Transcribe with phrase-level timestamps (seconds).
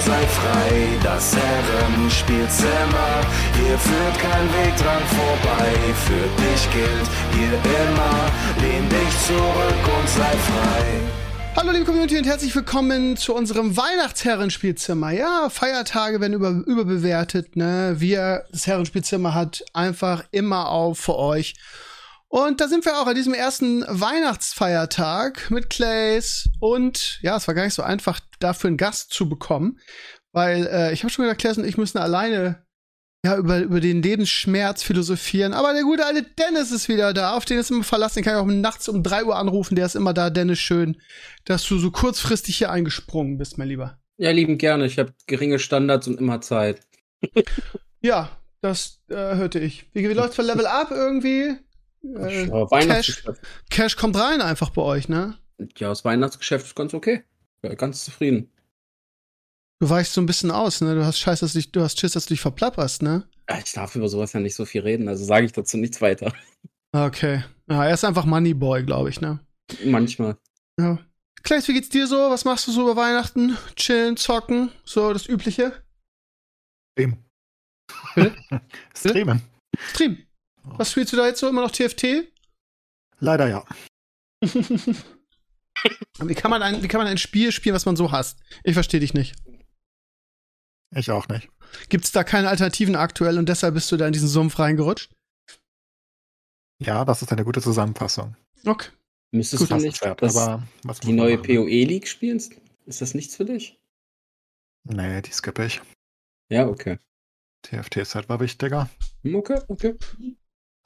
[0.00, 0.98] sei frei.
[1.02, 3.20] Das Herrenspielzimmer,
[3.54, 5.72] hier führt kein Weg dran vorbei.
[6.06, 10.84] Für dich gilt hier immer, lehn dich zurück und sei frei.
[11.56, 15.12] Hallo liebe Community und herzlich willkommen zu unserem Weihnachtsherrenspielzimmer.
[15.12, 17.94] Ja, Feiertage werden über, überbewertet, ne?
[17.96, 21.54] Wir, das Herrenspielzimmer hat einfach immer auf für euch.
[22.36, 27.54] Und da sind wir auch an diesem ersten Weihnachtsfeiertag mit Clays und ja, es war
[27.54, 29.78] gar nicht so einfach, dafür einen Gast zu bekommen,
[30.32, 32.66] weil äh, ich habe schon gesagt, Clays und ich müssen alleine
[33.24, 35.54] ja, über, über den Lebensschmerz philosophieren.
[35.54, 37.34] Aber der gute alte Dennis ist wieder da.
[37.34, 38.16] Auf den ist immer verlassen.
[38.16, 39.74] Den kann ich auch nachts um drei Uhr anrufen.
[39.74, 40.28] Der ist immer da.
[40.28, 41.00] Dennis, schön,
[41.46, 43.98] dass du so kurzfristig hier eingesprungen bist, mein Lieber.
[44.18, 44.84] Ja, lieben gerne.
[44.84, 46.82] Ich habe geringe Standards und immer Zeit.
[48.02, 48.28] ja,
[48.60, 49.88] das äh, hörte ich.
[49.94, 51.56] Wie, wie läuft's für Level Up irgendwie?
[52.14, 53.24] Äh, Cash,
[53.70, 55.36] Cash kommt rein einfach bei euch, ne?
[55.76, 57.24] Ja, das Weihnachtsgeschäft ist ganz okay.
[57.62, 58.50] Ja, ganz zufrieden.
[59.80, 60.94] Du weichst so ein bisschen aus, ne?
[60.94, 63.28] Du hast Scheiß, dass du, dich, du hast Schiss, dass du dich verplapperst, ne?
[63.62, 66.32] Ich darf über sowas ja nicht so viel reden, also sage ich dazu nichts weiter.
[66.92, 67.44] Okay.
[67.68, 69.40] Ja, er ist einfach Moneyboy, glaube ich, ne?
[69.84, 70.38] Manchmal.
[70.80, 70.98] Ja.
[71.42, 72.30] Kleis, wie geht's dir so?
[72.30, 73.58] Was machst du so über Weihnachten?
[73.74, 75.72] Chillen, zocken, so das Übliche?
[76.92, 77.18] Stream.
[78.96, 79.42] Streamen.
[79.92, 80.25] Stream.
[80.76, 81.48] Was spielst du da jetzt so?
[81.48, 82.28] Immer noch TFT?
[83.18, 83.64] Leider ja.
[86.18, 88.38] wie, kann man ein, wie kann man ein Spiel spielen, was man so hasst?
[88.64, 89.34] Ich verstehe dich nicht.
[90.94, 91.48] Ich auch nicht.
[91.88, 95.12] Gibt es da keine Alternativen aktuell und deshalb bist du da in diesen Sumpf reingerutscht?
[96.78, 98.36] Ja, das ist eine gute Zusammenfassung.
[98.64, 98.90] Okay.
[99.32, 102.40] Müsstest Gut, du nicht wert, aber was die neue PoE-League spielen?
[102.86, 103.80] Ist das nichts für dich?
[104.84, 105.80] Nee, die skippe ich.
[106.48, 106.98] Ja, okay.
[107.62, 108.88] TFT-Set war wichtiger.
[109.24, 109.96] Okay, okay.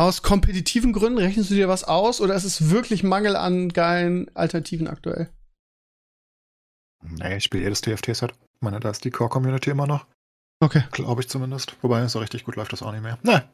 [0.00, 4.34] Aus kompetitiven Gründen rechnest du dir was aus oder ist es wirklich Mangel an geilen
[4.34, 5.28] Alternativen aktuell?
[7.02, 8.32] Nee, ich spiele jedes TFT-Set.
[8.32, 10.06] Ich meine, da ist die Core-Community immer noch.
[10.60, 10.84] Okay.
[10.92, 11.76] Glaube ich zumindest.
[11.82, 13.18] Wobei, so richtig gut läuft das auch nicht mehr.
[13.24, 13.46] Ne,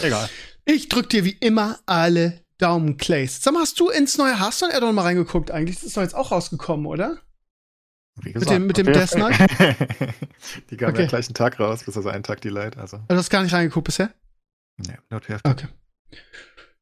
[0.00, 0.30] egal.
[0.64, 3.42] Ich drück dir wie immer alle Daumen, Clays.
[3.42, 5.78] Sag mal, hast du ins neue Hearthstone Addon mal reingeguckt eigentlich?
[5.78, 7.18] Das ist doch jetzt auch rausgekommen, oder?
[8.22, 9.40] Wie gesagt, mit dem, mit dem Death Knight?
[10.70, 11.02] die kam okay.
[11.02, 12.76] ja gleich einen Tag raus, bis also einen Tag delayed.
[12.76, 12.98] Also.
[12.98, 13.06] also.
[13.08, 14.14] Du hast gar nicht reingeguckt bisher?
[14.86, 15.48] Nee, nur TFT.
[15.48, 15.66] Okay.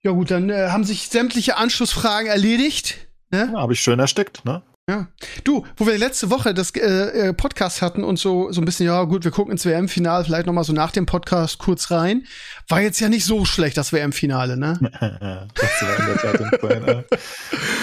[0.02, 3.08] Ja gut, dann äh, haben sich sämtliche Anschlussfragen erledigt.
[3.30, 3.50] Ne?
[3.52, 4.62] Ja, habe ich schön erstickt, ne?
[4.88, 5.06] Ja.
[5.44, 8.86] Du, wo wir letzte Woche das äh, äh, Podcast hatten und so so ein bisschen,
[8.86, 12.26] ja gut, wir gucken ins WM-Finale, vielleicht noch mal so nach dem Podcast kurz rein.
[12.68, 14.78] War jetzt ja nicht so schlecht, das WM-Finale, ne?
[15.54, 17.04] das war in der Tat im Fall,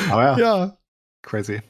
[0.09, 0.77] Aber ja, ja.
[1.21, 1.61] Crazy.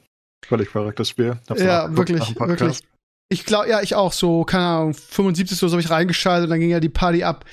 [0.46, 1.38] Völlig verrücktes Spiel.
[1.56, 2.80] ja, wirklich, wirklich.
[3.28, 4.12] Ich glaube, ja, ich auch.
[4.12, 7.24] So, keine Ahnung, 75 oder so habe ich reingeschaltet und dann ging ja die Party
[7.24, 7.44] ab.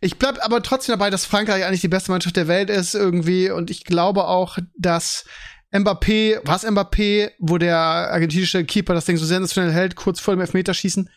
[0.00, 3.50] Ich bleib aber trotzdem dabei, dass Frankreich eigentlich die beste Mannschaft der Welt ist irgendwie.
[3.50, 5.24] Und ich glaube auch, dass
[5.72, 10.42] Mbappé, was Mbappé, wo der argentinische Keeper das Ding so sensationell hält, kurz vor dem
[10.42, 11.08] Elfmeterschießen,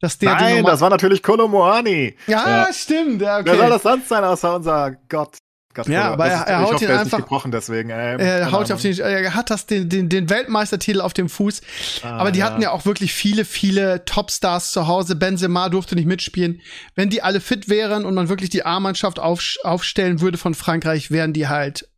[0.00, 2.16] dass der Nein, das war natürlich Kolomoani.
[2.26, 3.22] Ja, ja, stimmt.
[3.22, 3.46] Ja, okay.
[3.46, 5.38] Wer soll das sonst sein außer unser Gott?
[5.74, 7.18] Gott ja, aber er, er haut hoffe, ihn einfach.
[7.18, 7.90] gebrochen deswegen.
[7.90, 11.62] Ähm, er haut auf den, er hat das den, den, den Weltmeistertitel auf dem Fuß.
[12.02, 12.46] Ah, aber die ja.
[12.46, 15.16] hatten ja auch wirklich viele, viele Topstars zu Hause.
[15.16, 16.60] Benzema durfte nicht mitspielen.
[16.94, 21.10] Wenn die alle fit wären und man wirklich die A-Mannschaft auf, aufstellen würde von Frankreich,
[21.10, 21.88] wären die halt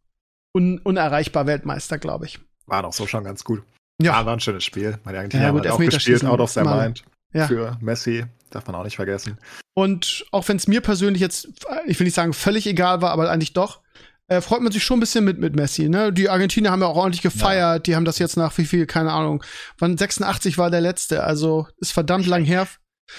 [0.55, 2.41] un, unerreichbar Weltmeister, glaube ich.
[2.67, 3.63] War doch so schon ganz gut.
[4.01, 4.99] Ja, ja war ein schönes Spiel.
[5.05, 7.05] Meine Argentinier ja, gut, auch gespielt, out of their mind.
[7.33, 7.47] Ja.
[7.47, 8.25] Für Messi,
[8.56, 9.39] darf man auch nicht vergessen.
[9.75, 11.49] Und auch wenn es mir persönlich jetzt,
[11.87, 13.83] ich will nicht sagen völlig egal war, aber eigentlich doch,
[14.28, 15.89] äh, freut man sich schon ein bisschen mit, mit Messi.
[15.89, 16.12] Ne?
[16.12, 17.77] Die Argentinier haben ja auch ordentlich gefeiert.
[17.77, 17.78] Ja.
[17.78, 19.45] Die haben das jetzt nach wie viel, keine Ahnung.
[19.78, 22.66] Wann 86 war der letzte, also ist verdammt lang her.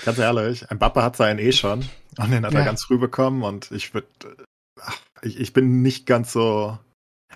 [0.03, 2.59] Ganz ehrlich, ein Bappa hat seinen eh schon und den hat ja.
[2.59, 4.07] er ganz früh bekommen und ich würde,
[5.21, 6.77] ich, ich bin nicht ganz so,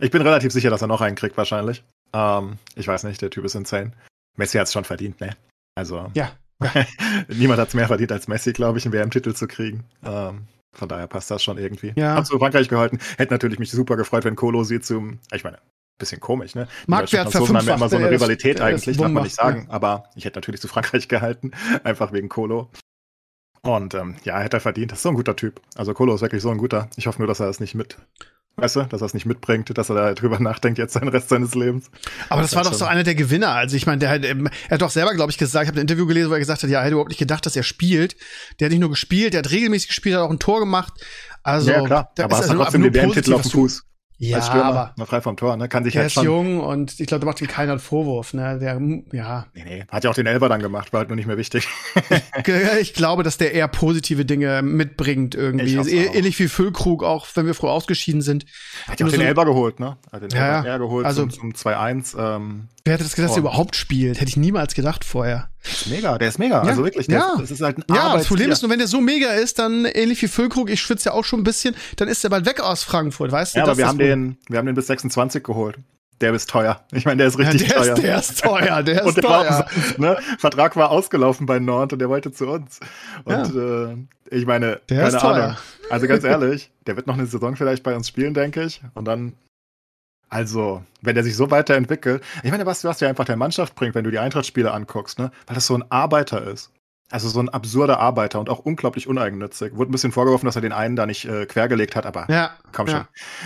[0.01, 1.83] ich bin relativ sicher, dass er noch einen kriegt wahrscheinlich.
[2.11, 3.93] Ähm, ich weiß nicht, der Typ ist insane.
[4.35, 5.37] Messi hat es schon verdient, ne?
[5.75, 6.11] Also.
[6.13, 6.31] Ja.
[7.27, 9.83] Niemand hat es mehr verdient als Messi, glaube ich, einen WM-Titel zu kriegen.
[10.03, 11.93] Ähm, von daher passt das schon irgendwie.
[11.95, 12.15] Ja.
[12.15, 12.99] Hab zu Frankreich gehalten.
[13.17, 15.57] Hätte natürlich mich super gefreut, wenn Kolo sie zum, ich meine,
[15.97, 16.67] bisschen komisch, ne?
[16.87, 19.65] Marktwert haben ja immer so eine Rivalität ist, eigentlich, darf man nicht sagen.
[19.67, 19.73] Ja.
[19.73, 21.51] Aber ich hätte natürlich zu Frankreich gehalten,
[21.83, 22.69] einfach wegen Kolo.
[23.61, 24.91] Und ähm, ja, hätte er verdient.
[24.91, 25.61] Das ist so ein guter Typ.
[25.75, 26.89] Also Kolo ist wirklich so ein guter.
[26.95, 27.97] Ich hoffe nur, dass er es nicht mit
[28.57, 31.29] Weißt du, dass er es nicht mitbringt, dass er da drüber nachdenkt jetzt den Rest
[31.29, 31.89] seines Lebens.
[32.29, 33.53] Aber das, das war doch so einer der Gewinner.
[33.53, 34.35] Also ich meine, der hat, er
[34.69, 36.69] hat doch selber, glaube ich, gesagt, ich habe ein Interview gelesen, wo er gesagt hat,
[36.69, 38.15] ja, er hätte überhaupt nicht gedacht, dass er spielt.
[38.59, 40.93] Der hat nicht nur gespielt, der hat regelmäßig gespielt, hat auch ein Tor gemacht.
[41.43, 42.11] Also, ja, klar.
[42.15, 43.83] da aber hast also trotzdem den WM-Titel auf dem Fuß.
[44.29, 45.67] Ja, als Stürmer, aber noch frei vom Tor, ne?
[45.67, 46.23] Kann sich der halt ist schon.
[46.25, 48.33] jung und ich glaube, da macht ihm keiner einen Vorwurf.
[48.35, 48.59] Ne?
[48.59, 48.79] Der,
[49.13, 49.83] ja, Nee, nee.
[49.89, 51.67] Hat ja auch den Elber dann gemacht, war halt nur nicht mehr wichtig.
[52.79, 55.79] ich glaube, dass der eher positive Dinge mitbringt irgendwie.
[55.79, 55.87] Auch.
[55.87, 58.45] Ähnlich wie Füllkrug, auch wenn wir früh ausgeschieden sind.
[58.87, 59.97] Hat ja auch den so- Elber geholt, ne?
[60.11, 62.15] Hat den Ja, Elber geholt Also- zum, zum 2-1.
[62.19, 64.19] Ähm, Wer hätte das gedacht, dass er überhaupt spielt?
[64.19, 65.49] Hätte ich niemals gedacht vorher.
[65.63, 66.63] ist mega, der ist mega.
[66.63, 67.33] Ja, Also wirklich, der ja.
[67.33, 68.27] ist, das ist halt ein Ja, das.
[68.27, 71.13] Problem ist nur, wenn der so mega ist, dann ähnlich wie Füllkrug, ich schwitze ja
[71.13, 73.59] auch schon ein bisschen, dann ist er bald weg aus Frankfurt, weißt du?
[73.59, 75.77] Ja, aber wir haben den, wir haben den bis 26 geholt.
[76.21, 76.79] Der ist teuer.
[76.91, 77.93] Ich meine, der ist richtig ja, der, teuer.
[77.95, 79.65] ist, der ist teuer, der ist und der war teuer.
[79.75, 80.17] umsonst, ne?
[80.37, 82.79] Vertrag war ausgelaufen bei Nord und der wollte zu uns.
[83.23, 85.43] Und äh, ich meine, Der keine ist teuer.
[85.43, 85.57] Ahnung.
[85.89, 88.81] Also ganz ehrlich, der wird noch eine Saison vielleicht bei uns spielen, denke ich.
[88.93, 89.33] Und dann,
[90.31, 93.95] also, wenn der sich so weiterentwickelt, ich meine, was, was der einfach der Mannschaft bringt,
[93.95, 95.29] wenn du die Eintracht-Spiele anguckst, ne?
[95.45, 96.71] Weil das so ein Arbeiter ist.
[97.11, 99.75] Also so ein absurder Arbeiter und auch unglaublich uneigennützig.
[99.75, 102.51] Wurde ein bisschen vorgeworfen, dass er den einen da nicht äh, quergelegt hat, aber Ja,
[102.71, 102.93] komm ja.
[102.93, 103.05] schon.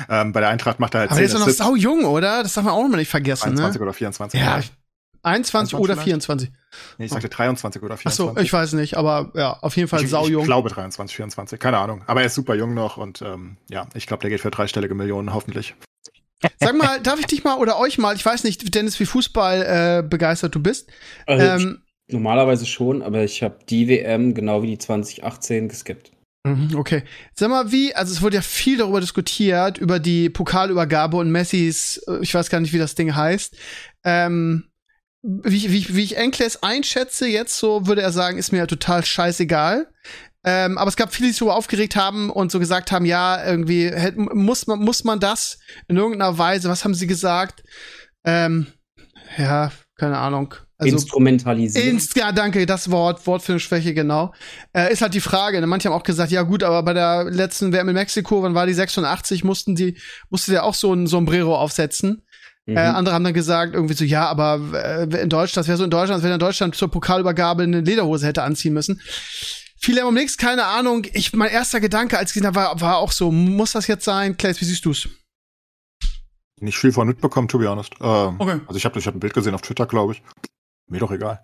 [0.09, 2.43] Ähm, bei der Eintracht macht er halt Aber der ist doch noch sau jung, oder?
[2.43, 3.83] Das darf man auch mal nicht vergessen, 21 ne?
[3.83, 4.39] oder 24.
[4.39, 4.63] Ja, oder?
[5.23, 6.03] 21 oder vielleicht?
[6.03, 6.51] 24.
[6.99, 8.35] Nee, ich sagte 23 oder Ach 24.
[8.35, 10.45] so, ich weiß nicht, aber ja, auf jeden Fall ich, sau ich jung.
[10.45, 12.03] glaube 23, 24, keine Ahnung.
[12.05, 14.93] Aber er ist super jung noch und ähm, ja, ich glaube, der geht für dreistellige
[14.93, 15.73] Millionen hoffentlich.
[16.59, 20.01] Sag mal, darf ich dich mal oder euch mal, ich weiß nicht, Dennis, wie Fußball
[20.03, 20.89] äh, begeistert du bist.
[21.25, 26.11] Also Ähm, normalerweise schon, aber ich habe die WM genau wie die 2018 geskippt.
[26.45, 27.01] Mhm, Okay.
[27.33, 31.97] Sag mal, wie, also es wurde ja viel darüber diskutiert, über die Pokalübergabe und Messis,
[32.07, 33.55] äh, ich weiß gar nicht, wie das Ding heißt.
[34.03, 34.65] Ähm,
[35.23, 38.67] wie, ich- wie, wie ich Enkles einschätze jetzt, so würde er sagen, ist mir ja
[38.67, 39.87] total scheißegal.
[40.47, 43.43] Ähm, aber es gab viele, die sich darüber aufgeregt haben und so gesagt haben, ja,
[43.43, 45.57] irgendwie muss man, muss man das
[45.87, 47.63] in irgendeiner Weise, was haben sie gesagt?
[48.23, 48.67] Ähm,
[49.37, 50.53] ja, keine Ahnung.
[50.77, 51.87] Also, Instrumentalisieren.
[51.87, 54.33] Inst ja, danke, das Wort, Wortfindungsschwäche, genau.
[54.73, 55.61] Äh, ist halt die Frage.
[55.61, 55.67] Ne?
[55.67, 58.67] Manche haben auch gesagt, ja gut, aber bei der letzten WM in Mexiko, wann war
[58.67, 59.97] die 86, mussten die,
[60.29, 62.23] musste der auch so ein Sombrero aufsetzen.
[62.65, 62.77] Mhm.
[62.77, 65.85] Äh, andere haben dann gesagt, irgendwie so, ja, aber äh, in Deutschland, das wäre so
[65.85, 69.01] in Deutschland, als wenn in Deutschland zur Pokalübergabe eine Lederhose hätte anziehen müssen.
[69.77, 71.05] Viele haben um nichts, keine Ahnung.
[71.13, 74.05] Ich, mein erster Gedanke, als ich gesehen habe, war, war auch so, muss das jetzt
[74.05, 74.37] sein?
[74.37, 75.07] Claes, wie siehst du's?
[76.59, 77.93] Nicht viel von mitbekommen, to be honest.
[78.01, 78.61] Ähm, Okay.
[78.67, 80.23] Also ich habe ich hab ein Bild gesehen auf Twitter, glaube ich.
[80.87, 81.43] Mir doch egal.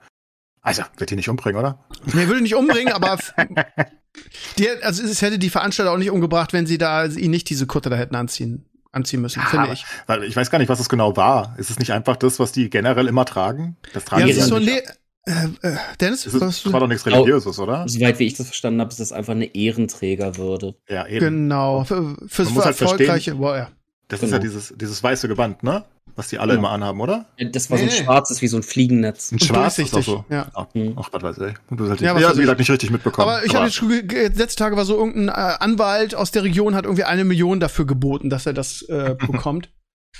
[0.62, 1.83] Also, wird die nicht umbringen, oder?
[2.13, 3.18] Nee, würde nicht umbringen, aber
[4.57, 7.66] die, also es hätte die Veranstalter auch nicht umgebracht, wenn sie da ihn nicht diese
[7.66, 9.86] Kutte da hätten anziehen, anziehen müssen, finde aber- ich.
[10.06, 11.56] Weil ich weiß gar nicht, was es genau war.
[11.57, 13.75] Ist es nicht einfach das, was die generell immer tragen?
[13.94, 14.86] Das tragen Ja, das ist so ein nicht.
[14.86, 14.94] Le
[15.25, 17.88] äh, äh, Dennis, Es ist, was das war doch nichts Religiöses, oder?
[17.88, 20.75] Soweit wie ich das verstanden habe, ist das einfach eine Ehrenträgerwürde.
[20.89, 21.19] Ja, eben.
[21.19, 23.69] genau für, fürs Man muss halt erfolgreiche, boah, ja.
[24.07, 24.50] Das ist ja Genau.
[24.50, 25.85] dieses, dieses weiße Gewand, ne?
[26.18, 26.68] Was die alle Genau.
[26.68, 27.25] immer anhaben, oder?
[27.51, 27.95] Das war so ein Nee.
[28.03, 29.31] schwarzes wie so ein Fliegennetz.
[29.31, 30.25] Ein Und schwarz ist auch so.
[30.29, 30.47] ja.
[30.53, 30.95] Ach, Mhm.
[30.97, 31.53] ach, was weiß ich.
[31.69, 33.29] Und du halt Ja, ja, ja, weiß wie gesagt, nicht richtig mitbekommen.
[33.29, 36.75] Aber ich habe jetzt schon letzte Tage war so irgendein äh, Anwalt aus der Region
[36.75, 39.69] hat irgendwie eine Million dafür geboten, dass er das äh, bekommt.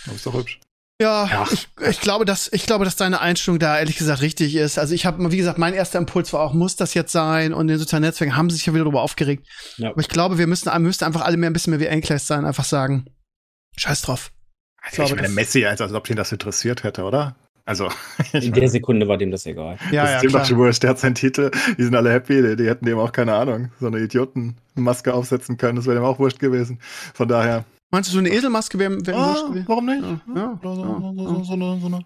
[0.06, 0.62] Das ist doch hübsch.
[1.02, 1.46] Ja, Ja.
[1.52, 4.78] Ich, ich glaube, dass ich glaube, dass deine Einstellung da ehrlich gesagt richtig ist.
[4.78, 7.54] Also ich habe, wie gesagt, mein erster Impuls war auch, muss das jetzt sein?
[7.54, 9.48] Und in den sozialen Netzwerken haben sie sich ja wieder darüber aufgeregt.
[9.78, 9.90] Ja.
[9.90, 12.46] Aber ich glaube, wir müssen, müssten einfach alle mehr ein bisschen mehr wie Enkles sein,
[12.46, 13.06] einfach sagen,
[13.78, 14.32] Scheiß drauf.
[14.84, 17.36] Also glaube, ich meine, das- Messi, als, als ob ihn das interessiert hätte, oder?
[17.66, 17.90] Also,
[18.34, 19.78] ich In der Sekunde war dem das egal.
[19.92, 20.58] Ja, das ja, ist klar.
[20.58, 20.84] wurscht.
[20.84, 23.72] Der hat seinen Titel, die sind alle happy, die, die hätten dem auch keine Ahnung,
[23.80, 26.80] so eine Idiotenmaske aufsetzen können, das wäre dem auch wurscht gewesen.
[27.14, 27.66] Von daher.
[27.92, 30.02] Meinst du, so eine Eselmaske wäre wär Ah, warum nicht?
[30.02, 30.76] Ja, ja, Oder
[31.44, 32.06] so, eine, so eine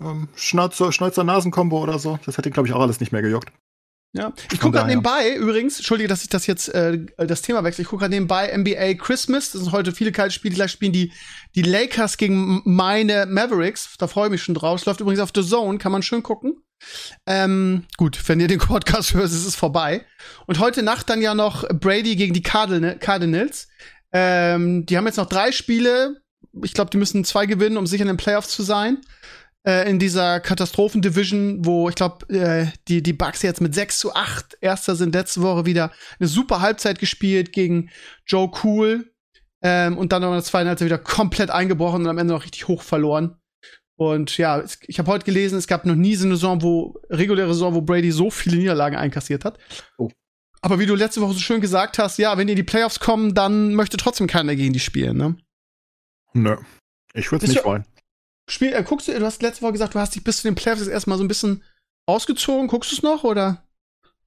[0.00, 2.18] ähm, Schnauzer, Schnauzer-Nasen-Kombo oder so.
[2.24, 3.52] Das hätte glaube ich, auch alles nicht mehr gejuckt.
[4.14, 7.82] Ja, ich gucke gerade nebenbei, übrigens, entschuldige, dass ich das jetzt äh, das Thema wechsle.
[7.82, 9.52] Ich gucke gerade nebenbei NBA Christmas.
[9.52, 10.54] Das sind heute viele kalte Spiele.
[10.54, 11.12] Gleich spielen die,
[11.54, 13.96] die Lakers gegen meine Mavericks.
[13.98, 14.80] Da freue ich mich schon drauf.
[14.80, 16.62] Es läuft übrigens auf The Zone, kann man schön gucken.
[17.26, 20.04] Ähm, gut, wenn ihr den Podcast hört, ist es vorbei.
[20.46, 23.68] Und heute Nacht dann ja noch Brady gegen die Cardinal Cardinals.
[24.12, 26.22] Ähm, die haben jetzt noch drei Spiele.
[26.62, 28.98] Ich glaube, die müssen zwei gewinnen, um sicher in den Playoffs zu sein
[29.66, 34.14] äh, in dieser Katastrophen-Division, wo ich glaube, äh, die, die Bucks jetzt mit 6 zu
[34.14, 37.90] 8 Erster sind letzte Woche wieder eine super Halbzeit gespielt gegen
[38.26, 39.12] Joe Cool.
[39.64, 42.42] Ähm, und dann noch in der zweiten Halbzeit wieder komplett eingebrochen und am Ende noch
[42.42, 43.36] richtig hoch verloren.
[43.96, 47.52] Und ja, ich habe heute gelesen, es gab noch nie so eine Saison, wo, reguläre
[47.52, 49.58] Saison, wo Brady so viele Niederlagen einkassiert hat.
[49.98, 50.10] Oh.
[50.64, 53.00] Aber wie du letzte Woche so schön gesagt hast, ja, wenn die in die Playoffs
[53.00, 55.36] kommen, dann möchte trotzdem keiner gegen die spielen, ne?
[56.34, 56.56] Nö.
[57.14, 57.84] Ich würde es nicht wollen.
[58.48, 60.54] Spiel, äh, guckst du, du hast letzte Woche gesagt, du hast dich bis zu den
[60.54, 61.62] Playoffs jetzt erstmal so ein bisschen
[62.06, 62.68] ausgezogen.
[62.68, 63.64] Guckst du es noch oder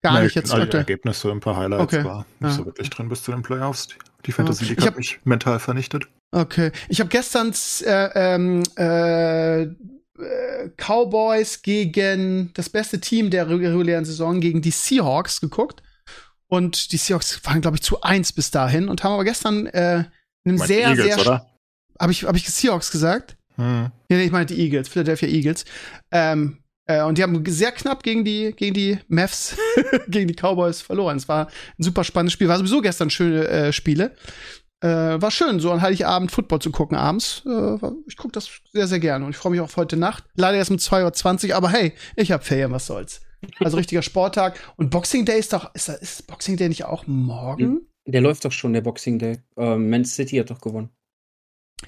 [0.02, 0.82] gar Nee, nicht jetzt alle aktuell?
[0.82, 2.04] Ergebnisse, ein paar Highlights Okay.
[2.06, 2.58] war nicht Ja.
[2.58, 3.88] so wirklich drin bis zu den Playoffs.
[4.26, 6.06] Die Fantasy League Ich hat mich mental vernichtet.
[6.32, 6.72] Okay.
[6.90, 7.54] Ich habe gestern
[7.86, 15.40] äh, ähm, äh, äh, Cowboys gegen das beste Team der regulären Saison gegen die Seahawks
[15.42, 15.82] geguckt.
[16.56, 20.06] Und die Seahawks waren, glaube ich, zu eins bis dahin und haben aber gestern äh,
[20.46, 21.46] einem sehr, Eagles, sehr.
[22.00, 23.36] Habe ich, hab ich Seahawks gesagt?
[23.56, 23.92] Hm.
[24.10, 25.66] Ja, ich meine die Eagles, Philadelphia Eagles.
[26.12, 29.58] Ähm, äh, und die haben sehr knapp gegen die, gegen die Mavs,
[30.08, 31.18] gegen die Cowboys verloren.
[31.18, 31.48] Es war
[31.78, 32.48] ein super spannendes Spiel.
[32.48, 34.16] War sowieso gestern schöne äh, Spiele.
[34.82, 37.44] Äh, war schön, so an Heiligabend Football zu gucken abends.
[37.46, 40.24] Äh, ich gucke das sehr, sehr gerne und ich freue mich auch auf heute Nacht.
[40.36, 43.22] Leider erst um 2.20 Uhr, aber hey, ich habe Ferien, was soll's.
[43.60, 44.60] Also richtiger Sporttag.
[44.78, 47.88] Und Boxing Day ist doch, ist, ist Boxing Day nicht auch morgen?
[48.06, 49.40] Der läuft doch schon, der Boxing Day.
[49.58, 50.90] Ähm, Man City hat doch gewonnen.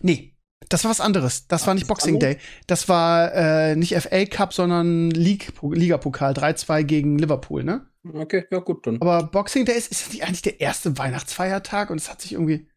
[0.02, 0.38] Nee,
[0.70, 1.48] das war was anderes.
[1.48, 2.20] Das Ach, war nicht Boxing?
[2.20, 2.38] Day.
[2.66, 6.34] Das war äh, nicht FA Cup, sondern League, Liga-Pokal.
[6.34, 7.86] 3-2 gegen Liverpool, ne?
[8.14, 9.02] Okay, ja gut dann.
[9.02, 12.68] Aber Boxing Day ist, ist nicht eigentlich der erste Weihnachtsfeiertag und es hat sich irgendwie.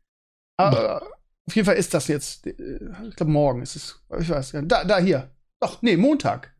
[0.57, 1.03] Aber,
[1.47, 2.47] auf jeden Fall ist das jetzt.
[2.47, 4.05] Äh, ich glaube, morgen ist es.
[4.19, 4.63] Ich weiß ja.
[4.63, 5.31] Da, da, hier.
[5.61, 6.55] Doch, nee, Montag.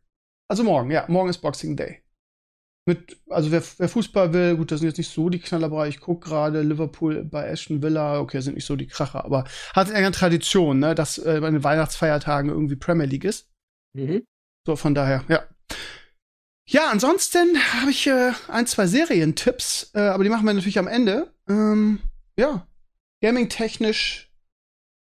[0.47, 1.05] Also morgen, ja.
[1.07, 2.00] Morgen ist Boxing Day
[2.91, 5.87] mit, also wer, wer, Fußball will, gut, das sind jetzt nicht so die Knallerbrei.
[5.87, 9.91] Ich gucke gerade Liverpool bei Aston Villa, okay, sind nicht so die Kracher, aber hat
[9.91, 13.49] eine Tradition, ne, dass äh, bei den Weihnachtsfeiertagen irgendwie Premier League ist.
[13.93, 14.23] Mhm.
[14.65, 15.43] So, von daher, ja.
[16.69, 20.87] Ja, ansonsten habe ich äh, ein, zwei Serientipps, äh, aber die machen wir natürlich am
[20.87, 21.33] Ende.
[21.49, 21.99] Ähm,
[22.37, 22.67] ja,
[23.21, 24.31] gaming-technisch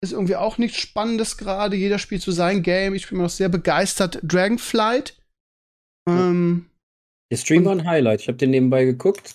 [0.03, 1.77] ist irgendwie auch nichts Spannendes gerade.
[1.77, 2.95] Jeder spielt so sein Game.
[2.95, 4.21] Ich bin immer noch sehr begeistert.
[4.23, 5.21] Dragonflight.
[6.09, 6.70] Ähm,
[7.31, 8.23] der Stream war ein Highlight.
[8.23, 9.35] Ich habe den nebenbei geguckt.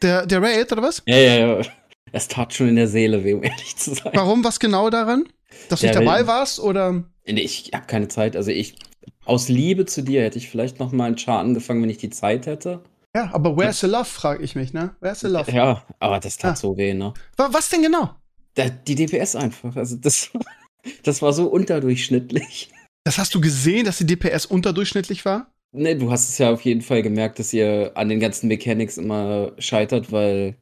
[0.00, 1.02] Der, der Raid, oder was?
[1.06, 1.66] Ja, ja, ja.
[2.12, 4.12] Es tat schon in der Seele, um ehrlich zu sein.
[4.14, 4.44] Warum?
[4.44, 5.24] Was genau daran?
[5.68, 7.04] Dass du nicht dabei warst, oder?
[7.26, 8.36] Nee, ich habe keine Zeit.
[8.36, 8.76] Also ich,
[9.24, 12.10] aus Liebe zu dir hätte ich vielleicht noch mal einen Char angefangen, wenn ich die
[12.10, 12.82] Zeit hätte.
[13.14, 14.94] Ja, aber where's the love, frage ich mich, ne?
[15.00, 15.50] Where's the love?
[15.52, 16.56] Ja, aber das tat ah.
[16.56, 17.12] so weh, ne?
[17.36, 18.14] Was denn genau?
[18.54, 19.76] Da, die DPS einfach.
[19.76, 20.30] Also das,
[21.02, 22.70] das war so unterdurchschnittlich.
[23.04, 25.51] Das hast du gesehen, dass die DPS unterdurchschnittlich war?
[25.72, 28.98] Ne, du hast es ja auf jeden Fall gemerkt, dass ihr an den ganzen Mechanics
[28.98, 30.56] immer scheitert, weil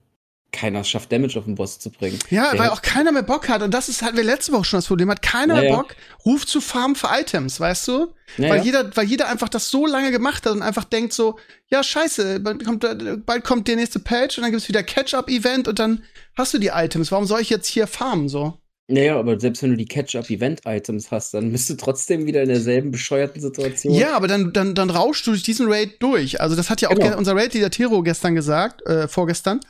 [0.52, 2.19] keiner schafft, Damage auf den Boss zu bringen.
[2.31, 3.62] Ja, Der weil auch keiner mehr Bock hat.
[3.62, 5.11] Und das ist halt wir letzte Woche schon das Problem.
[5.11, 5.71] Hat keiner naja.
[5.71, 8.14] mehr Bock, Ruf zu farmen für Items, weißt du?
[8.37, 8.55] Naja.
[8.55, 11.38] Weil jeder, weil jeder einfach das so lange gemacht hat und einfach denkt so,
[11.69, 15.79] ja, scheiße, bald kommt, bald kommt der nächste Patch und dann gibt's wieder Catch-up-Event und
[15.79, 16.02] dann
[16.35, 17.12] hast du die Items.
[17.12, 18.59] Warum soll ich jetzt hier farmen so?
[18.90, 22.90] Naja, aber selbst wenn du die Catch-up-Event-Items hast, dann bist du trotzdem wieder in derselben
[22.90, 23.94] bescheuerten Situation.
[23.94, 26.40] Ja, aber dann, dann, dann rauschst du durch diesen Raid durch.
[26.40, 27.16] Also, das hat ja auch genau.
[27.16, 29.61] unser Raid-Leader Tero gestern gesagt, äh, vorgestern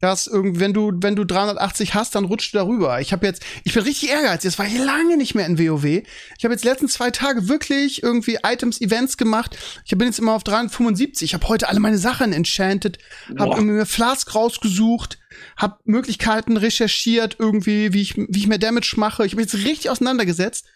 [0.00, 3.00] dass irgendwie, wenn du, wenn du 380 hast, dann rutscht du darüber.
[3.00, 4.48] Ich habe jetzt, ich bin richtig ehrgeizig.
[4.48, 5.84] Es war hier lange nicht mehr in WoW.
[5.84, 9.58] Ich habe jetzt letzten zwei Tage wirklich irgendwie Items, Events gemacht.
[9.84, 11.22] Ich bin jetzt immer auf 375.
[11.22, 12.98] Ich habe heute alle meine Sachen enchanted,
[13.38, 15.18] habe mir Flask rausgesucht,
[15.58, 19.26] habe Möglichkeiten recherchiert, irgendwie, wie ich, wie ich mehr Damage mache.
[19.26, 20.66] Ich habe jetzt richtig auseinandergesetzt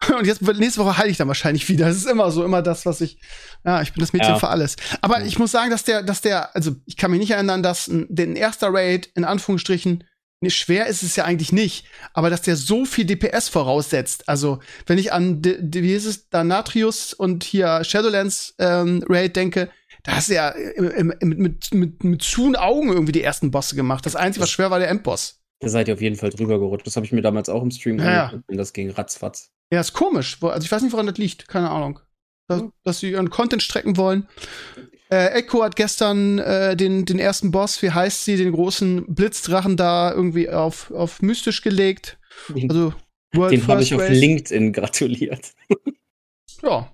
[0.18, 1.86] Und jetzt nächste Woche heile ich dann wahrscheinlich wieder.
[1.86, 3.18] Das ist immer so, immer das, was ich.
[3.64, 4.38] Ja, ich bin das Mädchen ja.
[4.38, 4.76] für alles.
[5.00, 7.88] Aber ich muss sagen, dass der, dass der, also ich kann mich nicht erinnern, dass
[7.88, 10.04] ein, den erster Raid in Anführungsstrichen
[10.50, 14.28] schwer ist es ja eigentlich nicht, aber dass der so viel DPS voraussetzt.
[14.28, 19.70] Also, wenn ich an, wie ist es, Danatrius und hier Shadowlands ähm, Raid denke,
[20.02, 24.04] da hast du ja mit, mit, mit, mit zu Augen irgendwie die ersten Bosse gemacht.
[24.04, 25.43] Das Einzige, was schwer war, der Endboss.
[25.64, 26.86] Da seid ihr auf jeden Fall drüber gerutscht.
[26.86, 28.42] Das habe ich mir damals auch im Stream ja, ja.
[28.46, 29.50] und das ging ratzfatz.
[29.72, 30.38] Ja, ist komisch.
[30.42, 31.48] Also ich weiß nicht, woran das liegt.
[31.48, 32.00] Keine Ahnung.
[32.48, 32.72] Dass, hm.
[32.84, 34.28] dass sie ihren Content strecken wollen.
[35.10, 39.76] Äh, Echo hat gestern äh, den, den ersten Boss, wie heißt sie, den großen Blitzdrachen
[39.76, 42.18] da irgendwie auf, auf mystisch gelegt.
[42.68, 42.92] Also
[43.34, 45.54] World Den habe ich auf LinkedIn gratuliert.
[46.62, 46.90] ja.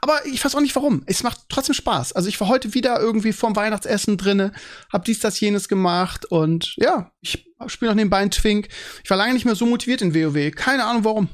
[0.00, 1.02] Aber ich weiß auch nicht warum.
[1.06, 2.12] Es macht trotzdem Spaß.
[2.12, 4.52] Also ich war heute wieder irgendwie vorm Weihnachtsessen drinne,
[4.92, 8.68] hab dies, das, jenes gemacht und ja, ich spiele noch nebenbei einen Twink.
[9.02, 10.52] Ich war lange nicht mehr so motiviert in WoW.
[10.54, 11.28] Keine Ahnung warum.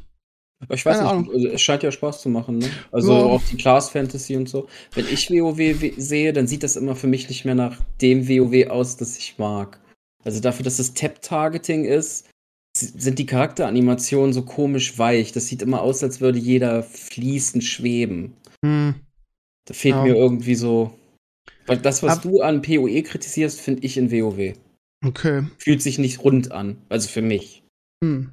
[0.71, 2.71] Ich weiß Keine nicht, also es scheint ja Spaß zu machen, ne?
[2.91, 3.23] Also ja.
[3.25, 4.69] auch die Class Fantasy und so.
[4.95, 8.71] Wenn ich WoW sehe, dann sieht das immer für mich nicht mehr nach dem WoW
[8.71, 9.79] aus, das ich mag.
[10.25, 12.27] Also dafür, dass es Tap-Targeting ist,
[12.77, 15.33] sind die Charakteranimationen so komisch weich.
[15.33, 18.35] Das sieht immer aus, als würde jeder fließend schweben.
[18.65, 18.95] Hm.
[19.67, 20.03] Da fehlt ja.
[20.03, 20.99] mir irgendwie so.
[21.67, 24.55] Weil das, was Ab du an PoE kritisierst, finde ich in WoW.
[25.05, 25.47] Okay.
[25.59, 26.79] Fühlt sich nicht rund an.
[26.89, 27.63] Also für mich.
[28.03, 28.33] Hm.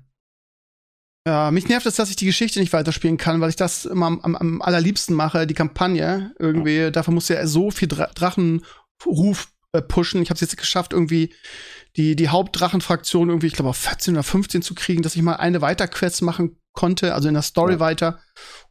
[1.28, 4.08] Ja, mich nervt es, dass ich die Geschichte nicht weiterspielen kann, weil ich das immer
[4.08, 6.34] am, am, am allerliebsten mache, die Kampagne.
[6.40, 6.92] Irgendwie, ja.
[6.92, 10.22] dafür muss ja so viel Dra Drachenruf äh, pushen.
[10.22, 11.34] Ich habe es jetzt geschafft, irgendwie
[11.98, 15.36] die, die Hauptdrachenfraktion irgendwie, ich glaube, auf 14 oder 15 zu kriegen, dass ich mal
[15.36, 17.80] eine Weiterquest machen konnte, also in der Story ja.
[17.80, 18.20] weiter.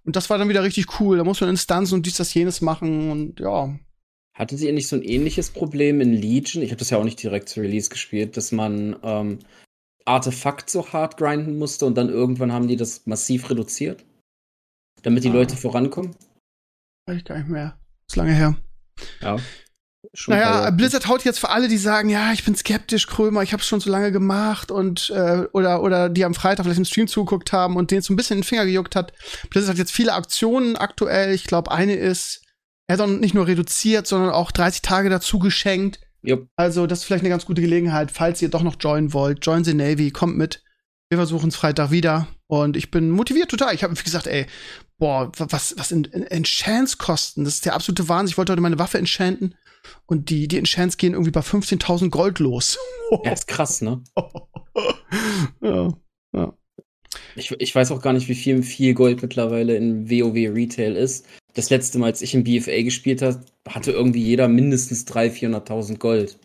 [0.05, 1.19] Und das war dann wieder richtig cool.
[1.19, 3.79] Da muss man Instanzen und dies, das, jenes machen und ja.
[4.35, 6.63] Hatte sie nicht so ein ähnliches Problem in Legion?
[6.63, 9.41] Ich habe das ja auch nicht direkt zu Release gespielt, dass man ähm,
[10.07, 14.05] Artefakt so hart grinden musste und dann irgendwann haben die das massiv reduziert?
[15.03, 15.35] Damit die ah.
[15.35, 16.17] Leute vorankommen?
[17.07, 17.79] Weiß ich gar nicht mehr.
[18.09, 18.57] Ist lange her.
[19.21, 19.37] Ja.
[20.13, 23.53] Schon naja, Blizzard haut jetzt für alle, die sagen, ja, ich bin skeptisch, Krömer, ich
[23.53, 26.85] habe es schon so lange gemacht und äh, oder oder die am Freitag vielleicht im
[26.85, 29.13] Stream zugeguckt haben und denen so ein bisschen in den Finger gejuckt hat.
[29.51, 31.33] Blizzard hat jetzt viele Aktionen aktuell.
[31.33, 32.43] Ich glaube, eine ist,
[32.89, 36.01] er hat nicht nur reduziert, sondern auch 30 Tage dazu geschenkt.
[36.25, 36.49] Yep.
[36.57, 39.47] Also, das ist vielleicht eine ganz gute Gelegenheit, falls ihr doch noch joinen wollt.
[39.47, 40.63] Join the Navy, kommt mit.
[41.09, 42.27] Wir versuchen es Freitag wieder.
[42.51, 43.73] Und ich bin motiviert total.
[43.77, 44.45] Ich habe wie gesagt, ey,
[44.99, 47.45] boah, was, was in, in Enchants kosten.
[47.45, 48.33] Das ist der absolute Wahnsinn.
[48.33, 49.55] Ich wollte heute meine Waffe enchanten.
[50.07, 52.77] Und die, die Enchants gehen irgendwie bei 15.000 Gold los.
[53.25, 54.03] ja, ist krass, ne?
[55.63, 55.95] ja,
[56.35, 56.53] ja.
[57.37, 61.27] Ich, ich weiß auch gar nicht, wie viel, viel Gold mittlerweile in WoW Retail ist.
[61.55, 65.99] Das letzte Mal, als ich im BFA gespielt habe, hatte irgendwie jeder mindestens 300.000, 400.000
[65.99, 66.39] Gold.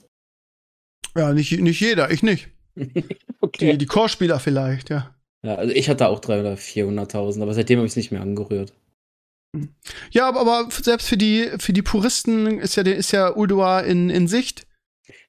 [1.18, 2.50] Ja, nicht, nicht jeder, ich nicht.
[3.42, 3.72] okay.
[3.72, 5.15] Die, die Core-Spieler vielleicht, ja.
[5.46, 8.22] Ja, also ich hatte auch 300.000 oder 400.000, aber seitdem habe ich es nicht mehr
[8.22, 8.74] angerührt.
[10.10, 14.10] Ja, aber, aber, selbst für die, für die Puristen ist ja, ist ja Ulduar in,
[14.10, 14.66] in Sicht.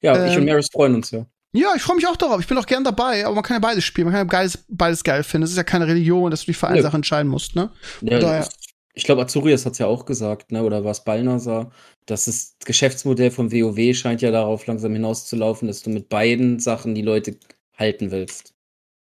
[0.00, 1.26] Ja, ähm, ich und Maris freuen uns ja.
[1.52, 2.40] Ja, ich freue mich auch darauf.
[2.40, 4.06] Ich bin auch gern dabei, aber man kann ja beides spielen.
[4.06, 5.42] Man kann ja beides, beides geil finden.
[5.42, 6.82] Das ist ja keine Religion, dass du dich für eine ja.
[6.82, 7.70] Sache entscheiden musst, ne?
[8.02, 8.46] Ja,
[8.94, 10.62] ich glaube, Azurias hat es ja auch gesagt, ne?
[10.64, 11.70] Oder was Balnasar,
[12.06, 16.94] dass das Geschäftsmodell von WoW scheint ja darauf langsam hinauszulaufen, dass du mit beiden Sachen
[16.94, 17.36] die Leute
[17.76, 18.55] halten willst.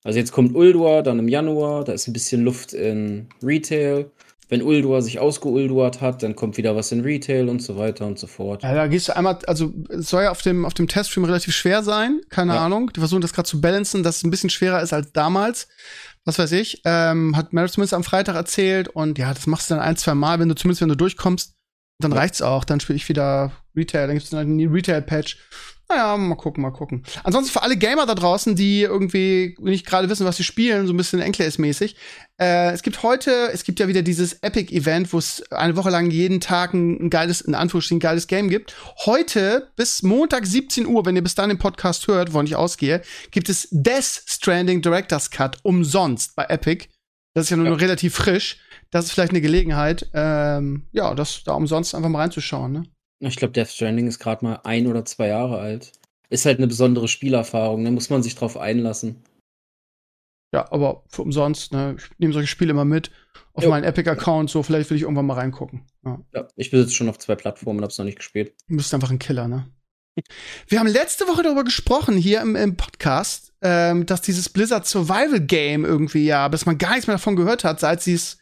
[0.04, 4.10] Also jetzt kommt Ulduar, dann im Januar, da ist ein bisschen Luft in Retail
[4.52, 8.18] wenn Uldur sich ausgeuldurt hat, dann kommt wieder was in Retail und so weiter und
[8.18, 8.62] so fort.
[8.62, 11.56] Ja, da gehst du einmal, also es soll ja auf dem, auf dem Teststream relativ
[11.56, 12.62] schwer sein, keine ja.
[12.62, 12.92] Ahnung.
[12.94, 15.68] Die versuchen das gerade zu balancen, dass es ein bisschen schwerer ist als damals.
[16.26, 19.74] Was weiß ich, ähm, hat Meryl zumindest am Freitag erzählt und ja, das machst du
[19.74, 21.54] dann ein, zwei Mal, wenn du zumindest, wenn du durchkommst,
[21.98, 22.18] dann ja.
[22.18, 22.64] reicht's auch.
[22.64, 25.38] Dann spiele ich wieder Retail, dann gibt's dann einen Retail-Patch
[25.88, 27.04] naja, mal gucken, mal gucken.
[27.24, 30.92] Ansonsten für alle Gamer da draußen, die irgendwie nicht gerade wissen, was sie spielen, so
[30.92, 31.96] ein bisschen Enclaves-mäßig.
[32.40, 36.10] Äh, es gibt heute, es gibt ja wieder dieses Epic-Event, wo es eine Woche lang
[36.10, 38.74] jeden Tag ein, ein geiles, in Anführungsstrichen, geiles Game gibt.
[39.04, 43.02] Heute bis Montag 17 Uhr, wenn ihr bis dann den Podcast hört, wovon ich ausgehe,
[43.30, 46.88] gibt es Death Stranding Director's Cut umsonst bei Epic.
[47.34, 47.72] Das ist ja nur ja.
[47.72, 48.58] noch relativ frisch.
[48.90, 52.82] Das ist vielleicht eine Gelegenheit, ähm, ja, das da umsonst einfach mal reinzuschauen, ne?
[53.28, 55.92] Ich glaube, Death Stranding ist gerade mal ein oder zwei Jahre alt.
[56.28, 57.94] Ist halt eine besondere Spielerfahrung, da ne?
[57.94, 59.22] muss man sich drauf einlassen.
[60.54, 61.96] Ja, aber für umsonst, ne?
[61.98, 63.10] Ich nehme solche Spiele immer mit
[63.54, 63.70] auf jo.
[63.70, 65.86] meinen Epic-Account, so vielleicht will ich irgendwann mal reingucken.
[66.04, 68.54] Ja, ja ich besitze schon auf zwei Plattformen und hab's noch nicht gespielt.
[68.68, 69.66] Du bist einfach ein Killer, ne?
[70.68, 75.40] Wir haben letzte Woche darüber gesprochen, hier im, im Podcast, ähm, dass dieses Blizzard Survival
[75.40, 78.38] Game irgendwie ja, bis man gar nichts mehr davon gehört hat, seit sie es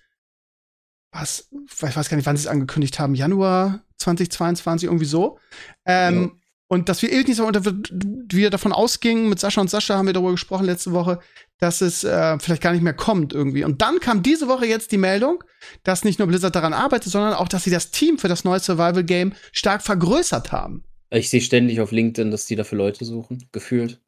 [1.12, 5.38] was, ich weiß gar nicht, wann sie es angekündigt haben, Januar 2022, irgendwie so.
[5.84, 6.30] Ähm, ja.
[6.68, 10.12] Und dass wir ewig nicht so wir davon ausgingen, mit Sascha und Sascha haben wir
[10.12, 11.18] darüber gesprochen letzte Woche,
[11.58, 13.64] dass es äh, vielleicht gar nicht mehr kommt irgendwie.
[13.64, 15.42] Und dann kam diese Woche jetzt die Meldung,
[15.82, 18.60] dass nicht nur Blizzard daran arbeitet, sondern auch, dass sie das Team für das neue
[18.60, 20.84] Survival Game stark vergrößert haben.
[21.10, 24.00] Ich sehe ständig auf LinkedIn, dass die dafür Leute suchen, gefühlt.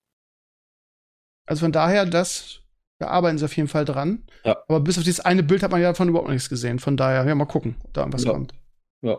[1.47, 2.62] Also von daher, das
[3.03, 4.23] da arbeiten sie auf jeden Fall dran.
[4.45, 4.59] Ja.
[4.69, 6.79] Aber bis auf dieses eine Bild hat man ja davon überhaupt nichts gesehen.
[6.79, 8.31] Von daher, ja, mal gucken, ob da was ja.
[8.31, 8.55] kommt.
[9.03, 9.19] Ja.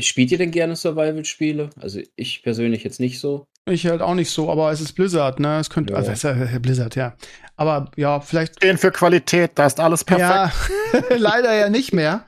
[0.00, 1.70] Spielt ihr denn gerne Survival-Spiele?
[1.80, 3.46] Also ich persönlich jetzt nicht so.
[3.64, 5.58] Ich halt auch nicht so, aber es ist Blizzard, ne?
[5.58, 5.98] Es könnte, ja.
[5.98, 7.16] also es ist ja Blizzard, ja.
[7.56, 8.56] Aber ja, vielleicht.
[8.56, 10.52] Stehen für Qualität, da ist alles perfekt.
[10.92, 12.26] Ja, leider ja nicht mehr.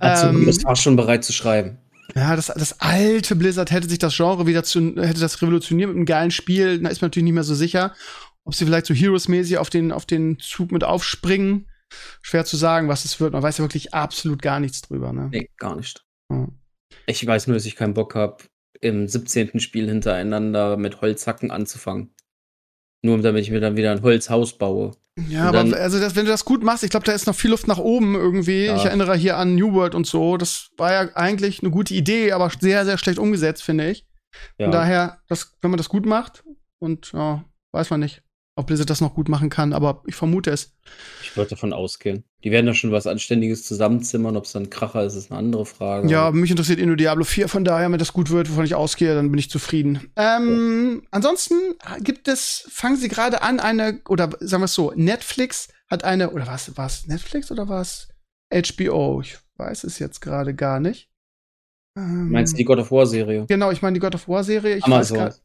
[0.00, 1.78] Also ähm, ist auch schon bereit zu schreiben.
[2.14, 5.96] Ja, das, das alte Blizzard hätte sich das Genre wieder zu, hätte das revolutioniert mit
[5.96, 7.92] einem geilen Spiel, da ist man natürlich nicht mehr so sicher
[8.46, 11.68] ob sie vielleicht so Heroes-mäßig auf den, auf den Zug mit aufspringen.
[12.22, 13.32] Schwer zu sagen, was es wird.
[13.32, 15.12] Man weiß ja wirklich absolut gar nichts drüber.
[15.12, 15.28] Ne?
[15.32, 16.04] Nee, gar nicht.
[16.30, 16.48] Ja.
[17.06, 18.44] Ich weiß nur, dass ich keinen Bock habe,
[18.80, 19.58] im 17.
[19.58, 22.14] Spiel hintereinander mit Holzhacken anzufangen.
[23.02, 24.92] Nur damit ich mir dann wieder ein Holzhaus baue.
[25.28, 27.50] Ja, aber also das, wenn du das gut machst, ich glaube, da ist noch viel
[27.50, 28.66] Luft nach oben irgendwie.
[28.66, 28.76] Ja.
[28.76, 30.36] Ich erinnere hier an New World und so.
[30.36, 34.06] Das war ja eigentlich eine gute Idee, aber sehr, sehr schlecht umgesetzt, finde ich.
[34.58, 34.66] Ja.
[34.66, 36.44] Von daher, das, wenn man das gut macht
[36.78, 38.22] und ja, weiß man nicht
[38.56, 40.74] ob Blizzard das noch gut machen kann, aber ich vermute es.
[41.22, 42.24] Ich würde davon ausgehen.
[42.42, 44.34] Die werden ja schon was Anständiges zusammenzimmern.
[44.36, 46.08] Ob es dann Kracher ist, ist eine andere Frage.
[46.08, 48.74] Ja, mich interessiert eh nur Diablo 4, von daher, wenn das gut wird, wovon ich
[48.74, 50.10] ausgehe, dann bin ich zufrieden.
[50.16, 51.08] Ähm, ja.
[51.10, 51.54] Ansonsten
[52.00, 56.30] gibt es, fangen sie gerade an, eine, oder sagen wir es so, Netflix hat eine,
[56.30, 58.08] oder was, war es Netflix oder war es
[58.50, 59.20] HBO?
[59.20, 61.10] Ich weiß es jetzt gerade gar nicht.
[61.96, 63.44] Ähm, Meinst du die God of War Serie?
[63.48, 64.76] Genau, ich meine die God of War Serie.
[64.76, 65.18] Ich Amazon.
[65.18, 65.42] weiß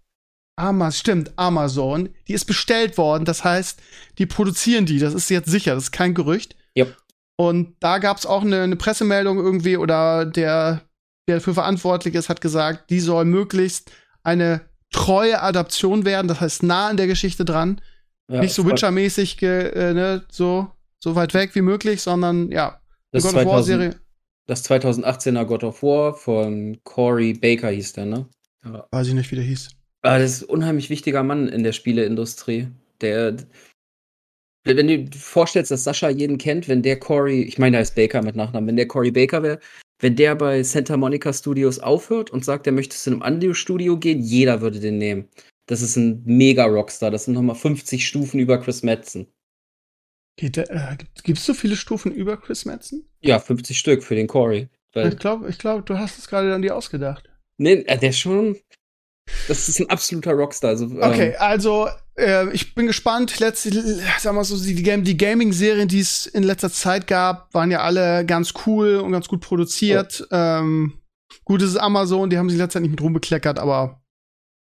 [0.62, 3.26] Amazon, stimmt, Amazon, die ist bestellt worden.
[3.26, 3.80] Das heißt,
[4.18, 5.00] die produzieren die.
[5.00, 6.56] Das ist jetzt sicher, das ist kein Gerücht.
[6.78, 6.96] Yep.
[7.36, 10.82] Und da gab es auch eine, eine, Pressemeldung irgendwie oder der,
[11.28, 13.92] der dafür verantwortlich ist, hat gesagt, die soll möglichst
[14.24, 17.82] eine treue Adaption werden, das heißt nah an der Geschichte dran.
[18.30, 20.70] Ja, nicht so Witcher-mäßig, äh, ne, so,
[21.00, 22.80] so weit weg wie möglich, sondern ja,
[23.12, 23.96] das God 2000, of War-Serie.
[24.46, 28.28] Das 2018er God of War von Corey Baker hieß der, ne?
[28.64, 28.86] Ja.
[28.92, 29.70] Weiß ich nicht, wie der hieß.
[30.04, 32.68] Aber ah, das ist ein unheimlich wichtiger Mann in der Spieleindustrie.
[33.02, 33.38] Der,
[34.64, 37.96] wenn du dir vorstellst, dass Sascha jeden kennt, wenn der Corey, ich meine, da ist
[37.96, 39.60] Baker mit Nachnamen, wenn der Corey Baker wäre,
[40.00, 44.20] wenn der bei Santa Monica Studios aufhört und sagt, er möchte zu einem Andio-Studio gehen,
[44.20, 45.30] jeder würde den nehmen.
[45.68, 47.12] Das ist ein mega Rockstar.
[47.12, 49.28] Das sind nochmal 50 Stufen über Chris Madsen.
[50.36, 53.08] Geht der, äh, gibt es so viele Stufen über Chris Madsen?
[53.22, 54.70] Ja, 50 Stück für den Corey.
[54.96, 57.30] ich glaube, ich glaub, du hast es gerade dann dir ausgedacht.
[57.58, 58.58] Nee, äh, der ist schon.
[59.48, 60.72] Das ist ein absoluter Rockstar.
[60.72, 63.40] Also, ähm, okay, also äh, ich bin gespannt.
[63.40, 63.72] Letzte,
[64.20, 68.26] sag mal so, die, die Gaming-Serien, die es in letzter Zeit gab, waren ja alle
[68.26, 70.28] ganz cool und ganz gut produziert.
[70.30, 70.36] Oh.
[70.36, 70.94] Ähm,
[71.46, 74.02] gut, es ist Amazon, die haben sich letzter Zeit nicht mit rumbekleckert, aber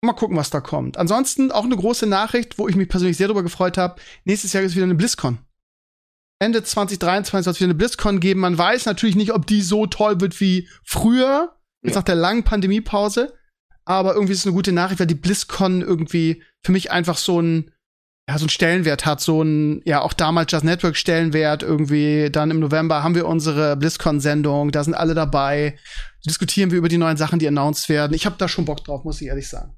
[0.04, 0.96] mal gucken, was da kommt.
[0.96, 4.00] Ansonsten auch eine große Nachricht, wo ich mich persönlich sehr darüber gefreut habe.
[4.24, 5.38] Nächstes Jahr ist wieder eine BlizzCon.
[6.40, 8.40] Ende 2023 soll es wieder eine BlizzCon geben.
[8.40, 12.00] Man weiß natürlich nicht, ob die so toll wird wie früher, jetzt ja.
[12.00, 13.32] nach der langen Pandemiepause.
[13.84, 17.40] Aber irgendwie ist es eine gute Nachricht, weil die BlizzCon irgendwie für mich einfach so
[17.40, 17.72] ein,
[18.28, 22.30] ja, so ein Stellenwert hat, so ein, ja, auch damals Just Network Stellenwert irgendwie.
[22.30, 25.78] Dann im November haben wir unsere BlizzCon-Sendung, da sind alle dabei.
[26.24, 28.14] Diskutieren wir über die neuen Sachen, die announced werden.
[28.14, 29.76] Ich habe da schon Bock drauf, muss ich ehrlich sagen.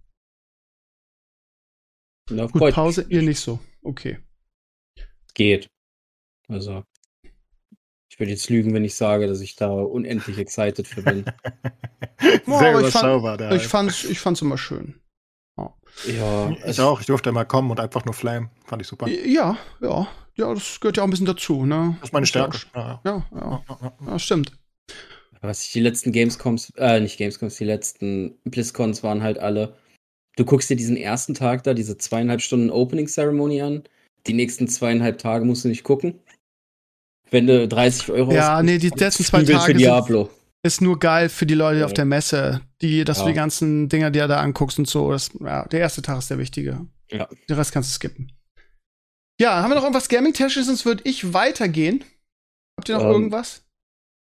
[2.30, 3.58] Ja, Gut, Pause, ihr nicht so.
[3.82, 4.18] Okay.
[5.34, 5.68] Geht.
[6.48, 6.84] Also,
[8.14, 11.24] ich würde jetzt lügen, wenn ich sage, dass ich da unendlich excited für bin.
[12.46, 15.00] Sehr überschaubar, der Ich fand's, ich fand's immer schön.
[15.56, 15.70] Oh.
[16.06, 16.52] Ja.
[16.64, 17.00] Ich auch.
[17.00, 18.50] Ich durfte mal kommen und einfach nur flame.
[18.66, 19.08] Fand ich super.
[19.08, 20.06] Ja, ja.
[20.36, 21.96] Ja, das gehört ja auch ein bisschen dazu, ne?
[21.98, 22.58] Das ist meine Stärke.
[22.72, 23.26] Ja, ja.
[23.34, 23.92] ja, ja.
[24.06, 24.52] ja stimmt.
[25.40, 29.74] Was ich die letzten Gamescoms, äh, nicht Gamescoms, die letzten BlizzCons waren halt alle.
[30.36, 33.82] Du guckst dir diesen ersten Tag da, diese zweieinhalb Stunden Opening Ceremony an.
[34.28, 36.20] Die nächsten zweieinhalb Tage musst du nicht gucken.
[37.34, 40.30] Wenn du 30 Euro Ja, nee, die letzten zwei Tage für Diablo.
[40.62, 41.86] ist nur geil für die Leute ja.
[41.86, 43.24] auf der Messe, die, dass ja.
[43.24, 45.10] du die ganzen Dinger dir da anguckst und so.
[45.10, 46.86] Das, ja, der erste Tag ist der wichtige.
[47.10, 47.28] Ja.
[47.48, 48.30] Den Rest kannst du skippen.
[49.40, 52.04] Ja, haben wir noch irgendwas Gaming-Technisches, sonst würde ich weitergehen.
[52.78, 53.64] Habt ihr noch ähm, irgendwas?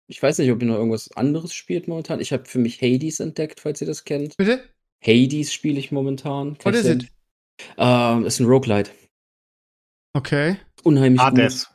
[0.08, 2.18] Ich weiß nicht, ob ihr noch irgendwas anderes spielt momentan.
[2.18, 4.38] Ich habe für mich Hades entdeckt, falls ihr das kennt.
[4.38, 4.64] Bitte?
[5.04, 6.56] Hades spiele ich momentan.
[6.62, 7.06] Was ist es?
[7.76, 8.90] Ähm, ist ein Roguelite.
[10.14, 10.56] Okay.
[10.82, 11.71] Unheimlich Hades.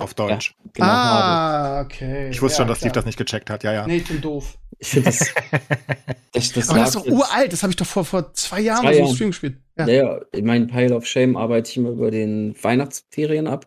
[0.00, 0.54] Auf Deutsch.
[0.58, 2.30] Ja, genau, ah, okay.
[2.30, 2.90] Ich wusste ja, schon, dass klar.
[2.90, 3.62] Steve das nicht gecheckt hat.
[3.62, 3.86] Ja, ja.
[3.86, 4.56] Nee, ich bin doof.
[4.78, 5.18] Ich finde das,
[6.32, 6.70] das, das.
[6.70, 7.52] Aber das ist doch uralt.
[7.52, 9.58] Das habe ich doch vor, vor zwei Jahren zwei so Stream gespielt.
[9.76, 9.86] Ja.
[9.86, 13.66] ja, in meinem Pile of Shame arbeite ich immer über den Weihnachtsferien ab.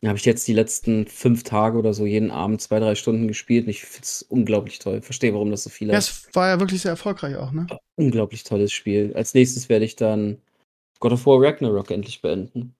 [0.00, 3.26] Da habe ich jetzt die letzten fünf Tage oder so jeden Abend zwei, drei Stunden
[3.28, 3.64] gespielt.
[3.64, 4.98] Und ich finde es unglaublich toll.
[4.98, 5.92] Ich verstehe, warum das so viele.
[5.92, 7.66] Ja, es war ja wirklich sehr erfolgreich auch, ne?
[7.96, 9.12] Unglaublich tolles Spiel.
[9.14, 10.38] Als nächstes werde ich dann
[11.00, 12.74] God of War Ragnarok endlich beenden.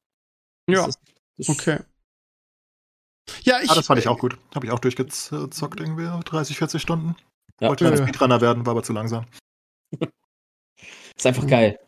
[0.68, 0.86] Ja.
[0.86, 1.00] Das ist,
[1.38, 1.78] das okay.
[3.42, 3.70] Ja, ich.
[3.70, 4.37] Ah, das fand ich auch gut.
[4.54, 7.16] Habe ich auch durchgezockt, irgendwie 30, 40 Stunden.
[7.61, 7.68] Ja.
[7.68, 8.02] Wollte dann ja.
[8.02, 9.26] Speedrunner werden, war aber zu langsam.
[11.16, 11.78] ist einfach geil.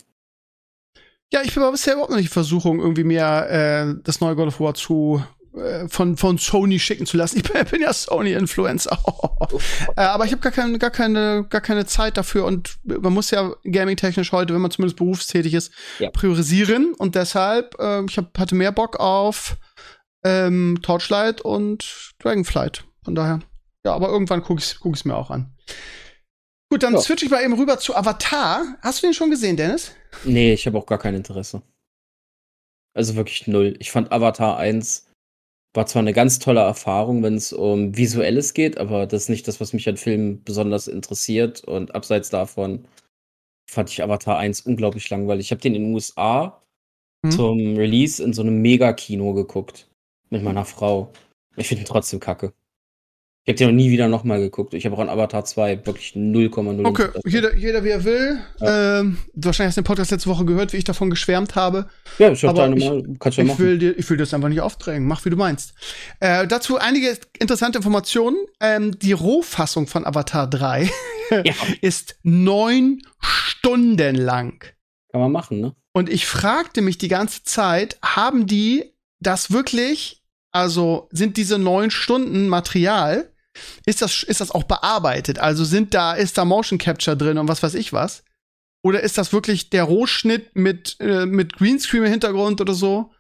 [1.33, 4.37] Ja, ich bin aber bisher überhaupt noch nicht in Versuchung, irgendwie mir äh, das neue
[4.37, 5.25] God of War zu
[5.57, 7.39] äh, von, von Sony schicken zu lassen.
[7.39, 8.99] Ich bin, bin ja Sony-Influencer.
[9.97, 13.31] äh, aber ich habe gar, kein, gar, keine, gar keine Zeit dafür und man muss
[13.31, 16.11] ja gaming-technisch heute, wenn man zumindest berufstätig ist, ja.
[16.11, 16.95] priorisieren.
[16.95, 19.57] Und deshalb, äh, ich hab, hatte mehr Bock auf
[20.25, 22.85] ähm, Torchlight und Dragonflight.
[23.05, 23.41] Von daher.
[23.85, 25.55] Ja, aber irgendwann gucke ich es guck mir auch an.
[26.71, 27.01] Gut, dann ja.
[27.01, 28.77] switche ich mal eben rüber zu Avatar.
[28.81, 29.93] Hast du den schon gesehen, Dennis?
[30.25, 31.63] Nee, ich habe auch gar kein Interesse.
[32.95, 33.77] Also wirklich null.
[33.79, 35.07] Ich fand Avatar 1
[35.75, 39.49] war zwar eine ganz tolle Erfahrung, wenn es um Visuelles geht, aber das ist nicht
[39.49, 41.65] das, was mich an Filmen besonders interessiert.
[41.65, 42.87] Und abseits davon
[43.69, 45.47] fand ich Avatar 1 unglaublich langweilig.
[45.47, 46.63] Ich habe den in den USA
[47.25, 47.33] hm?
[47.33, 49.89] zum Release in so einem Megakino geguckt
[50.35, 51.13] mit meiner Frau.
[51.57, 52.53] Ich finde ihn trotzdem kacke.
[53.47, 54.73] Ich habe den noch nie wieder nochmal geguckt.
[54.73, 56.87] Ich habe auch an Avatar 2 wirklich 0,0.
[56.87, 58.39] Okay, jeder, jeder wie er will.
[58.59, 59.01] Ja.
[59.01, 61.91] Ähm, wahrscheinlich hast du den Podcast letzte Woche gehört, wie ich davon geschwärmt habe.
[62.19, 63.05] Ja, ich habe deine mal.
[63.19, 63.59] Kannst du ich machen.
[63.59, 65.07] Will dir, ich will das einfach nicht aufdrängen.
[65.07, 65.75] Mach, wie du meinst.
[66.21, 68.39] Äh, dazu einige interessante Informationen.
[68.61, 70.91] Ähm, die Rohfassung von Avatar 3
[71.45, 71.55] ja.
[71.83, 74.65] ist neun Stunden lang.
[75.13, 75.75] Kann man machen, ne?
[75.93, 80.24] Und ich fragte mich die ganze Zeit, haben die das wirklich,
[80.55, 83.29] also sind diese neun Stunden Material,
[83.87, 85.39] ist das, ist das auch bearbeitet?
[85.39, 88.25] Also sind da, ist da Motion Capture drin und was weiß ich was?
[88.85, 93.13] Oder ist das wirklich der Rohschnitt mit, äh, mit Greenscreen im Hintergrund oder so?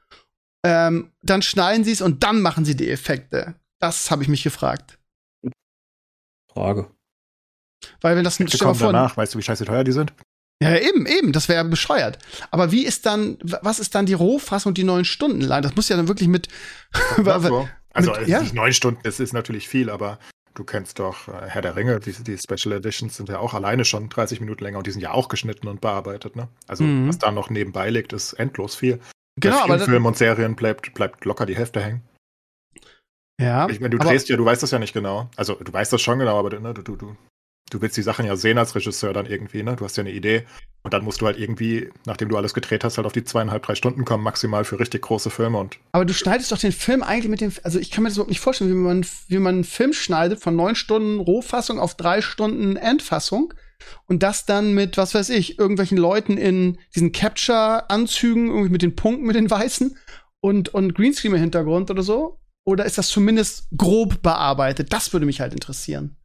[0.64, 3.55] Ähm, dann schneiden sie es und dann machen sie die Effekte.
[3.81, 4.99] Das habe ich mich gefragt.
[6.53, 6.90] Frage.
[8.01, 10.12] Weil wenn das ein kommen danach, weißt du, wie scheiße teuer die sind?
[10.62, 12.19] Ja, eben, eben, das wäre bescheuert.
[12.51, 15.62] Aber wie ist dann, was ist dann die Rohfassung und die neun Stunden lang?
[15.62, 16.49] Das muss ja dann wirklich mit.
[17.17, 17.69] so.
[17.93, 18.43] Also, mit, ja?
[18.53, 20.19] neun Stunden, das ist natürlich viel, aber
[20.55, 23.85] du kennst doch äh, Herr der Ringe, die, die, Special Editions sind ja auch alleine
[23.85, 26.49] schon 30 Minuten länger und die sind ja auch geschnitten und bearbeitet, ne?
[26.67, 27.09] Also, mhm.
[27.09, 29.01] was da noch nebenbei liegt, ist endlos viel.
[29.40, 29.79] Genau, aber.
[29.81, 32.03] Film und Serien bleibt, bleibt locker die Hälfte hängen.
[33.40, 33.69] Ja.
[33.69, 35.29] Ich meine, du drehst ja, du weißt das ja nicht genau.
[35.37, 37.17] Also, du weißt das schon genau, aber ne, du, du, du
[37.70, 39.77] du willst die Sachen ja sehen als Regisseur dann irgendwie, ne?
[39.77, 40.44] Du hast ja eine Idee.
[40.83, 43.62] Und dann musst du halt irgendwie, nachdem du alles gedreht hast, halt auf die zweieinhalb,
[43.62, 45.79] drei Stunden kommen, maximal für richtig große Filme und.
[45.92, 48.31] Aber du schneidest doch den Film eigentlich mit dem, also ich kann mir das überhaupt
[48.31, 52.20] nicht vorstellen, wie man, wie man einen Film schneidet von neun Stunden Rohfassung auf drei
[52.20, 53.55] Stunden Endfassung.
[54.07, 58.94] Und das dann mit, was weiß ich, irgendwelchen Leuten in diesen Capture-Anzügen, irgendwie mit den
[58.94, 59.96] Punkten, mit den Weißen
[60.40, 62.40] und, und Greenscreen im Hintergrund oder so?
[62.66, 64.92] Oder ist das zumindest grob bearbeitet?
[64.92, 66.16] Das würde mich halt interessieren.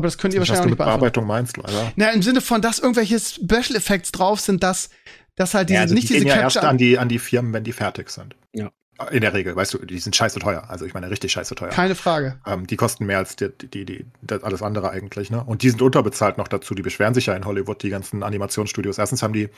[0.00, 1.00] Aber das könnt ihr wahrscheinlich auch nicht beantworten.
[1.00, 1.92] Bearbeitung meinst, leider.
[1.96, 4.88] Na, im Sinne von, dass irgendwelche Special Effects drauf sind, dass,
[5.36, 7.18] dass halt diese, ja, also nicht die diese gehen ja erst an die, an die
[7.18, 8.34] Firmen, wenn die fertig sind.
[8.54, 8.70] Ja.
[9.10, 10.64] In der Regel, weißt du, die sind scheiße teuer.
[10.68, 11.68] Also ich meine, richtig scheiße teuer.
[11.68, 12.40] Keine Frage.
[12.46, 15.44] Ähm, die kosten mehr als die, die, die, die, alles andere eigentlich, ne?
[15.44, 16.74] Und die sind unterbezahlt noch dazu.
[16.74, 18.96] Die beschweren sich ja in Hollywood, die ganzen Animationsstudios.
[18.96, 19.50] Erstens haben die,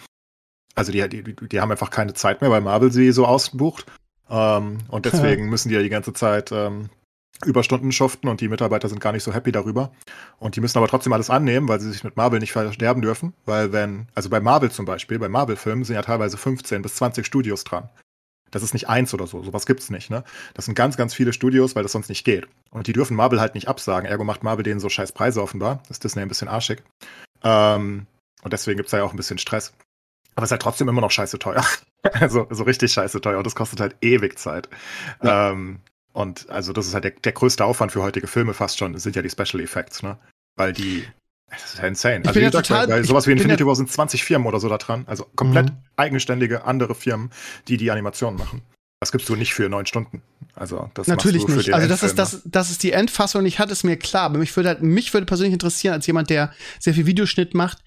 [0.74, 3.86] also die, die, die haben einfach keine Zeit mehr, weil Marvel sie so ausbucht.
[4.28, 6.88] Ähm, und deswegen müssen die ja die ganze Zeit ähm,
[7.44, 9.92] Überstunden schuften und die Mitarbeiter sind gar nicht so happy darüber.
[10.38, 13.34] Und die müssen aber trotzdem alles annehmen, weil sie sich mit Marvel nicht verderben dürfen.
[13.46, 17.26] Weil wenn, also bei Marvel zum Beispiel, bei Marvel-Filmen sind ja teilweise 15 bis 20
[17.26, 17.88] Studios dran.
[18.52, 20.24] Das ist nicht eins oder so, sowas gibt's nicht, ne?
[20.52, 22.46] Das sind ganz, ganz viele Studios, weil das sonst nicht geht.
[22.70, 24.08] Und die dürfen Marvel halt nicht absagen.
[24.08, 25.82] Ergo macht Marvel denen so scheiß Preise offenbar.
[25.88, 26.82] Das ist Disney ein bisschen arschig.
[27.42, 28.06] Ähm,
[28.42, 29.72] und deswegen gibt's da ja auch ein bisschen Stress.
[30.34, 31.64] Aber es ist halt trotzdem immer noch scheiße teuer.
[32.12, 34.68] also so richtig scheiße teuer und das kostet halt ewig Zeit.
[35.22, 35.50] Ja.
[35.50, 35.80] Ähm,
[36.12, 39.16] und also das ist halt der, der größte Aufwand für heutige Filme fast schon, sind
[39.16, 40.18] ja die Special Effects, ne?
[40.56, 41.04] Weil die,
[41.50, 42.20] das ist ja insane.
[42.20, 44.68] Ich also wie gesagt, total, bei sowas wie Infinity War sind 20 Firmen oder so
[44.68, 45.04] da dran.
[45.06, 45.76] Also komplett mhm.
[45.96, 47.30] eigenständige andere Firmen,
[47.68, 48.62] die die Animationen machen.
[49.00, 50.22] Das gibst du nicht für neun Stunden.
[50.54, 51.72] Also das natürlich nicht.
[51.74, 53.44] also das ist das, das ist die Endfassung.
[53.46, 56.30] Ich hatte es mir klar, aber mich würde halt, mich würde persönlich interessieren als jemand,
[56.30, 57.78] der sehr viel Videoschnitt macht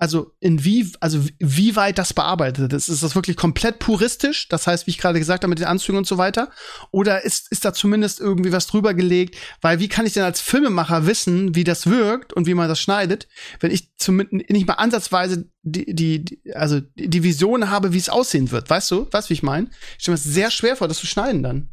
[0.00, 2.88] also in wie, also wie weit das bearbeitet ist.
[2.88, 4.48] Ist das wirklich komplett puristisch?
[4.48, 6.50] Das heißt, wie ich gerade gesagt habe, mit den Anzügen und so weiter?
[6.90, 9.36] Oder ist, ist da zumindest irgendwie was drüber gelegt?
[9.60, 12.80] Weil wie kann ich denn als Filmemacher wissen, wie das wirkt und wie man das
[12.80, 13.28] schneidet,
[13.60, 18.50] wenn ich zumindest nicht mal ansatzweise die, die, also die Vision habe, wie es aussehen
[18.50, 18.70] wird?
[18.70, 19.06] Weißt du?
[19.10, 19.66] Weißt du, wie ich meine?
[19.98, 21.68] Ich stelle mir das sehr schwer vor, das zu schneiden dann.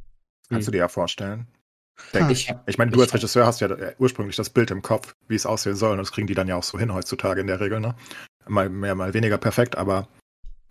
[0.50, 1.48] Kannst du dir ja vorstellen.
[2.14, 2.54] Denke ich.
[2.68, 5.76] Ich meine, du als Regisseur hast ja ursprünglich das Bild im Kopf, wie es aussehen
[5.76, 5.92] soll.
[5.92, 7.80] Und das kriegen die dann ja auch so hin heutzutage in der Regel.
[7.80, 7.96] Ne?
[8.48, 10.08] Mal mehr, mal weniger perfekt, aber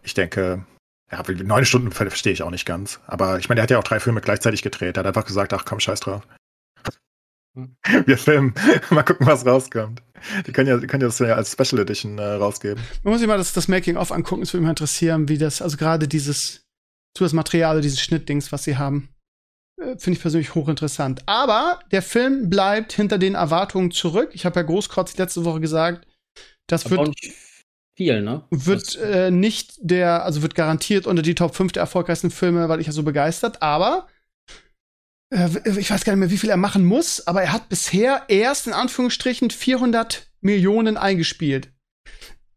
[0.03, 0.65] ich denke,
[1.11, 3.01] ja, neun Stunden verstehe ich auch nicht ganz.
[3.07, 4.97] Aber ich meine, er hat ja auch drei Filme gleichzeitig gedreht.
[4.97, 6.23] Er hat einfach gesagt, ach komm, scheiß drauf.
[7.55, 7.77] Hm.
[8.05, 8.55] Wir filmen.
[8.91, 10.03] mal gucken, was rauskommt.
[10.47, 12.83] Die können ja, die können ja das ja als Special Edition äh, rausgeben.
[13.03, 14.43] Man muss sich mal das, das Making-of angucken.
[14.43, 16.63] Es würde mich interessieren, wie das, also gerade dieses,
[17.19, 19.09] das Material, dieses Schnittdings, was sie haben.
[19.81, 21.23] Äh, finde ich persönlich hochinteressant.
[21.27, 24.31] Aber der Film bleibt hinter den Erwartungen zurück.
[24.33, 26.07] Ich habe ja großkotzig letzte Woche gesagt,
[26.67, 27.17] das Aber wird
[27.97, 28.45] viel, ne?
[28.51, 32.81] Wird äh, nicht der, also wird garantiert unter die Top 5 der erfolgreichsten Filme, weil
[32.81, 34.07] ich ja so begeistert, aber
[35.31, 38.25] äh, ich weiß gar nicht mehr, wie viel er machen muss, aber er hat bisher
[38.29, 41.73] erst in Anführungsstrichen 400 Millionen eingespielt.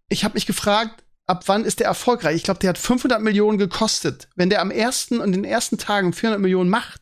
[0.10, 2.36] Ich habe mich gefragt, ab wann ist der erfolgreich?
[2.36, 4.28] Ich glaube, der hat 500 Millionen gekostet.
[4.36, 7.02] Wenn der am ersten und den ersten Tagen 400 Millionen macht,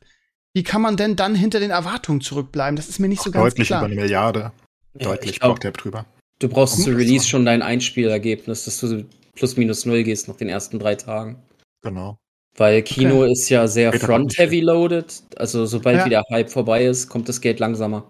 [0.57, 2.77] wie kann man denn dann hinter den Erwartungen zurückbleiben?
[2.77, 3.81] Das ist mir nicht so ganz deutlich klar.
[3.81, 4.51] Deutlich über eine Milliarde.
[4.95, 6.07] Deutlich ja, braucht der drüber.
[6.39, 10.49] Du brauchst zu Release schon dein Einspielergebnis, dass du plus minus null gehst nach den
[10.49, 11.43] ersten drei Tagen.
[11.83, 12.17] Genau.
[12.55, 13.33] Weil Kino okay.
[13.33, 15.13] ist ja sehr front-heavy loaded.
[15.35, 16.05] Also sobald ja.
[16.05, 18.09] wieder Hype vorbei ist, kommt das Geld langsamer.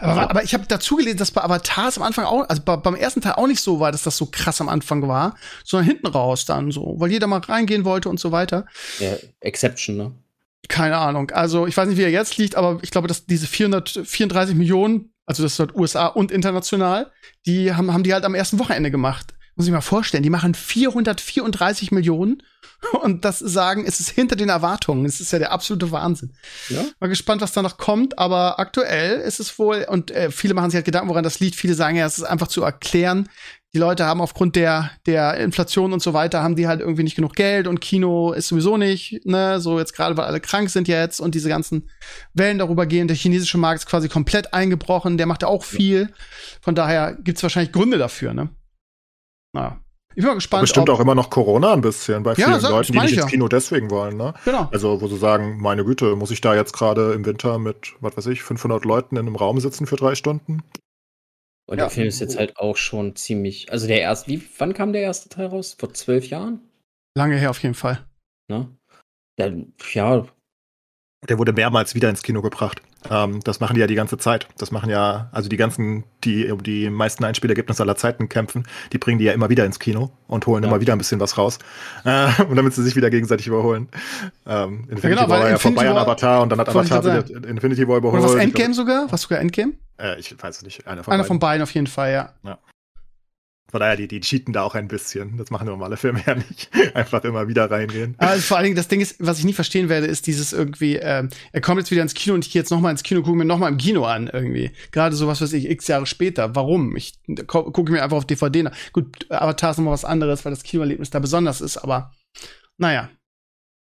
[0.00, 2.94] Aber, aber ich habe dazu gelesen, dass bei Avatars am Anfang auch, also bei, beim
[2.94, 6.08] ersten Teil auch nicht so war, dass das so krass am Anfang war, sondern hinten
[6.08, 8.66] raus dann so, weil jeder mal reingehen wollte und so weiter.
[8.98, 10.12] Ja, Exception, ne?
[10.68, 11.30] Keine Ahnung.
[11.30, 15.12] Also ich weiß nicht, wie er jetzt liegt, aber ich glaube, dass diese 434 Millionen,
[15.26, 17.10] also das ist halt USA und international,
[17.46, 19.34] die haben, haben die halt am ersten Wochenende gemacht.
[19.56, 22.42] Muss ich mal vorstellen, die machen 434 Millionen
[23.02, 25.04] und das sagen, es ist hinter den Erwartungen.
[25.04, 26.34] Es ist ja der absolute Wahnsinn.
[26.68, 26.84] Ja?
[26.98, 30.70] Mal gespannt, was da noch kommt, aber aktuell ist es wohl, und äh, viele machen
[30.70, 31.56] sich halt Gedanken, woran das liegt.
[31.56, 33.28] Viele sagen ja, es ist einfach zu erklären,
[33.74, 37.16] die Leute haben aufgrund der, der Inflation und so weiter, haben die halt irgendwie nicht
[37.16, 40.86] genug Geld und Kino ist sowieso nicht, ne, so jetzt gerade, weil alle krank sind
[40.86, 41.90] jetzt und diese ganzen
[42.34, 43.08] Wellen darüber gehen.
[43.08, 46.10] Der chinesische Markt ist quasi komplett eingebrochen, der macht ja auch viel.
[46.60, 48.50] Von daher gibt's wahrscheinlich Gründe dafür, ne?
[49.52, 49.80] Naja.
[50.16, 50.60] Ich bin mal gespannt.
[50.60, 53.26] Bestimmt auch immer noch Corona ein bisschen bei vielen ja, sag, Leuten, die nicht ins
[53.26, 54.34] Kino deswegen wollen, ne?
[54.44, 54.68] Genau.
[54.70, 58.16] Also, wo sie sagen, meine Güte, muss ich da jetzt gerade im Winter mit, was
[58.16, 60.62] weiß ich, 500 Leuten in einem Raum sitzen für drei Stunden?
[61.66, 61.84] Und ja.
[61.84, 63.72] der Film ist jetzt halt auch schon ziemlich.
[63.72, 65.76] Also der erste, wie, wann kam der erste Teil raus?
[65.78, 66.60] Vor zwölf Jahren?
[67.16, 68.04] Lange her auf jeden Fall.
[68.48, 68.68] Ne?
[69.36, 70.26] Dann, ja,
[71.28, 72.82] der wurde mehrmals wieder ins Kino gebracht.
[73.10, 74.48] Ähm, das machen die ja die ganze Zeit.
[74.58, 78.98] Das machen ja, also die ganzen, die um die meisten Einspielergebnisse aller Zeiten kämpfen, die
[78.98, 80.68] bringen die ja immer wieder ins Kino und holen ja.
[80.70, 81.58] immer wieder ein bisschen was raus.
[82.04, 83.88] Äh, und damit sie sich wieder gegenseitig überholen.
[84.46, 87.48] Ähm, Infinity ja, genau, War ja Infinity vorbei an Avatar und dann hat Avatar wieder
[87.48, 88.22] Infinity War überholt.
[88.22, 89.06] Oder was Endgame sogar?
[89.10, 89.74] Was sogar Endgame?
[89.98, 90.86] Äh, ich weiß es nicht.
[90.86, 91.28] Einer von, Einer beiden.
[91.28, 92.32] von beiden auf jeden Fall, ja.
[92.42, 92.58] ja.
[93.74, 95.36] Von daher, die, die cheaten da auch ein bisschen.
[95.36, 96.70] Das machen normale Filme ja nicht.
[96.94, 98.14] Einfach immer wieder reingehen.
[98.18, 100.94] Also vor allen Dingen, das Ding ist, was ich nie verstehen werde, ist dieses irgendwie,
[100.94, 103.36] äh, er kommt jetzt wieder ins Kino und ich gehe jetzt nochmal ins Kino, gucke
[103.36, 104.70] mir nochmal im Kino an, irgendwie.
[104.92, 106.54] Gerade so was weiß ich, x Jahre später.
[106.54, 106.94] Warum?
[106.94, 107.14] Ich
[107.48, 108.76] gucke mir einfach auf DVD nach.
[108.92, 112.12] Gut, Avatar ist nochmal was anderes, weil das Kinoerlebnis da besonders ist, aber
[112.78, 113.10] naja.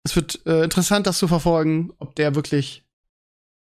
[0.05, 2.85] Es wird äh, interessant, das zu verfolgen, ob der wirklich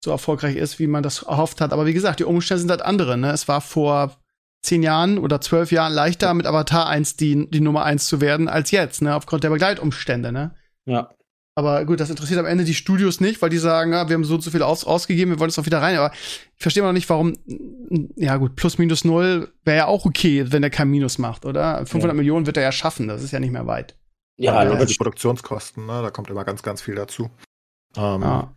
[0.02, 1.74] so erfolgreich ist, wie man das erhofft hat.
[1.74, 3.18] Aber wie gesagt, die Umstände sind halt andere.
[3.18, 3.30] Ne?
[3.32, 4.16] Es war vor
[4.62, 8.48] zehn Jahren oder zwölf Jahren leichter, mit Avatar 1 die, die Nummer 1 zu werden,
[8.48, 9.16] als jetzt, ne?
[9.16, 10.56] Aufgrund der Begleitumstände, ne?
[10.86, 11.10] Ja.
[11.56, 14.24] Aber gut, das interessiert am Ende die Studios nicht, weil die sagen, ja, wir haben
[14.24, 15.98] so und so viel aus ausgegeben, wir wollen es auch wieder rein.
[15.98, 17.36] Aber ich verstehe noch nicht, warum,
[18.16, 21.78] ja gut, plus minus null wäre ja auch okay, wenn er kein Minus macht, oder?
[21.80, 22.14] 500 ja.
[22.14, 23.98] Millionen wird er ja schaffen, das ist ja nicht mehr weit.
[24.38, 26.04] Ja, aber die Produktionskosten, ne?
[26.04, 27.32] da kommt immer ganz, ganz viel dazu.
[27.96, 28.54] Ähm, ja.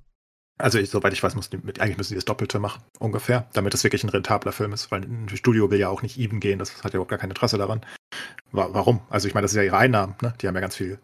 [0.60, 3.74] Also ich, soweit ich weiß, muss die, eigentlich müssen die das Doppelte machen, ungefähr, damit
[3.74, 6.58] es wirklich ein rentabler Film ist, weil ein Studio will ja auch nicht even gehen,
[6.58, 7.80] das hat ja überhaupt gar kein Interesse daran.
[8.52, 9.00] Warum?
[9.10, 10.34] Also ich meine, das ist ja ihre Einnahmen, ne?
[10.40, 10.98] Die haben ja ganz viel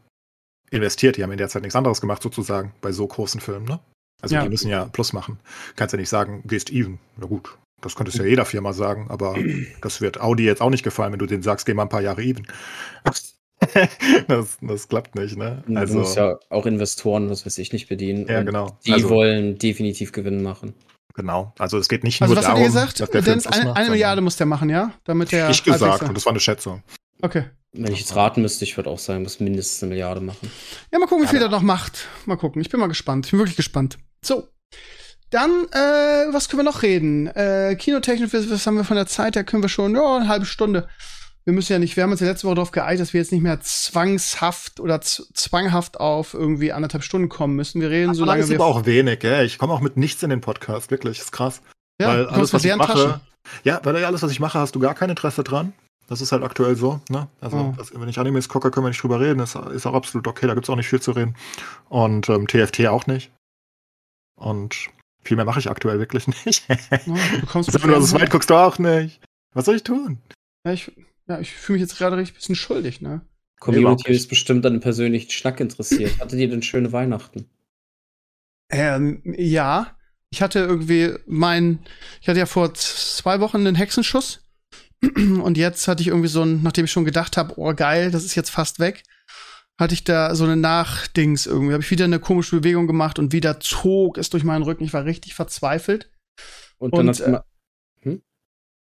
[0.71, 3.81] investiert, die haben in der Zeit nichts anderes gemacht, sozusagen, bei so großen Filmen, ne?
[4.23, 4.43] Also ja.
[4.43, 5.39] die müssen ja Plus machen.
[5.77, 6.99] Kannst ja nicht sagen, gehst even.
[7.17, 9.37] Na gut, das könnte es ja jeder Firma sagen, aber
[9.81, 12.01] das wird Audi jetzt auch nicht gefallen, wenn du denen sagst, geh mal ein paar
[12.01, 12.47] Jahre even.
[14.29, 15.63] das, das klappt nicht, ne?
[15.75, 18.27] Also, du musst ja auch Investoren, was weiß ich, nicht bedienen.
[18.27, 18.79] Ja, genau.
[18.85, 20.75] Die also, wollen definitiv Gewinn machen.
[21.15, 21.55] Genau.
[21.59, 23.27] Also es geht nicht also nur darum, was hat ihr gesagt?
[23.27, 24.93] Dennis, eine, eine Milliarde muss der machen, ja?
[25.05, 25.49] Damit der.
[25.49, 26.83] Ich gesagt, und das war eine Schätzung.
[27.23, 27.45] Okay.
[27.73, 30.51] Wenn ich jetzt raten müsste, ich würde auch sagen, muss mindestens eine Milliarde machen.
[30.93, 32.07] Ja, mal gucken, wie viel er noch macht.
[32.27, 32.61] Mal gucken.
[32.61, 33.27] Ich bin mal gespannt.
[33.27, 33.99] Ich bin wirklich gespannt.
[34.23, 34.49] So.
[35.31, 37.27] Dann, äh, was können wir noch reden?
[37.29, 39.45] Äh, Kinotechnisch, was haben wir von der Zeit her?
[39.45, 40.89] Können wir schon, ja, eine halbe Stunde
[41.47, 43.31] wir müssen ja nicht, wir haben uns ja letzte Woche darauf geeinigt, dass wir jetzt
[43.31, 47.81] nicht mehr zwangshaft oder zwanghaft auf irgendwie anderthalb Stunden kommen müssen.
[47.81, 48.41] Wir reden so lange.
[48.41, 49.47] Das ist aber auch wenig, gell?
[49.47, 51.63] Ich komme auch mit nichts in den Podcast, wirklich, ist krass.
[52.01, 53.21] Ja, weil alles, was ich mache, Tasche.
[53.63, 55.73] ja, weil alles, was ich mache, hast du gar kein Interesse dran.
[56.09, 57.29] Das ist halt aktuell so, ne?
[57.41, 57.75] Also, oh.
[57.77, 59.39] das, wenn ich Animes gucke, können wir nicht drüber reden.
[59.39, 61.37] Das ist auch absolut okay, da gibt's auch nicht viel zu reden.
[61.89, 63.31] Und ähm, TFT auch nicht.
[64.37, 64.89] Und
[65.23, 66.67] viel mehr mache ich aktuell wirklich nicht.
[67.07, 69.21] Oh, du kommst also, wenn du so weit guckst, du auch nicht.
[69.55, 70.19] Was soll ich tun?
[70.67, 70.93] Ja, ich,
[71.29, 73.23] ja, ich fühle mich jetzt gerade richtig ein bisschen schuldig, ne?
[73.59, 76.19] Community ist bestimmt an einem persönlichen Schnack interessiert.
[76.21, 77.49] Hattet ihr denn schöne Weihnachten?
[78.71, 79.97] Ähm, ja.
[80.31, 81.79] Ich hatte irgendwie mein,
[82.21, 84.41] ich hatte ja vor zwei Wochen einen Hexenschuss.
[85.03, 88.25] Und jetzt hatte ich irgendwie so ein, nachdem ich schon gedacht habe, oh geil, das
[88.25, 89.03] ist jetzt fast weg,
[89.79, 91.73] hatte ich da so eine Nachdings irgendwie.
[91.73, 94.85] Habe ich wieder eine komische Bewegung gemacht und wieder zog es durch meinen Rücken.
[94.85, 96.11] Ich war richtig verzweifelt.
[96.79, 97.45] Und dann und, hast du mal,
[98.03, 98.23] hm?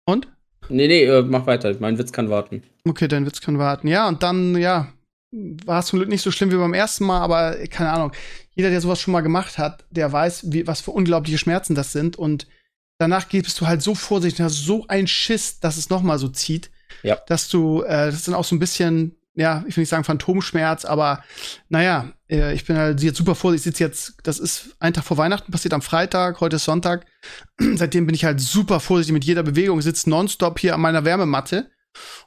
[0.07, 0.34] Und?
[0.69, 1.75] Nee, nee, äh, mach weiter.
[1.79, 2.63] Mein Witz kann warten.
[2.85, 3.89] Okay, dein Witz kann warten.
[3.89, 4.93] Ja, und dann, ja,
[5.31, 8.13] war es zum Glück nicht so schlimm wie beim ersten Mal, aber keine Ahnung.
[8.55, 11.93] Jeder, der sowas schon mal gemacht hat, der weiß, wie, was für unglaubliche Schmerzen das
[11.93, 12.17] sind.
[12.17, 12.47] Und
[12.99, 16.29] danach bist du halt so vorsichtig, hast so ein Schiss, dass es noch mal so
[16.29, 16.71] zieht,
[17.03, 17.19] ja.
[17.27, 20.05] dass du, äh, das ist dann auch so ein bisschen ja, ich will nicht sagen
[20.05, 21.23] Phantomschmerz, aber
[21.69, 23.53] naja, äh, ich bin halt jetzt super froh.
[23.53, 27.07] Ich sitze jetzt, das ist ein Tag vor Weihnachten, passiert am Freitag, heute ist Sonntag.
[27.59, 31.71] Seitdem bin ich halt super vorsichtig mit jeder Bewegung, sitze nonstop hier an meiner Wärmematte.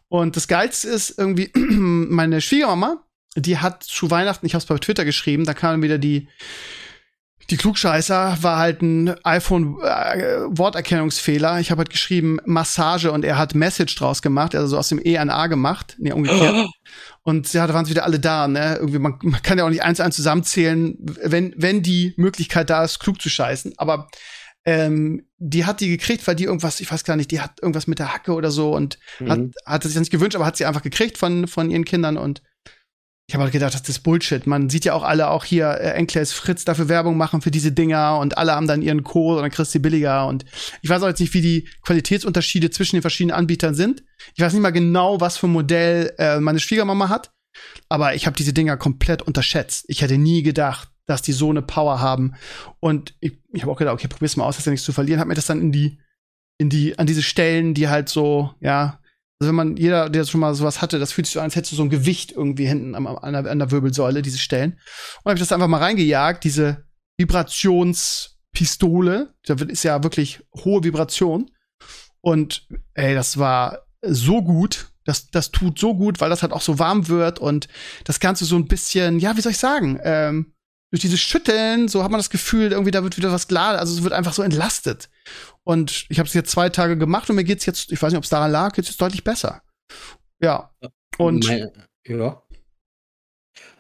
[0.09, 3.03] Und das Geilste ist irgendwie, meine Schwiegermama,
[3.35, 6.27] die hat zu Weihnachten, ich habe es bei Twitter geschrieben, da kam wieder die
[7.49, 11.57] die Klugscheißer war halt ein iPhone-Worterkennungsfehler.
[11.57, 14.89] Äh, ich habe halt geschrieben Massage und er hat Message draus gemacht, also so aus
[14.89, 15.95] dem E ein A gemacht.
[15.97, 16.67] Nee, umgekehrt.
[17.23, 18.77] Und ja, da waren sie wieder alle da, ne?
[18.77, 22.69] Irgendwie, man, man kann ja auch nicht eins zu eins zusammenzählen, wenn, wenn die Möglichkeit
[22.69, 23.73] da ist, klug zu scheißen.
[23.75, 24.07] Aber
[24.63, 27.87] ähm, die hat die gekriegt, weil die irgendwas, ich weiß gar nicht, die hat irgendwas
[27.87, 29.29] mit der Hacke oder so und mhm.
[29.29, 32.17] hat, hat sich das nicht gewünscht, aber hat sie einfach gekriegt von, von ihren Kindern
[32.17, 32.41] und
[33.27, 34.47] ich habe halt gedacht, das ist Bullshit.
[34.47, 37.73] Man sieht ja auch alle auch hier äh, Enkles Fritz dafür Werbung machen für diese
[37.73, 40.45] Dinger und alle haben dann ihren Code und dann kriegst du billiger und
[40.81, 44.03] ich weiß auch jetzt nicht, wie die Qualitätsunterschiede zwischen den verschiedenen Anbietern sind.
[44.33, 47.33] Ich weiß nicht mal genau, was für ein Modell äh, meine Schwiegermama hat,
[47.89, 49.83] aber ich habe diese Dinger komplett unterschätzt.
[49.89, 52.35] Ich hätte nie gedacht, dass die so eine Power haben
[52.79, 55.19] und ich, ich habe auch gedacht, okay, probier's mal aus, dass ja nichts zu verlieren.
[55.19, 55.99] Hab mir das dann in die
[56.59, 58.99] in die an diese Stellen, die halt so, ja,
[59.39, 61.55] also wenn man, jeder, der schon mal sowas hatte, das fühlt sich so an, als
[61.55, 64.79] hättest du so ein Gewicht irgendwie hinten an, an, der, an der Wirbelsäule, diese Stellen.
[65.23, 71.51] Und habe ich das einfach mal reingejagt, diese Vibrationspistole, da ist ja wirklich hohe Vibration.
[72.21, 74.87] Und ey, das war so gut.
[75.05, 77.69] Das, das tut so gut, weil das halt auch so warm wird und
[78.03, 80.53] das Ganze so ein bisschen, ja, wie soll ich sagen, ähm,
[80.91, 83.93] durch dieses Schütteln, so hat man das Gefühl, irgendwie da wird wieder was klar, also
[83.93, 85.07] es wird einfach so entlastet.
[85.63, 88.17] Und ich habe es jetzt zwei Tage gemacht und mir geht's jetzt, ich weiß nicht,
[88.17, 89.61] ob es daran lag, jetzt ist deutlich besser.
[90.41, 90.71] Ja.
[91.17, 91.73] Und Meine,
[92.07, 92.41] ja.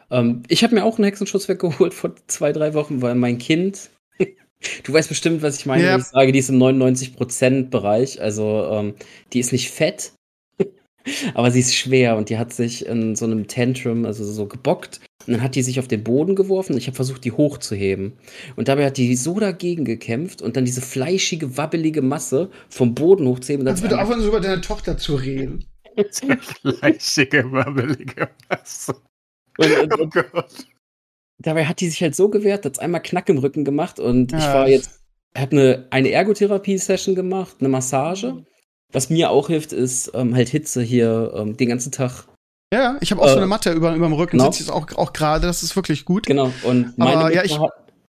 [0.09, 3.89] Ähm, ich habe mir auch einen Hexenschutz weggeholt vor zwei, drei Wochen, weil mein Kind,
[4.83, 5.93] du weißt bestimmt, was ich meine, Ja.
[5.93, 8.21] wenn ich sage, die ist im 99%-Bereich.
[8.21, 8.95] Also ähm,
[9.33, 10.13] die ist nicht fett,
[11.33, 15.01] aber sie ist schwer und die hat sich in so einem Tantrum, also so gebockt.
[15.27, 18.13] Und dann hat die sich auf den Boden geworfen und ich habe versucht, die hochzuheben.
[18.55, 23.27] Und dabei hat die so dagegen gekämpft und dann diese fleischige, wabbelige Masse vom Boden
[23.27, 23.61] hochzuheben.
[23.61, 25.65] Und dann kannst du bitte aufhören, so über deine Tochter zu reden.
[26.61, 28.95] Fleischige, wabbelige Masse.
[29.57, 30.67] und, und, Oh und Gott.
[31.39, 34.39] dabei hat die sich halt so gewehrt, hat einmal Knack im Rücken gemacht und ich
[34.39, 34.53] Ja.
[34.53, 35.01] war jetzt,
[35.35, 38.45] habe eine, eine Ergotherapie-Session gemacht, eine Massage.
[38.93, 42.25] Was mir auch hilft, ist ähm, halt Hitze hier ähm, den ganzen Tag.
[42.73, 44.51] Ja, ich habe auch so Äh, eine Matte über, über dem Rücken, genau.
[44.51, 46.25] sitze jetzt auch, auch gerade, das ist wirklich gut.
[46.25, 46.51] Genau.
[46.63, 47.71] Und meine Aber, ja, ich- hat,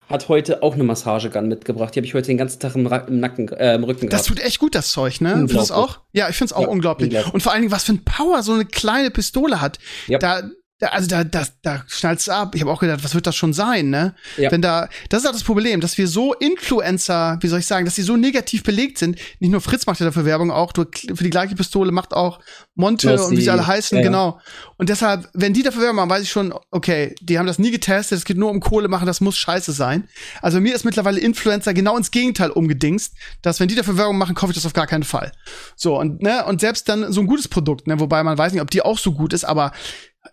[0.08, 1.94] hat heute auch eine Massagegun mitgebracht.
[1.94, 4.24] Die habe ich heute den ganzen Tag im, Ra im Nacken, äh, im Rücken Das
[4.24, 4.38] gehabt.
[4.40, 5.30] tut echt gut, das Zeug, ne?
[5.36, 6.00] Findest das auch?
[6.12, 7.08] Ja, ich find's auch Ja, unglaublich.
[7.08, 7.32] unglaublich.
[7.32, 9.78] Und vor allen Dingen, was für ein Power so eine kleine Pistole hat.
[10.08, 10.42] Da, da,
[10.90, 12.54] also da, da, da schnallt's ab.
[12.54, 14.14] Ich habe auch gedacht, was wird das schon sein, ne?
[14.36, 14.50] Ja.
[14.50, 17.84] Wenn da, das ist auch das Problem, dass wir so Influencer, wie soll ich sagen,
[17.84, 19.18] dass sie so negativ belegt sind.
[19.38, 22.40] Nicht nur Fritz macht ja dafür Werbung, auch du, für die gleiche Pistole macht auch
[22.74, 23.24] Monte Knossi.
[23.24, 24.04] und wie sie alle heißen, ja.
[24.04, 24.40] genau.
[24.76, 27.70] Und deshalb, wenn die dafür Werbung machen, weiß ich schon, okay, die haben das nie
[27.70, 30.08] getestet, es geht nur um Kohle machen, das muss scheiße sein.
[30.40, 34.34] Also mir ist mittlerweile Influencer genau ins Gegenteil umgedingst, dass wenn die dafür Werbung machen,
[34.34, 35.32] kaufe ich das auf gar keinen Fall.
[35.76, 38.62] So, und, ne, und selbst dann so ein gutes Produkt, ne, wobei man weiß nicht,
[38.62, 39.72] ob die auch so gut ist, aber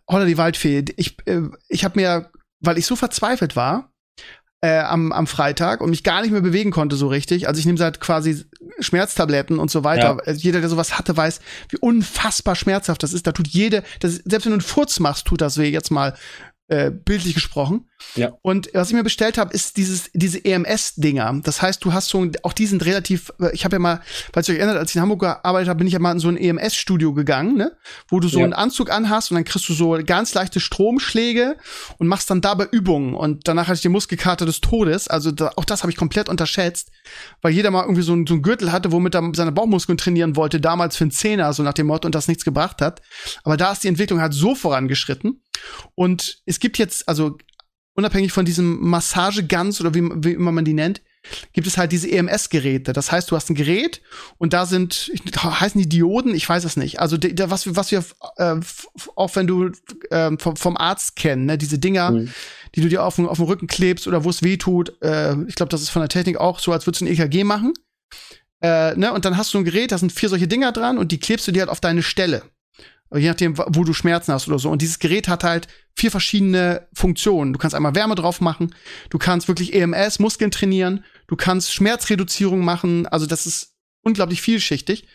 [0.08, 3.92] Holla die Waldfee, ich, äh, ich habe mir, weil ich so verzweifelt war,
[4.62, 7.48] äh, am, am Freitag und mich gar nicht mehr bewegen konnte so richtig.
[7.48, 8.44] Also ich nehme seit quasi
[8.80, 10.18] Schmerztabletten und so weiter.
[10.26, 10.32] Ja.
[10.32, 13.26] Äh, Jeder, der sowas hatte, weiß, wie unfassbar schmerzhaft das ist.
[13.26, 16.16] Da tut jede, das, selbst wenn du einen Furz machst, tut das weh, jetzt mal
[16.68, 17.89] äh, bildlich gesprochen.
[18.16, 18.32] Ja.
[18.42, 21.42] Und was ich mir bestellt habe, ist dieses, diese EMS-Dinger.
[21.44, 24.02] Das heißt, du hast so, ein- auch die sind relativ, äh, ich habe ja mal,
[24.34, 26.20] falls ihr euch erinnert, als ich in Hamburg gearbeitet habe, bin ich ja mal in
[26.20, 27.76] so ein EMS-Studio gegangen, ne?
[28.08, 28.46] Wo du so Ja.
[28.46, 31.58] einen Anzug anhast und dann kriegst du so ganz leichte Stromschläge
[31.98, 33.14] und machst dann dabei Übungen.
[33.16, 35.08] Und danach hatte ich die Muskelkater des Todes.
[35.08, 36.92] Also da, auch das habe ich komplett unterschätzt,
[37.42, 40.36] weil jeder mal irgendwie so, einen- so einen Gürtel hatte, womit er seine Bauchmuskeln trainieren
[40.36, 43.02] wollte, damals für einen Zehner, so nach dem Motto, und das nichts gebracht hat.
[43.44, 45.42] Aber da ist die Entwicklung halt so vorangeschritten.
[45.96, 47.38] Und es gibt jetzt, also
[47.96, 51.02] unabhängig von diesem Massageguns oder wie, wie immer man die nennt,
[51.52, 52.94] gibt es halt diese EMS-Geräte.
[52.94, 54.02] Das heißt, du hast ein Gerät
[54.38, 56.34] und da sind, heißen die Dioden?
[56.34, 57.00] Ich weiß es nicht.
[57.02, 58.04] Also die- da, was, wir- was wir,
[58.38, 58.56] äh,
[59.18, 59.70] auch wenn du
[60.12, 61.58] ähm, vom, vom Arzt kennen, ne?
[61.58, 62.32] diese Dinger, Mhm.
[62.76, 64.96] die du dir auf, den- auf den Rücken klebst oder wo es weh tut.
[65.02, 67.44] Äh, ich glaube, das ist von der Technik auch so, als würdest du ein EKG
[67.44, 67.74] machen.
[68.62, 69.12] Äh, ne?
[69.14, 71.48] Und dann hast du ein Gerät, da sind vier solche Dinger dran und die klebst
[71.48, 72.44] du dir halt auf deine Stelle.
[73.14, 74.70] Je nachdem, wo du Schmerzen hast oder so.
[74.70, 77.54] Und dieses Gerät hat halt vier verschiedene Funktionen.
[77.54, 78.76] Du kannst einmal Wärme drauf machen,
[79.10, 83.08] du kannst wirklich EMS, Muskeln trainieren, du kannst Schmerzreduzierung machen.
[83.08, 85.08] Also das ist unglaublich vielschichtig.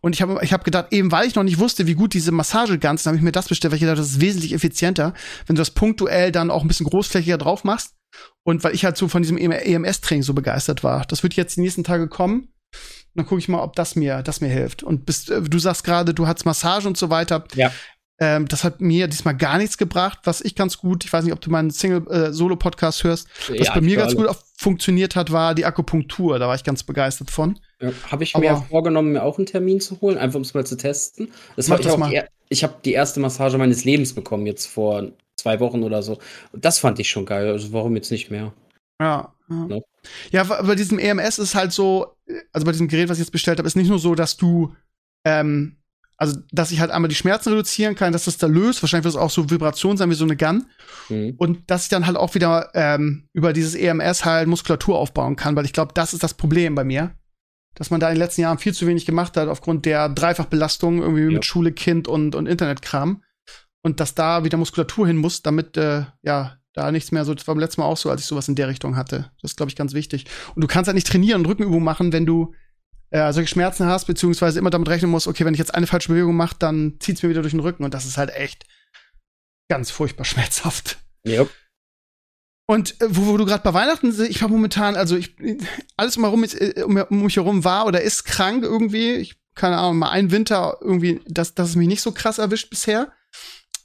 [0.00, 2.32] Und ich habe ich hab gedacht, eben weil ich noch nicht wusste, wie gut diese
[2.32, 5.14] Massageguns, habe ich mir das bestellt, weil ich gedacht, das ist wesentlich effizienter,
[5.46, 7.94] wenn du das punktuell dann auch ein bisschen großflächiger drauf machst.
[8.42, 11.06] Und weil ich halt so von diesem EMS-Training so begeistert war.
[11.06, 12.48] Das wird jetzt die nächsten Tage kommen.
[12.72, 14.82] Und dann gucke ich mal, ob das mir, das mir hilft.
[14.82, 17.44] Und bist, äh, du sagst gerade, du hattest Massage und so weiter.
[17.54, 17.70] Ja.
[18.18, 21.32] Ähm, das hat mir diesmal gar nichts gebracht, was ich ganz gut, ich weiß nicht,
[21.32, 25.64] ob du meinen Single-Solo-Podcast hörst, was Ja, bei mir ganz gut funktioniert hat, war die
[25.64, 26.38] Akupunktur.
[26.38, 27.58] Da war ich ganz begeistert von.
[27.80, 30.54] Ja, habe ich Aber- mir vorgenommen, mir auch einen Termin zu holen, einfach um es
[30.54, 31.32] mal zu testen.
[31.56, 31.98] Das ich das auch.
[31.98, 32.10] mal.
[32.10, 36.18] Die, ich habe die erste Massage meines Lebens bekommen, jetzt vor zwei Wochen oder so.
[36.52, 37.48] Das fand ich schon geil.
[37.50, 38.52] Also warum jetzt nicht mehr?
[39.00, 39.32] Ja.
[39.50, 39.80] Ja, Ja.
[40.30, 42.14] ja bei diesem EMS ist halt so,
[42.52, 44.74] also bei diesem Gerät, was ich jetzt bestellt habe, ist nicht nur so, dass du,
[45.24, 45.76] ähm,
[46.16, 48.82] also dass ich halt einmal die Schmerzen reduzieren kann, dass das da löst.
[48.82, 50.66] Wahrscheinlich wird es auch so Vibration sein wie so eine Gun.
[51.08, 51.34] Mhm.
[51.38, 55.56] Und dass ich dann halt auch wieder ähm, über dieses EMS halt Muskulatur aufbauen kann,
[55.56, 57.14] weil ich glaube, das ist das Problem bei mir.
[57.74, 61.00] Dass man da in den letzten Jahren viel zu wenig gemacht hat aufgrund der Dreifachbelastung
[61.00, 61.30] irgendwie Ja.
[61.30, 63.22] mit Schule, Kind und, und Internetkram.
[63.82, 67.46] Und dass da wieder Muskulatur hin muss, damit, äh, ja, da nichts mehr so, das
[67.46, 69.30] war beim letzten Mal auch so, als ich sowas in der Richtung hatte.
[69.42, 70.26] Das ist, glaube ich, ganz wichtig.
[70.54, 72.54] Und du kannst halt nicht trainieren und Rückenübungen machen, wenn du
[73.10, 76.08] äh, solche Schmerzen hast, beziehungsweise immer damit rechnen musst, okay, wenn ich jetzt eine falsche
[76.08, 77.84] Bewegung mache, dann zieht's mir wieder durch den Rücken.
[77.84, 78.64] Und das ist halt echt
[79.68, 80.98] ganz furchtbar schmerzhaft.
[81.24, 81.46] Ja.
[82.66, 85.36] Und äh, wo, wo du gerade bei Weihnachten, ich war momentan, also ich
[85.96, 89.14] alles um, herum, äh, um, um mich herum war oder ist krank irgendwie.
[89.14, 92.70] Ich keine Ahnung, mal einen Winter irgendwie, dass das es mich nicht so krass erwischt
[92.70, 93.12] bisher.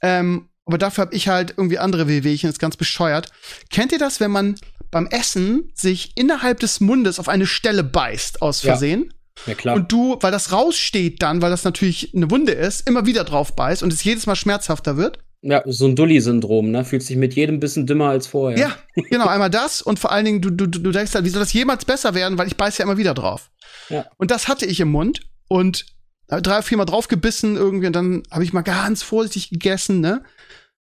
[0.00, 3.32] Ähm, aber dafür habe ich halt irgendwie andere Wehwehchen, ist ganz bescheuert.
[3.70, 4.54] Kennt ihr das, wenn man
[4.90, 8.72] beim Essen sich innerhalb des Mundes auf eine Stelle beißt aus Ja.
[8.72, 9.14] Versehen?
[9.46, 9.76] Ja, klar.
[9.76, 13.56] Und du, weil das raussteht dann, weil das natürlich eine Wunde ist, immer wieder drauf
[13.56, 15.20] beißt und es jedes Mal schmerzhafter wird.
[15.40, 16.84] Ja, so ein Dulli-Syndrom, ne?
[16.84, 18.58] Fühlt sich mit jedem bisschen dümmer als vorher.
[18.58, 18.76] Ja,
[19.08, 21.52] genau, einmal das und vor allen Dingen, du, du, du denkst halt, wie soll das
[21.54, 23.50] jemals besser werden, weil ich beiß ja immer wieder drauf.
[23.88, 24.04] Ja.
[24.18, 25.86] Und das hatte ich im Mund und
[26.26, 30.22] drei, viermal draufgebissen irgendwie und dann habe ich mal ganz vorsichtig gegessen, ne?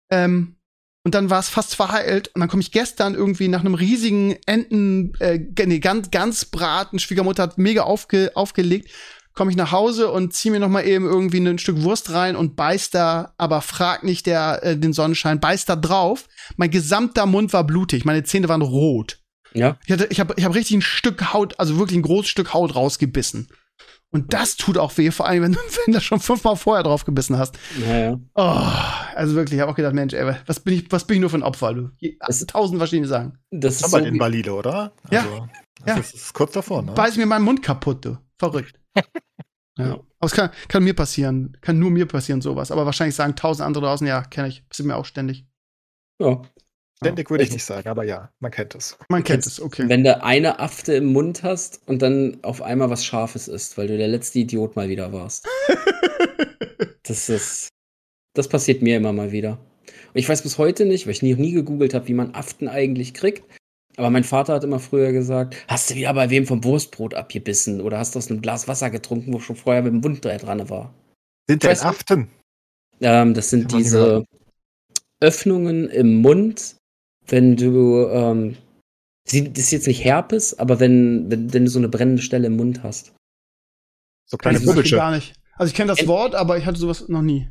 [0.10, 0.56] Ähm,
[1.04, 2.32] und dann war es fast verheilt.
[2.34, 6.98] Und dann komme ich gestern irgendwie nach einem riesigen Enten, äh, nee, ganz, ganz Braten,
[6.98, 8.90] Schwiegermutter hat mega aufge, aufgelegt,
[9.36, 12.36] komme ich nach Hause und ziehe mir noch mal eben irgendwie ein Stück Wurst rein
[12.36, 16.28] und beiß da, aber frag nicht der, äh, den Sonnenschein, beiß da drauf.
[16.56, 19.20] Mein gesamter Mund war blutig, meine Zähne waren rot.
[19.54, 19.78] Ja.
[19.86, 22.54] Ich, hatte, ich habe ich hab richtig ein Stück Haut, also wirklich ein großes Stück
[22.54, 23.48] Haut rausgebissen.
[24.12, 27.06] Und das tut auch weh, vor allem, wenn du, wenn du schon fünfmal vorher drauf
[27.06, 27.58] gebissen hast.
[27.78, 28.18] Naja.
[28.36, 28.62] Oh,
[29.16, 31.30] also wirklich, ich habe auch gedacht, Mensch, ey, was bin ich, was bin ich nur
[31.30, 31.90] für ein Opfer, du?
[32.20, 33.38] Das, tausend verschiedene Sachen.
[33.52, 34.94] Das ist aber so in Balile, oder?
[35.12, 35.22] Ja.
[35.22, 35.48] Also,
[35.86, 35.96] ja.
[35.98, 36.94] Das ist kurz davor, ne?
[36.94, 38.18] Beiß mir meinen Mund kaputt, du.
[38.40, 38.80] Verrückt.
[39.78, 39.92] ja.
[39.92, 41.58] Aber es kann, kann mir passieren.
[41.62, 42.72] Kann nur mir passieren, sowas.
[42.72, 44.68] Aber wahrscheinlich sagen tausend andere draußen, ja, kenne ich.
[44.68, 45.46] Passiert mir auch ständig.
[46.20, 46.42] Ja.
[46.98, 48.98] Ständig würde ich nicht sagen, aber ja, man kennt es.
[49.10, 49.84] Man kennt es, okay.
[49.88, 53.88] Wenn du eine Afte im Mund hast und dann auf einmal was Scharfes isst, weil
[53.88, 55.46] du der letzte Idiot mal wieder warst.
[57.04, 57.70] das ist.
[58.34, 59.52] Das passiert mir immer mal wieder.
[59.52, 62.68] Und ich weiß bis heute nicht, weil ich nie, nie gegoogelt habe, wie man Aften
[62.68, 63.44] eigentlich kriegt.
[63.98, 67.82] Aber mein Vater hat immer früher gesagt: Hast du wieder bei wem vom Wurstbrot abgebissen
[67.82, 70.70] oder hast du aus einem Glas Wasser getrunken, wo schon vorher mit dem Mund dran
[70.70, 70.94] war?
[71.48, 72.30] Sind das Aften?
[73.02, 74.26] Ähm, das sind diese
[75.20, 76.78] Öffnungen im Mund,
[77.28, 78.58] wenn du, ähm,
[79.26, 82.56] das ist jetzt nicht Herpes, aber wenn, wenn, wenn du so eine brennende Stelle im
[82.56, 83.14] Mund hast.
[84.26, 84.96] So kleine Bubbelsche.
[84.96, 85.34] gar nicht.
[85.58, 87.48] Also ich kenne das Wort, aber ich hatte sowas noch nie.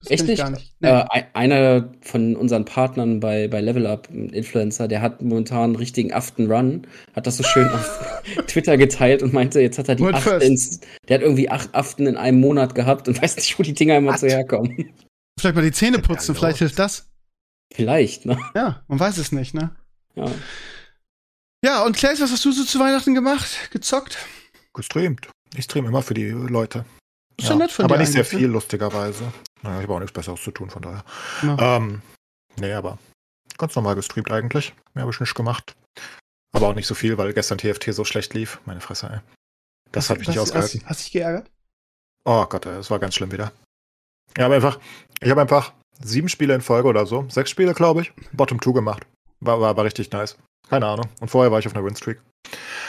[0.00, 0.50] Das Echt nicht?
[0.50, 0.74] nicht.
[0.78, 0.88] Nee.
[0.88, 5.76] Äh, einer von unseren Partnern bei, bei Level Up, ein Influencer, der hat momentan einen
[5.76, 10.04] richtigen Aften-Run, hat das so schön auf Twitter geteilt und meinte, jetzt hat er die
[10.04, 13.64] Aften ins, der hat irgendwie acht Aften in einem Monat gehabt und weiß nicht, wo
[13.64, 14.92] die Dinger immer so herkommen.
[15.38, 17.07] Vielleicht mal die Zähne putzen, vielleicht hilft das.
[17.72, 18.38] Vielleicht, ne?
[18.54, 19.74] Ja, man weiß es nicht, ne?
[20.14, 20.30] Ja.
[21.64, 23.70] Ja, und Claes, was hast du so zu Weihnachten gemacht?
[23.72, 24.18] Gezockt?
[24.74, 25.28] Gestreamt.
[25.56, 26.84] Ich streame immer für die Leute.
[27.36, 28.24] Ist ja, ja nett von aber nicht sehr ne?
[28.24, 29.32] viel, lustigerweise.
[29.62, 31.04] Naja, ich habe auch nichts Besseres zu tun, von daher.
[31.42, 31.76] Ja.
[31.76, 32.02] Ähm,
[32.56, 32.98] nee, aber
[33.56, 34.72] ganz normal gestreamt eigentlich.
[34.94, 35.74] Mehr habe ich nicht gemacht.
[36.52, 38.60] Aber auch nicht so viel, weil gestern TFT so schlecht lief.
[38.64, 39.20] Meine Fresse, ey.
[39.92, 40.80] Das hat mich nicht ausgehalten.
[40.80, 41.50] Hast, hast dich geärgert?
[42.24, 43.52] Oh Gott, es war ganz schlimm wieder.
[44.36, 44.78] Ja, aber einfach,
[45.20, 48.72] ich habe einfach sieben Spiele in Folge oder so, sechs Spiele, glaube ich, Bottom 2
[48.72, 49.06] gemacht.
[49.40, 50.36] War, war, war richtig nice.
[50.68, 51.06] Keine Ahnung.
[51.20, 52.20] Und vorher war ich auf einer Winstreak.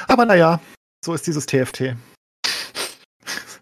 [0.08, 0.60] Aber naja,
[1.04, 1.96] so ist dieses TFT.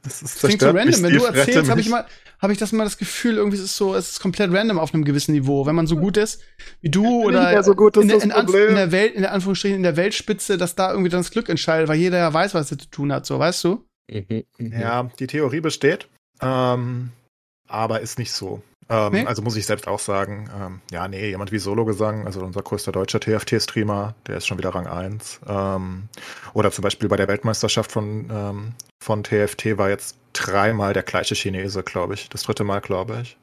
[0.04, 1.04] Das ist klingt so random.
[1.04, 2.06] Wenn du erzählst, habe ich mal,
[2.40, 4.94] habe ich das mal das Gefühl, irgendwie ist es so, es ist komplett random auf
[4.94, 5.66] einem gewissen Niveau.
[5.66, 6.42] Wenn man so gut ist
[6.82, 9.84] wie du oder so gut, in, in, in, in, der Welt, in der Anführungsstrichen in
[9.84, 12.78] der Weltspitze, dass da irgendwie dann das Glück entscheidet, weil jeder ja weiß, was er
[12.78, 13.86] zu tun hat, so, weißt du?
[14.10, 14.80] Mhm, mh.
[14.80, 16.08] Ja, die Theorie besteht,
[16.42, 17.12] ähm,
[17.68, 18.62] aber ist nicht so.
[18.90, 19.26] Ähm, nee?
[19.26, 22.92] Also muss ich selbst auch sagen, ähm, ja, nee, jemand wie Solo-Gesang, also unser größter
[22.92, 25.42] deutscher TFT-Streamer, der ist schon wieder Rang 1.
[25.48, 26.10] Ähm,
[26.54, 28.74] oder zum Beispiel bei der Weltmeisterschaft von, ähm,
[29.04, 32.30] von TFT war jetzt dreimal der gleiche Chinese, glaube ich.
[32.30, 33.38] Das dritte Mal, glaube ich.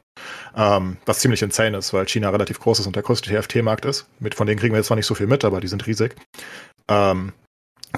[0.56, 4.06] Ähm, was ziemlich insane ist, weil China relativ groß ist und der größte TFT-Markt ist.
[4.20, 6.14] Mit, von denen kriegen wir jetzt zwar nicht so viel mit, aber die sind riesig.
[6.88, 7.32] Ähm,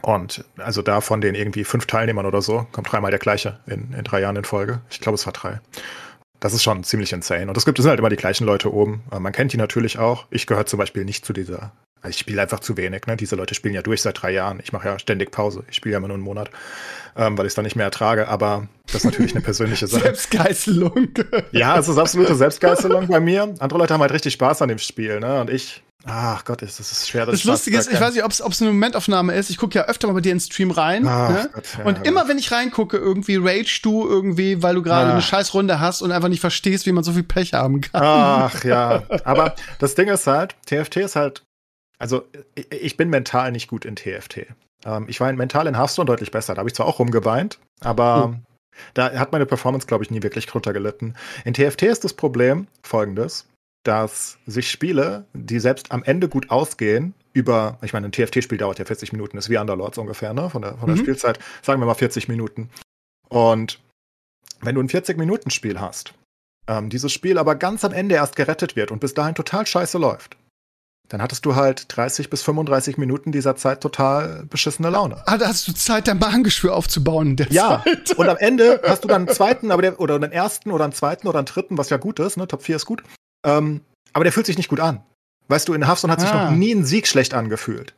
[0.03, 3.92] und also da von den irgendwie fünf Teilnehmern oder so kommt dreimal der gleiche in,
[3.92, 4.80] in drei Jahren in Folge.
[4.90, 5.61] Ich glaube, es war drei.
[6.41, 7.49] Das ist schon ziemlich insane.
[7.49, 9.03] Und es gibt es sind halt immer die gleichen Leute oben.
[9.11, 10.26] Äh, man kennt die natürlich auch.
[10.30, 11.72] Ich gehöre zum Beispiel nicht zu dieser.
[12.03, 13.07] Also ich spiele einfach zu wenig.
[13.07, 13.16] Ne?
[13.16, 14.61] Diese Leute spielen ja durch seit drei Jahren.
[14.62, 15.64] Ich mache ja ständig Pause.
[15.70, 16.51] Ich spiele ja immer nur einen Monat,
[17.16, 18.28] ähm, weil ich es dann nicht mehr ertrage.
[18.28, 20.03] Aber das ist natürlich eine persönliche Sache.
[20.03, 21.09] Selbstgeißelung.
[21.53, 23.55] ja, es ist absolute Selbstgeißelung bei mir.
[23.59, 25.20] Andere Leute haben halt richtig Spaß an dem Spiel.
[25.20, 25.41] Ne?
[25.41, 27.26] Und ich Ach Gott, das ist schwer.
[27.26, 29.50] Das, das Lustige ist, ich weiß nicht, ob es eine Momentaufnahme ist.
[29.50, 31.07] Ich gucke ja öfter mal bei dir in den Stream rein.
[31.07, 31.50] Ach, ne?
[31.52, 35.20] Gott, ja, und immer wenn ich reingucke, irgendwie rage du irgendwie, weil du gerade eine
[35.20, 38.02] scheiß Runde hast und einfach nicht verstehst, wie man so viel Pech haben kann.
[38.04, 39.02] Ach ja.
[39.24, 41.42] Aber das Ding ist halt, TFT ist halt,
[41.98, 42.22] also
[42.54, 44.46] ich bin mental nicht gut in TFT.
[44.84, 46.54] Ähm, ich war mental in Hearthstone deutlich besser.
[46.54, 48.52] Da habe ich zwar auch rumgeweint, aber oh.
[48.94, 51.14] da hat meine Performance, glaube ich, nie wirklich drunter gelitten.
[51.44, 53.46] In TFT ist das Problem folgendes
[53.87, 58.78] dass sich Spiele, die selbst am Ende gut ausgehen, über, ich meine, ein TFT-Spiel dauert
[58.78, 60.49] ja 40 Minuten, ist wie Underlords ungefähr, ne?
[60.49, 61.01] Von der, von der mhm.
[61.01, 62.70] Spielzeit, sagen wir mal 40 Minuten.
[63.28, 63.80] Und
[64.61, 66.14] wenn du ein 40-Minuten-Spiel hast,
[66.66, 69.99] ähm, dieses Spiel aber ganz am Ende erst gerettet wird und bis dahin total scheiße
[69.99, 70.37] läuft,
[71.09, 75.22] dann hattest du halt 30 bis 35 Minuten dieser Zeit total beschissene Laune.
[75.26, 77.37] Ah, da hast du Zeit, dein Magengeschwür aufzubauen.
[77.51, 78.18] ja, Zeit.
[78.18, 80.93] und am Ende hast du dann einen zweiten, aber der, oder einen ersten oder einen
[80.93, 82.49] zweiten oder einen dritten, was ja gut ist, ne?
[82.49, 83.03] Top 4 ist gut.
[83.47, 83.80] Ähm,
[84.12, 85.03] aber der fühlt sich nicht gut an.
[85.49, 86.51] Weißt du, in Hearthstone hat sich ah.
[86.51, 87.94] noch nie ein Sieg schlecht angefühlt.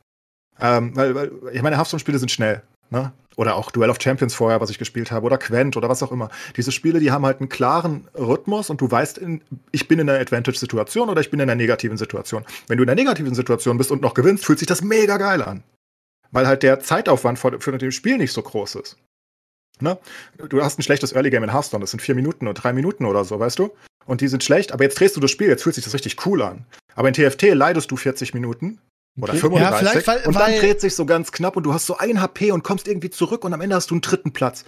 [0.61, 2.63] Ähm, weil, weil, ich meine, Hearthstone-Spiele sind schnell.
[2.91, 3.13] Ne?
[3.37, 6.13] Oder auch Duel of Champions vorher, was ich gespielt habe, oder Quent oder was auch
[6.13, 6.29] immer.
[6.57, 10.11] Diese Spiele, die haben halt einen klaren Rhythmus und du weißt, in, ich bin in
[10.11, 12.45] einer Advantage-Situation oder ich bin in einer negativen Situation.
[12.67, 15.43] Wenn du in einer negativen Situation bist und noch gewinnst, fühlt sich das mega geil
[15.43, 15.63] an.
[16.31, 18.97] Weil halt der Zeitaufwand für, für das Spiel nicht so groß ist.
[19.81, 19.97] Ne?
[20.49, 23.05] Du hast ein schlechtes Early Game in Hearthstone, das sind vier Minuten oder drei Minuten
[23.05, 23.71] oder so, weißt du?
[24.09, 26.25] Und die sind schlecht, aber jetzt drehst du das Spiel, jetzt fühlt sich das richtig
[26.25, 26.65] cool an.
[26.95, 28.81] Aber in TFT leidest du 40 Minuten
[29.21, 29.41] oder okay.
[29.41, 32.23] 35 ja, weil, und dann dreht sich so ganz knapp und du hast so ein
[32.23, 34.65] HP und kommst irgendwie zurück und am Ende hast du einen dritten Platz.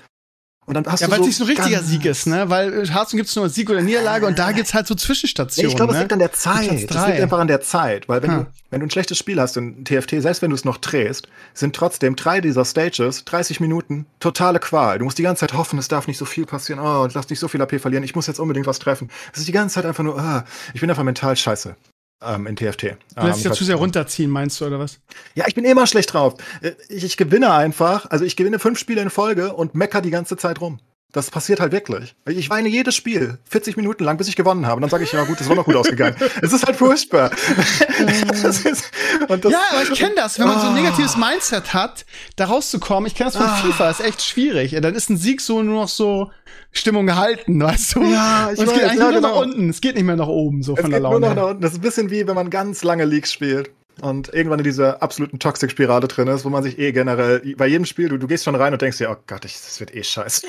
[0.67, 2.49] Und dann hast ja, weil es nicht so ein richtiger Sieg ist, ne?
[2.49, 5.67] Weil äh, Hearthstone gibt es nur Sieg oder Niederlage und da gibt's halt so Zwischenstationen.
[5.67, 6.03] Nee, ich glaube, es ne?
[6.03, 6.71] liegt an der Zeit.
[6.71, 8.09] Es liegt einfach an der Zeit.
[8.09, 8.39] Weil wenn, hm.
[8.45, 11.29] du, wenn du ein schlechtes Spiel hast in TFT, selbst wenn du es noch drehst,
[11.55, 14.99] sind trotzdem drei dieser Stages, 30 Minuten, totale Qual.
[14.99, 16.79] Du musst die ganze Zeit hoffen, es darf nicht so viel passieren.
[16.79, 18.05] Oh, du darfst nicht so viel AP verlieren.
[18.05, 19.11] Ich muss jetzt unbedingt was treffen.
[19.33, 20.45] Es ist die ganze Zeit einfach nur, ah,
[20.75, 21.75] ich bin einfach mental scheiße
[22.23, 22.97] ähm, in TFT.
[23.17, 24.99] Du lässt dich ja zu sehr runterziehen, meinst du, oder was?
[25.35, 26.35] Ja, ich bin immer schlecht drauf.
[26.61, 30.11] Äh, ich, ich gewinne einfach, also ich gewinne fünf Spiele in Folge und mecker die
[30.11, 30.81] ganze Zeit rum.
[31.13, 32.15] Das passiert halt wirklich.
[32.29, 34.77] Ich weine jedes Spiel, 40 Minuten lang, bis ich gewonnen habe.
[34.77, 36.15] Und dann sage ich, ja gut, das war noch gut ausgegangen.
[36.43, 37.31] es ist halt furchtbar.
[37.99, 38.91] ist,
[39.29, 40.39] ja, aber ich kenne das.
[40.39, 40.81] Wenn man so ein ah.
[40.81, 42.07] negatives Mindset hat,
[42.37, 43.57] da rauszukommen, ich kenne das von ah.
[43.57, 44.77] FIFA, ist echt schwierig.
[44.81, 46.31] Dann ist ein Sieg so nur noch so
[46.73, 48.05] Stimmung gehalten, weißt du?
[48.05, 49.29] Ja, ich Und es weiß, geht eigentlich ja, nur genau.
[49.29, 49.69] nach unten.
[49.69, 51.21] Es geht nicht mehr nach oben, so es von der Laune.
[51.21, 51.63] Nur noch nach unten.
[51.63, 55.03] Das ist ein bisschen wie, wenn man ganz lange Leagues spielt und irgendwann in dieser
[55.03, 58.45] absoluten Toxic-Spirale drin ist, wo man sich eh generell bei jedem Spiel, du, du gehst
[58.45, 60.47] schon rein und denkst dir, oh Gott, ich, das wird eh scheiße.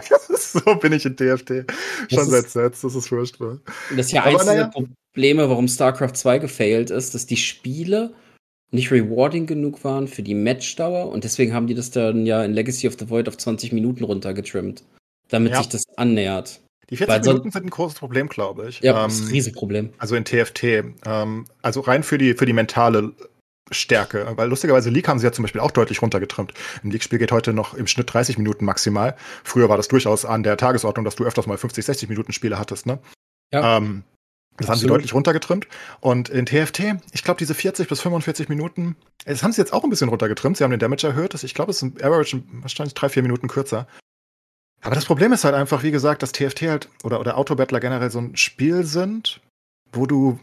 [0.38, 1.64] so bin ich in TFT.
[2.12, 3.58] Schon seit Sets, das ist furchtbar.
[3.90, 4.70] Das ist ja eines der
[5.12, 8.14] Probleme, warum StarCraft 2 gefailt ist, dass die Spiele
[8.70, 12.52] nicht rewarding genug waren für die Matchdauer und deswegen haben die das dann ja in
[12.52, 14.82] Legacy of the Void auf 20 Minuten runtergetrimmt,
[15.28, 15.58] damit ja.
[15.58, 16.60] sich das annähert.
[16.90, 18.80] Die 40 Weil Minuten sind ein großes Problem, glaube ich.
[18.80, 19.90] Ja, das ist ein ähm, Riesenproblem.
[19.98, 20.62] Also in TFT.
[21.06, 23.12] Ähm, also rein für die, für die mentale
[23.70, 24.26] Stärke.
[24.36, 26.52] Weil lustigerweise League haben sie ja zum Beispiel auch deutlich runtergetrimmt.
[26.82, 29.16] Ein League-Spiel geht heute noch im Schnitt 30 Minuten maximal.
[29.42, 32.58] Früher war das durchaus an der Tagesordnung, dass du öfters mal 50, 60 Minuten Spiele
[32.58, 32.98] hattest, ne?
[33.52, 33.78] Ja.
[33.78, 34.04] Ähm,
[34.56, 34.68] das Absolut.
[34.68, 35.66] haben sie deutlich runtergetrimmt.
[36.00, 39.82] Und in TFT, ich glaube, diese 40 bis 45 Minuten, das haben sie jetzt auch
[39.82, 40.56] ein bisschen runtergetrimmt.
[40.56, 41.34] Sie haben den Damage erhöht.
[41.42, 43.88] Ich glaube, es sind Average wahrscheinlich drei, vier Minuten kürzer.
[44.80, 48.10] Aber das Problem ist halt einfach, wie gesagt, dass TFT halt oder, oder Autobattler generell
[48.10, 49.40] so ein Spiel sind,
[49.92, 50.38] wo du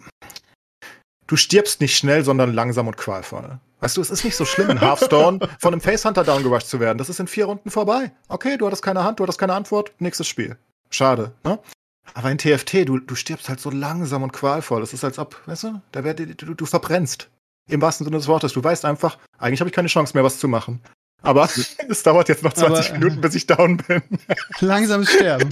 [1.31, 3.57] du stirbst nicht schnell, sondern langsam und qualvoll.
[3.79, 6.97] Weißt du, es ist nicht so schlimm, in Hearthstone von einem Facehunter downgerusht zu werden.
[6.97, 8.11] Das ist in vier Runden vorbei.
[8.27, 10.57] Okay, du hattest keine Hand, du hattest keine Antwort, nächstes Spiel.
[10.89, 11.57] Schade, ne?
[12.13, 14.81] Aber in TFT, du, du stirbst halt so langsam und qualvoll.
[14.81, 17.29] Das ist als ob, weißt du, da wär, du, du verbrennst.
[17.69, 18.51] Im wahrsten Sinne des Wortes.
[18.51, 20.81] Du weißt einfach, eigentlich habe ich keine Chance mehr, was zu machen.
[21.21, 21.47] Aber
[21.87, 24.01] es dauert jetzt noch 20 Aber, Minuten, bis ich down bin.
[24.59, 25.51] Langsames Sterben.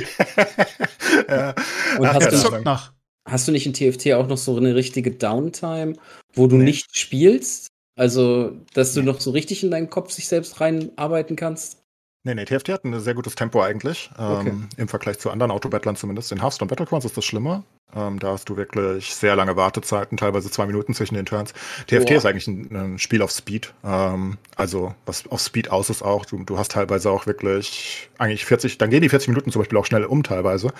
[1.29, 1.53] ja.
[1.97, 2.91] Und Ach, hast du noch?
[3.29, 5.93] Hast du nicht in TFT auch noch so eine richtige Downtime,
[6.33, 6.65] wo du nee.
[6.65, 7.67] nicht spielst?
[7.95, 9.07] Also, dass du nee.
[9.07, 11.83] noch so richtig in deinen Kopf sich selbst reinarbeiten kannst?
[12.23, 14.11] Nee, nee, TFT hat ein sehr gutes Tempo eigentlich.
[14.17, 14.49] Okay.
[14.49, 16.31] Ähm, Im Vergleich zu anderen Autobattlern zumindest.
[16.31, 17.63] In Hearthstone Battlegrounds ist das schlimmer.
[17.95, 21.53] Ähm, da hast du wirklich sehr lange Wartezeiten, teilweise zwei Minuten zwischen den Turns.
[21.87, 22.17] TFT Boah.
[22.17, 23.73] ist eigentlich ein, ein, Spiel auf Speed.
[23.83, 26.25] Ähm, also, was auf Speed aus ist auch.
[26.25, 29.77] Du, du hast teilweise auch wirklich eigentlich 40, dann gehen die 40 Minuten zum Beispiel
[29.77, 30.71] auch schnell um teilweise,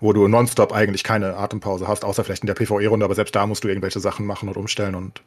[0.00, 3.46] wo du nonstop eigentlich keine Atempause hast, außer vielleicht in der PvE-Runde, aber selbst da
[3.46, 5.22] musst du irgendwelche Sachen machen und umstellen und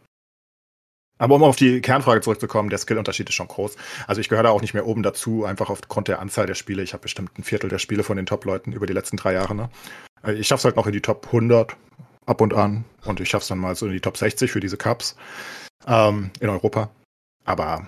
[1.17, 3.75] aber um auf die Kernfrage zurückzukommen, der Skillunterschied ist schon groß.
[4.07, 6.83] Also ich gehöre da auch nicht mehr oben dazu, einfach aufgrund der Anzahl der Spiele.
[6.83, 9.55] Ich habe bestimmt ein Viertel der Spiele von den Top-Leuten über die letzten drei Jahre.
[9.55, 9.69] Ne?
[10.23, 11.75] Äh, ich schaffe es halt noch in die Top 100
[12.25, 14.59] ab und an und ich schaffe es dann mal so in die Top 60 für
[14.59, 15.15] diese Cups
[15.87, 16.89] ähm, in Europa.
[17.45, 17.87] Aber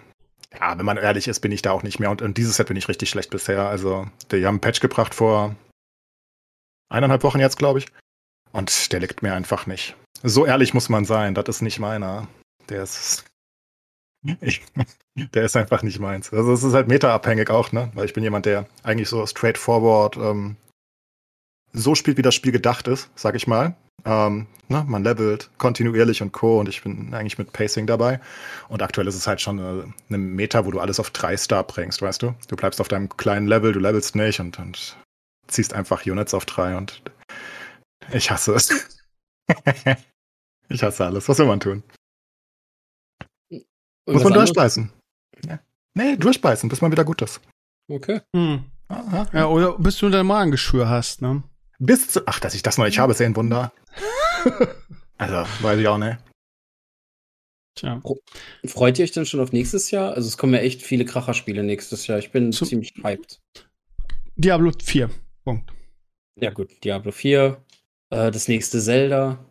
[0.60, 2.12] ja, wenn man ehrlich ist, bin ich da auch nicht mehr.
[2.12, 3.68] Und in dieses Set bin ich richtig schlecht bisher.
[3.68, 5.56] Also, die haben einen Patch gebracht vor
[6.90, 7.88] eineinhalb Wochen jetzt, glaube ich.
[8.52, 9.96] Und der liegt mir einfach nicht.
[10.24, 12.28] So ehrlich muss man sein, das ist nicht meiner.
[12.70, 13.26] Der ist.
[14.42, 14.64] Ich,
[15.16, 16.34] der ist einfach nicht meins.
[16.34, 17.92] Also es ist halt metaabhängig auch, ne?
[17.94, 20.58] Weil ich bin jemand, der eigentlich so straightforward ähm,
[21.74, 23.76] so spielt, wie das Spiel gedacht ist, sag ich mal.
[24.06, 24.84] Ähm, ne?
[24.88, 26.60] Man levelt kontinuierlich und Co.
[26.60, 28.20] Und ich bin eigentlich mit Pacing dabei.
[28.70, 31.64] Und aktuell ist es halt schon eine, eine Meta, wo du alles auf drei Star
[31.64, 32.34] bringst, weißt du?
[32.48, 34.98] Du bleibst auf deinem kleinen Level, du levelst nicht und, und
[35.48, 37.02] ziehst einfach Units auf drei und
[38.12, 39.00] ich hasse es.
[40.70, 41.28] ich hasse alles.
[41.28, 41.84] Was will man tun?
[44.06, 44.92] Und Muss man durchbeißen.
[45.48, 45.60] Ja.
[45.96, 47.42] Nee, durchbeißen, bis man wieder gut ist.
[47.88, 48.22] Okay.
[48.36, 48.66] Hm.
[48.88, 49.28] Aha.
[49.34, 51.44] Ja, oder bis du dein Magengeschwür hast, ne?
[51.80, 53.74] Bis zu, ach, dass ich das noch nicht habe, ist ja ein Wunder.
[55.18, 56.18] also, weiß ich auch nicht.
[57.76, 58.02] Tja.
[58.66, 60.14] Freut ihr euch denn schon auf nächstes Jahr?
[60.14, 62.20] Also es kommen ja echt viele Kracherspiele nächstes Jahr.
[62.20, 63.42] Ich bin Zu ziemlich hyped.
[64.38, 65.10] Diablo 4.
[65.44, 65.72] Punkt.
[66.40, 67.62] Ja gut, Diablo 4.
[68.12, 69.44] Äh, das nächste Zelda.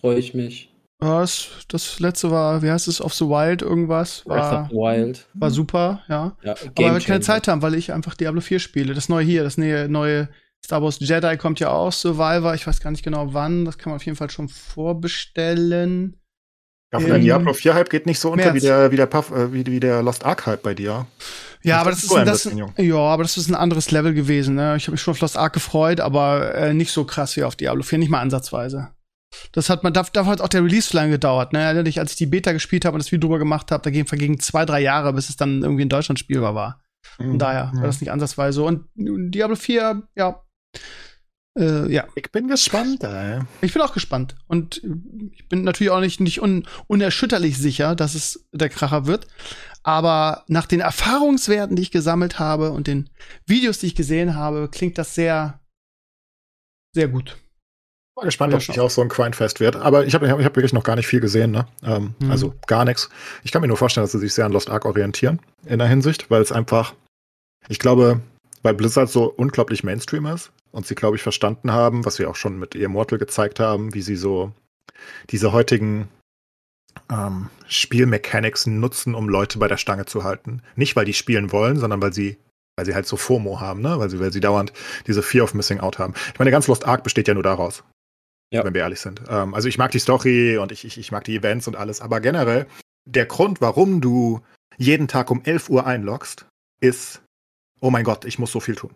[0.00, 0.71] Freue ich mich.
[1.02, 4.24] Das, das letzte war, wie heißt es, Of the Wild irgendwas?
[4.24, 5.26] War, Breath of the Wild.
[5.34, 6.36] War super, ja.
[6.42, 8.94] ja Aber wir keine Zeit haben, weil ich einfach Diablo 4 spiele.
[8.94, 10.28] Das neue hier, das neue, neue
[10.64, 12.54] Star Wars Jedi kommt ja auch, Survivor.
[12.54, 13.64] Ich weiß gar nicht genau wann.
[13.64, 16.20] Das kann man auf jeden Fall schon vorbestellen.
[16.92, 19.32] Ja, von der Diablo 4 Hype geht nicht so unter wie der, wie der Puff,
[19.32, 21.06] äh, wie, wie der Lost Ark Hype bei dir.
[21.62, 24.54] Ja, aber das, ist, ein, das ja, aber das ist ein anderes Level gewesen.
[24.54, 24.76] Ne?
[24.76, 27.56] Ich habe mich schon auf Lost Ark gefreut, aber äh, nicht so krass wie auf
[27.56, 28.90] Diablo 4, nicht mal ansatzweise.
[29.52, 31.52] Das hat man, dafür hat auch der Release so lange gedauert.
[31.52, 31.60] Ne?
[31.60, 33.90] Erinnere dich, als ich die Beta gespielt habe und das Video drüber gemacht habe, da
[33.90, 36.82] ging vergingen zwei, drei Jahre, bis es dann irgendwie in Deutschland spielbar war.
[37.16, 37.80] Von mhm, daher ja.
[37.80, 38.62] war das nicht ansatzweise.
[38.62, 40.42] Und Diablo 4, ja.
[41.58, 42.06] Äh, ja.
[42.14, 43.40] Ich bin gespannt, ey.
[43.60, 44.36] Ich bin auch gespannt.
[44.46, 44.82] Und
[45.32, 49.26] ich bin natürlich auch nicht, nicht un, unerschütterlich sicher, dass es der Kracher wird.
[49.82, 53.10] Aber nach den Erfahrungswerten, die ich gesammelt habe und den
[53.46, 55.60] Videos, die ich gesehen habe, klingt das sehr,
[56.94, 57.36] sehr gut.
[58.14, 59.76] War gespannt, ob es nicht auch so ein Grindfest wird.
[59.76, 61.66] Aber ich habe ich hab wirklich noch gar nicht viel gesehen, ne?
[61.82, 62.30] Ähm, mhm.
[62.30, 63.08] Also gar nichts.
[63.42, 65.88] Ich kann mir nur vorstellen, dass sie sich sehr an Lost Ark orientieren in der
[65.88, 66.94] Hinsicht, weil es einfach,
[67.68, 68.20] ich glaube,
[68.62, 72.36] weil Blizzard so unglaublich Mainstream ist und sie, glaube ich, verstanden haben, was wir auch
[72.36, 74.52] schon mit Immortal gezeigt haben, wie sie so
[75.30, 76.08] diese heutigen
[77.10, 80.62] ähm, Spielmechanics nutzen, um Leute bei der Stange zu halten.
[80.76, 82.36] Nicht, weil die spielen wollen, sondern weil sie
[82.76, 83.98] weil sie halt so FOMO haben, ne?
[83.98, 84.72] Weil sie, weil sie dauernd
[85.06, 86.14] diese Fear of Missing Out haben.
[86.32, 87.84] Ich meine, der ganze Lost Ark besteht ja nur daraus.
[88.52, 88.64] Ja.
[88.64, 89.22] Wenn wir ehrlich sind.
[89.28, 92.00] Ähm, also ich mag die Story und ich, ich, ich mag die Events und alles,
[92.00, 92.66] aber generell,
[93.06, 94.42] der Grund, warum du
[94.76, 96.46] jeden Tag um 11 Uhr einloggst,
[96.80, 97.22] ist,
[97.80, 98.94] oh mein Gott, ich muss so viel tun.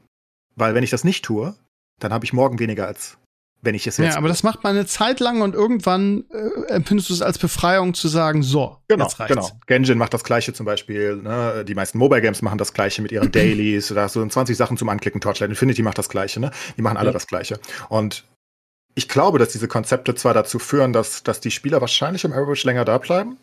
[0.57, 1.55] Weil wenn ich das nicht tue,
[2.01, 3.19] dann habe ich morgen weniger als
[3.63, 4.13] wenn ich es jetzt.
[4.13, 7.39] Ja, aber das macht man eine Zeit lang und irgendwann äh, empfindest du es als
[7.39, 9.35] Befreiung zu sagen, so, genau, jetzt reicht's.
[9.35, 9.61] Genau.
[9.67, 11.17] Genshin macht das gleiche zum Beispiel.
[11.17, 11.65] Ne?
[11.67, 13.89] Die meisten Mobile Games machen das gleiche mit ihren Dailies.
[13.89, 15.21] da hast du 20 Sachen zum Anklicken.
[15.21, 16.41] Torchlight Infinity macht das gleiche.
[16.41, 16.51] Ne?
[16.77, 17.13] Die machen alle ja.
[17.13, 17.59] das gleiche.
[17.89, 18.25] Und
[18.97, 22.67] ich glaube, dass diese Konzepte zwar dazu führen, dass, dass die Spieler wahrscheinlich im Average
[22.67, 23.37] länger da bleiben,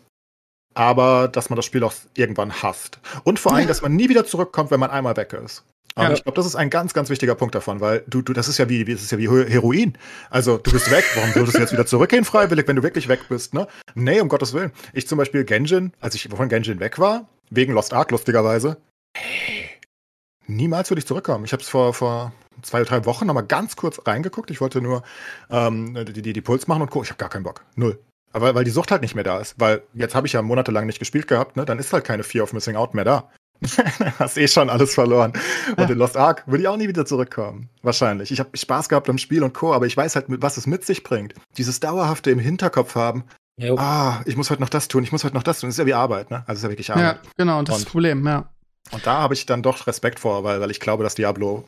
[0.74, 3.00] aber dass man das Spiel auch irgendwann hasst.
[3.24, 5.64] Und vor allem, dass man nie wieder zurückkommt, wenn man einmal weg ist.
[5.96, 6.12] Ja.
[6.12, 8.58] Ich glaube, das ist ein ganz, ganz wichtiger Punkt davon, weil du, du, das ist
[8.58, 9.96] ja wie, das ist ja wie Heroin.
[10.32, 13.20] Also du bist weg, warum solltest du jetzt wieder zurückgehen freiwillig, wenn du wirklich weg
[13.30, 13.68] bist, ne?
[13.94, 14.72] Nee, um Gottes Willen.
[14.94, 18.78] Ich zum Beispiel Genjin, als ich von Genjin weg war, wegen Lost Ark lustigerweise,
[19.16, 19.70] hey,
[20.48, 21.46] niemals würde ich zurückkommen.
[21.46, 22.34] Ich habe es vor, vor
[22.64, 24.52] zwei, drei Wochen nochmal ganz kurz reingeguckt.
[24.52, 25.04] Ich wollte nur
[25.50, 27.06] ähm, die, die, die Puls machen und gucken.
[27.06, 27.64] Ich habe gar keinen Bock.
[27.76, 28.00] Null.
[28.32, 29.56] Aber weil die Sucht halt nicht mehr da ist.
[29.60, 31.66] Weil jetzt habe ich ja monatelang nicht gespielt gehabt, ne?
[31.66, 33.30] Dann ist halt keine Fear of Missing Out mehr da.
[34.20, 35.34] Hast eh schon alles verloren.
[35.78, 37.70] Und in Lost Ark würde ich auch nie wieder zurückkommen.
[37.82, 38.32] Wahrscheinlich.
[38.32, 40.84] Ich habe Spaß gehabt am Spiel und Co., aber ich weiß halt, was es mit
[40.84, 41.34] sich bringt.
[41.58, 43.24] Dieses dauerhafte im Hinterkopf haben.
[43.58, 43.76] Jo.
[43.78, 45.68] Ah, ich muss heute noch das tun, ich muss heute noch das tun.
[45.68, 46.44] Das ist ja wie Arbeit, ne?
[46.48, 47.06] Also ist ja wirklich Arbeit.
[47.24, 48.50] Ja, genau, und das und, ist das Problem, ja.
[48.92, 51.66] Und da habe ich dann doch Respekt vor, weil, weil ich glaube, dass Diablo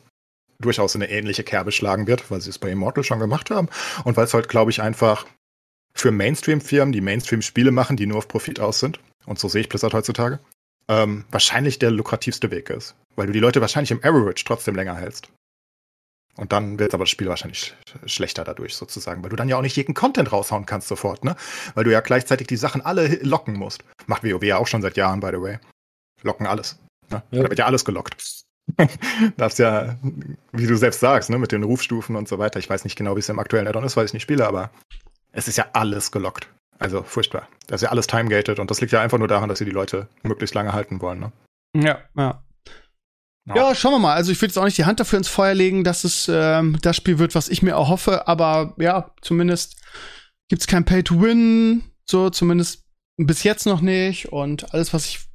[0.60, 3.68] durchaus eine ähnliche Kerbe schlagen wird, weil sie es bei Immortal schon gemacht haben.
[4.04, 5.26] Und weil es halt, glaube ich, einfach
[5.94, 9.68] für Mainstream-Firmen, die Mainstream-Spiele machen, die nur auf Profit aus sind, und so sehe ich
[9.68, 10.40] Blizzard heutzutage,
[10.88, 12.94] ähm, wahrscheinlich der lukrativste Weg ist.
[13.16, 15.30] Weil du die Leute wahrscheinlich im Average trotzdem länger hältst.
[16.36, 19.62] Und dann wird aber das Spiel wahrscheinlich schlechter dadurch sozusagen, weil du dann ja auch
[19.62, 21.34] nicht jeden Content raushauen kannst sofort, ne?
[21.74, 23.82] Weil du ja gleichzeitig die Sachen alle locken musst.
[24.06, 25.58] Macht WoW ja auch schon seit Jahren, by the way.
[26.22, 26.78] Locken alles.
[27.10, 27.22] Ne?
[27.30, 27.42] Ja.
[27.42, 28.44] Da wird ja alles gelockt.
[29.36, 29.96] Darfst ja,
[30.52, 32.58] wie du selbst sagst, ne, mit den Rufstufen und so weiter.
[32.58, 34.70] Ich weiß nicht genau, wie es im aktuellen Addon ist, weil ich nicht spiele, aber
[35.32, 36.48] es ist ja alles gelockt.
[36.78, 37.48] Also furchtbar.
[37.68, 39.70] Das ist ja alles time-gated und das liegt ja einfach nur daran, dass sie die
[39.70, 41.20] Leute möglichst lange halten wollen.
[41.20, 41.32] Ne?
[41.74, 42.42] Ja, ja.
[43.54, 44.14] Ja, schauen wir mal.
[44.14, 46.78] Also ich würde jetzt auch nicht die Hand dafür ins Feuer legen, dass es ähm,
[46.82, 49.80] das Spiel wird, was ich mir erhoffe, aber ja, zumindest
[50.48, 52.84] gibt es kein Pay-to-Win, so zumindest
[53.16, 54.32] bis jetzt noch nicht.
[54.32, 55.25] Und alles, was ich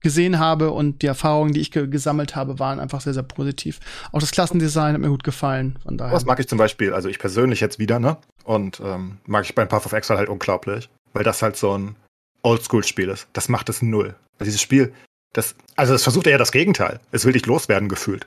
[0.00, 3.80] gesehen habe und die Erfahrungen, die ich ge gesammelt habe, waren einfach sehr, sehr positiv.
[4.12, 5.78] Auch das Klassendesign hat mir gut gefallen.
[5.82, 6.12] Von daher.
[6.12, 8.18] Das mag ich zum Beispiel, also ich persönlich jetzt wieder, ne?
[8.44, 11.96] Und ähm, mag ich beim Path of Exile halt unglaublich, weil das halt so ein
[12.42, 13.28] Oldschool-Spiel ist.
[13.32, 14.14] Das macht es null.
[14.38, 14.92] Weil dieses Spiel,
[15.32, 17.00] das, also es versucht eher das Gegenteil.
[17.10, 18.26] Es will dich loswerden gefühlt.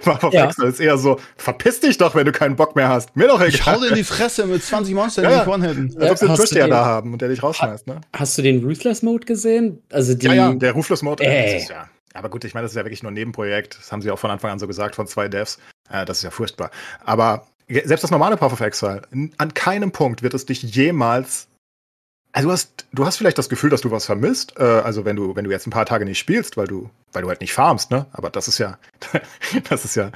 [0.00, 0.46] Path of ja.
[0.46, 3.16] Exile ist eher so, verpiss dich doch, wenn du keinen Bock mehr hast.
[3.16, 3.48] Mir doch egal.
[3.48, 5.96] Ich hau dir in die Fresse mit 20 Monstern, die ja, dich one-hitten.
[6.00, 8.00] Als ob sie einen da haben und der dich rausschmeißt, ne?
[8.12, 9.82] Hast du den Ruthless-Mode gesehen?
[9.90, 11.88] Also die, ja, ja, der Ruthless-Mode, äh, ist ja.
[12.14, 13.78] Aber gut, ich meine, das ist ja wirklich nur ein Nebenprojekt.
[13.78, 15.58] Das haben sie auch von Anfang an so gesagt von zwei Devs.
[15.90, 16.70] Äh, das ist ja furchtbar.
[17.04, 19.02] Aber selbst das normale Path of Exile,
[19.38, 21.48] an keinem Punkt wird es dich jemals
[22.32, 24.54] also du hast, du hast vielleicht das Gefühl, dass du was vermisst.
[24.58, 27.22] Äh, also wenn du, wenn du jetzt ein paar Tage nicht spielst, weil du, weil
[27.22, 28.06] du halt nicht farmst, ne?
[28.12, 28.78] Aber das ist ja,
[29.68, 30.10] das ist ja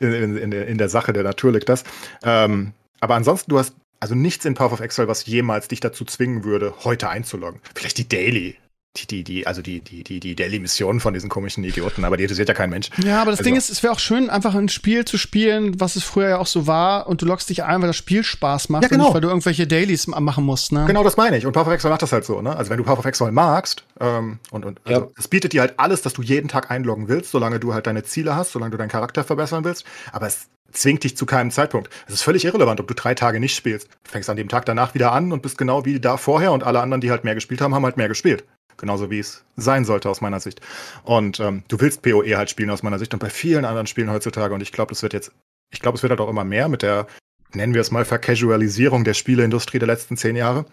[0.00, 1.84] in, in, in der Sache der Natur liegt das.
[2.22, 6.04] Ähm, aber ansonsten, du hast also nichts in Path of Exile, was jemals dich dazu
[6.04, 7.60] zwingen würde, heute einzuloggen.
[7.74, 8.56] Vielleicht die Daily.
[8.96, 12.24] Die, die, die, also die, die, die, die Daily-Mission von diesen komischen Idioten, aber die
[12.24, 12.90] interessiert ja kein Mensch.
[13.02, 13.48] Ja, aber das also.
[13.48, 16.38] Ding ist, es wäre auch schön, einfach ein Spiel zu spielen, was es früher ja
[16.38, 19.04] auch so war, und du lockst dich ein, weil das Spiel Spaß macht, ja, genau.
[19.04, 20.84] nicht, weil du irgendwelche Dailies machen musst, ne?
[20.86, 21.46] Genau, das meine ich.
[21.46, 22.54] Und Path of Exile macht das halt so, ne?
[22.54, 25.74] Also wenn du Path of Exile magst, ähm, und, und also, es bietet dir halt
[25.78, 28.76] alles, dass du jeden Tag einloggen willst, solange du halt deine Ziele hast, solange du
[28.76, 31.90] deinen Charakter verbessern willst, aber es zwingt dich zu keinem Zeitpunkt.
[32.06, 33.88] Es ist völlig irrelevant, ob du drei Tage nicht spielst.
[34.04, 36.64] Du fängst an dem Tag danach wieder an und bist genau wie da vorher und
[36.64, 38.44] alle anderen, die halt mehr gespielt haben, haben halt mehr gespielt.
[38.76, 40.60] Genauso wie es sein sollte aus meiner Sicht.
[41.04, 44.10] Und ähm, du willst PoE halt spielen aus meiner Sicht und bei vielen anderen Spielen
[44.10, 44.54] heutzutage.
[44.54, 45.32] Und ich glaube, das wird jetzt,
[45.72, 47.06] ich glaube, es wird halt auch immer mehr mit der,
[47.52, 50.64] nennen wir es mal, Vercasualisierung der Spieleindustrie der letzten zehn Jahre,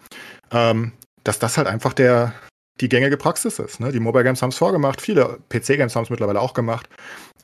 [0.50, 0.92] ähm,
[1.24, 2.34] dass das halt einfach der,
[2.80, 3.80] die gängige Praxis ist.
[3.80, 3.92] Ne?
[3.92, 6.88] Die Mobile Games haben es vorgemacht, viele PC-Games haben es mittlerweile auch gemacht.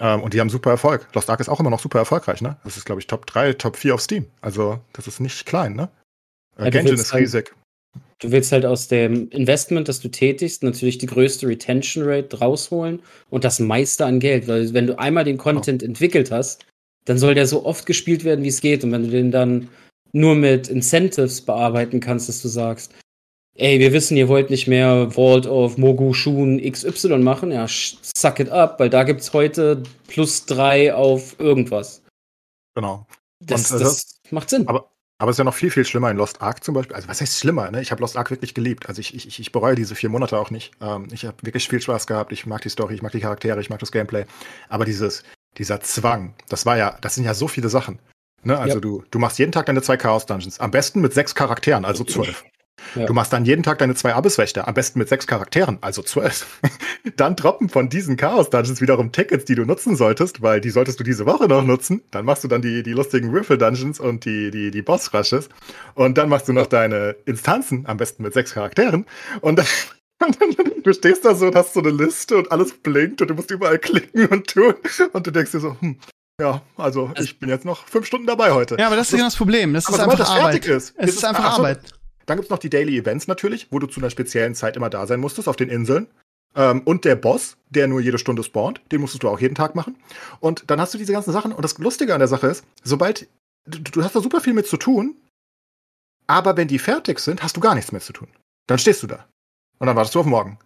[0.00, 1.08] Ähm, und die haben super Erfolg.
[1.14, 2.56] Lost Ark ist auch immer noch super erfolgreich, ne?
[2.64, 4.26] Das ist, glaube ich, Top 3, Top 4 auf Steam.
[4.40, 5.88] Also, das ist nicht klein, ne?
[6.58, 7.54] Äh, ja, Genshin ist riesig.
[8.18, 13.02] Du willst halt aus dem Investment, das du tätigst, natürlich die größte Retention Rate rausholen
[13.30, 14.48] und das meiste an Geld.
[14.48, 15.86] Weil wenn du einmal den Content oh.
[15.86, 16.64] entwickelt hast,
[17.04, 18.84] dann soll der so oft gespielt werden, wie es geht.
[18.84, 19.68] Und wenn du den dann
[20.12, 22.92] nur mit Incentives bearbeiten kannst, dass du sagst,
[23.54, 28.40] ey, wir wissen, ihr wollt nicht mehr Vault of Mogu Shun XY machen, ja, suck
[28.40, 32.02] it up, weil da gibt's heute plus drei auf irgendwas.
[32.74, 33.06] Genau.
[33.44, 34.66] Das, Und, äh, das, das macht Sinn.
[34.68, 36.94] Aber, aber es ist ja noch viel, viel schlimmer in Lost Ark zum Beispiel.
[36.94, 37.70] Also was heißt schlimmer?
[37.70, 37.80] Ne?
[37.80, 38.88] Ich habe Lost Ark wirklich geliebt.
[38.88, 40.72] Also ich, ich, ich bereue diese vier Monate auch nicht.
[40.80, 42.32] Ähm, ich habe wirklich viel Spaß gehabt.
[42.32, 44.26] Ich mag die Story, ich mag die Charaktere, ich mag das Gameplay.
[44.68, 45.22] Aber dieses,
[45.56, 47.98] dieser Zwang, das war ja, das sind ja so viele Sachen.
[48.42, 48.58] Ne?
[48.58, 48.80] Also ja.
[48.80, 50.60] du, du machst jeden Tag deine zwei Chaos Dungeons.
[50.60, 52.44] Am besten mit sechs Charakteren, also zwölf.
[52.94, 53.06] Ja.
[53.06, 56.60] Du machst dann jeden Tag deine zwei Abysswächter, am besten mit sechs Charakteren, also zwölf.
[57.16, 61.04] dann droppen von diesen Chaos-Dungeons wiederum Tickets, die du nutzen solltest, weil die solltest du
[61.04, 62.02] diese Woche noch nutzen.
[62.10, 65.48] Dann machst du dann die, die lustigen Würfel-Dungeons und die, die, die Boss-Rushes.
[65.94, 69.06] Und dann machst du noch deine Instanzen, am besten mit sechs Charakteren.
[69.40, 69.66] Und dann
[70.82, 73.50] du stehst da so und hast so eine Liste und alles blinkt und du musst
[73.50, 74.74] überall klicken und tun.
[75.12, 75.98] Und du denkst dir so, hm,
[76.40, 78.76] ja, also ich bin jetzt noch fünf Stunden dabei heute.
[78.78, 79.72] Ja, aber das ist genau das Problem.
[79.74, 80.66] Das ist einfach das Arbeit.
[80.66, 81.80] Ist, es ist, ist einfach Arbeit.
[82.26, 84.90] Dann gibt es noch die Daily Events natürlich, wo du zu einer speziellen Zeit immer
[84.90, 86.08] da sein musstest auf den Inseln.
[86.54, 89.74] Ähm, und der Boss, der nur jede Stunde spawnt, den musstest du auch jeden Tag
[89.74, 89.96] machen.
[90.40, 91.52] Und dann hast du diese ganzen Sachen.
[91.52, 93.28] Und das Lustige an der Sache ist, sobald
[93.66, 95.16] du, du hast da super viel mit zu tun,
[96.26, 98.28] aber wenn die fertig sind, hast du gar nichts mehr zu tun.
[98.66, 99.26] Dann stehst du da.
[99.78, 100.58] Und dann wartest du auf morgen.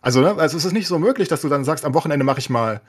[0.00, 2.38] Also, ne, also es ist nicht so möglich, dass du dann sagst, am Wochenende mache
[2.38, 2.80] ich mal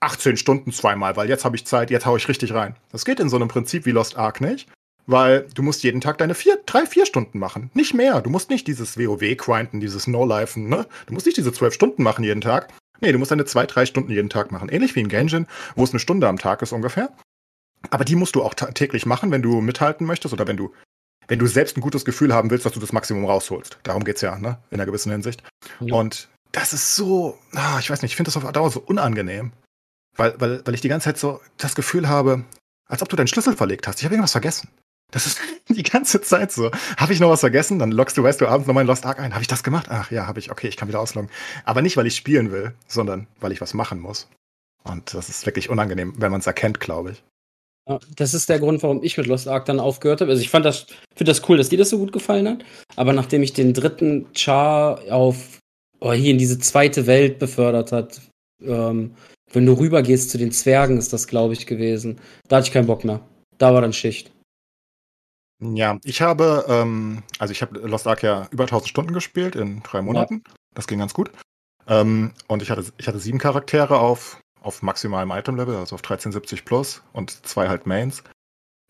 [0.00, 2.76] 18 Stunden zweimal, weil jetzt habe ich Zeit, jetzt haue ich richtig rein.
[2.92, 4.68] Das geht in so einem Prinzip wie Lost Ark nicht.
[5.06, 7.70] Weil du musst jeden Tag deine vier, drei, vier Stunden machen.
[7.74, 8.22] Nicht mehr.
[8.22, 10.86] Du musst nicht dieses WoW grinden, dieses No-Lifen, ne?
[11.06, 12.72] Du musst nicht diese zwölf Stunden machen jeden Tag.
[13.00, 14.70] Nee, du musst deine zwei, drei Stunden jeden Tag machen.
[14.70, 15.46] Ähnlich wie in Genshin,
[15.76, 17.10] wo es eine Stunde am Tag ist ungefähr.
[17.90, 20.72] Aber die musst du auch täglich machen, wenn du mithalten möchtest oder wenn du,
[21.28, 23.78] wenn du selbst ein gutes Gefühl haben willst, dass du das Maximum rausholst.
[23.82, 24.58] Darum geht's ja, ne?
[24.70, 25.42] In einer gewissen Hinsicht.
[25.80, 25.94] Ja.
[25.94, 29.52] Und das ist so, ah, ich weiß nicht, ich finde das auf Dauer so unangenehm.
[30.16, 32.44] Weil, weil, weil ich die ganze Zeit so das Gefühl habe,
[32.86, 33.98] als ob du deinen Schlüssel verlegt hast.
[33.98, 34.68] Ich habe irgendwas vergessen.
[35.14, 35.38] Das ist
[35.68, 36.70] die ganze Zeit so.
[36.96, 37.78] Habe ich noch was vergessen?
[37.78, 39.32] Dann loggst du, weißt du, abends nochmal in Lost Ark ein.
[39.32, 39.86] Habe ich das gemacht?
[39.88, 40.50] Ach ja, habe ich.
[40.50, 41.30] Okay, ich kann wieder ausloggen.
[41.64, 44.28] Aber nicht, weil ich spielen will, sondern weil ich was machen muss.
[44.82, 47.22] Und das ist wirklich unangenehm, wenn man es erkennt, glaube ich.
[48.16, 50.30] Das ist der Grund, warum ich mit Lost Ark dann aufgehört habe.
[50.30, 52.64] Also ich fand das, finde das cool, dass dir das so gut gefallen hat.
[52.96, 55.60] Aber nachdem ich den dritten Char auf
[56.00, 58.20] oh, hier in diese zweite Welt befördert hat,
[58.62, 59.14] ähm,
[59.52, 62.18] wenn du rübergehst zu den Zwergen, ist das, glaube ich, gewesen.
[62.48, 63.20] Da hatte ich keinen Bock mehr.
[63.58, 64.33] Da war dann Schicht.
[65.60, 69.82] Ja, ich habe, ähm, also ich habe Lost Ark ja über 1000 Stunden gespielt in
[69.82, 70.42] drei Monaten.
[70.46, 70.54] Ja.
[70.74, 71.30] Das ging ganz gut.
[71.86, 76.64] Ähm, und ich hatte, ich hatte sieben Charaktere auf, auf maximalem Item-Level, also auf 1370
[76.64, 78.24] plus und zwei halt Mains.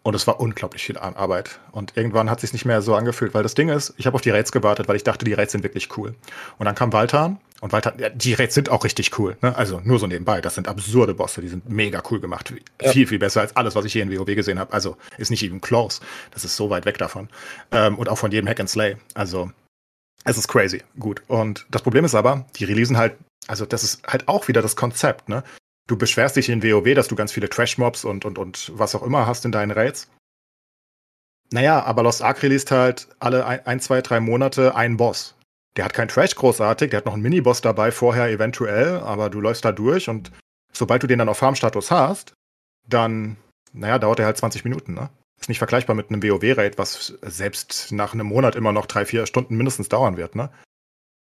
[0.03, 1.61] Und es war unglaublich viel Arbeit.
[1.73, 4.15] Und irgendwann hat es sich nicht mehr so angefühlt, weil das Ding ist, ich habe
[4.15, 6.15] auf die Raids gewartet, weil ich dachte, die Raids sind wirklich cool.
[6.59, 9.39] Und dann kam Waltan und ja, die Raids sind auch richtig cool.
[9.41, 9.57] Ne?
[9.57, 12.53] Also nur so nebenbei, das sind absurde Bosse, die sind mega cool gemacht.
[12.83, 12.93] Ja.
[12.93, 14.75] Viel, viel besser als alles, was ich hier in WoW gesehen habe.
[14.75, 16.03] Also ist nicht even close.
[16.31, 17.31] Das ist so weit weg davon.
[17.73, 18.99] Ähm, und auch von jedem Hack and Slay.
[19.15, 19.51] Also
[20.25, 20.83] es ist crazy.
[20.99, 21.23] Gut.
[21.27, 24.77] Und das Problem ist aber, die releasen halt, also das ist halt auch wieder das
[24.77, 25.43] Konzept, ne?
[25.87, 29.03] du beschwerst dich in WoW, dass du ganz viele Trash-Mobs und, und, und was auch
[29.03, 30.11] immer hast in deinen Raids.
[31.51, 35.35] Naja, aber Lost Ark released halt alle ein, ein, zwei, drei Monate einen Boss.
[35.77, 39.41] Der hat keinen Trash großartig, der hat noch einen Miniboss dabei vorher eventuell, aber du
[39.41, 40.31] läufst da durch und
[40.73, 42.35] sobald du den dann auf Farmstatus hast,
[42.89, 43.37] dann,
[43.73, 45.11] naja, dauert der halt 20 Minuten, ne?
[45.41, 49.27] Ist nicht vergleichbar mit einem WoW-Raid, was selbst nach einem Monat immer noch drei, vier
[49.27, 50.51] Stunden mindestens dauern wird, ne?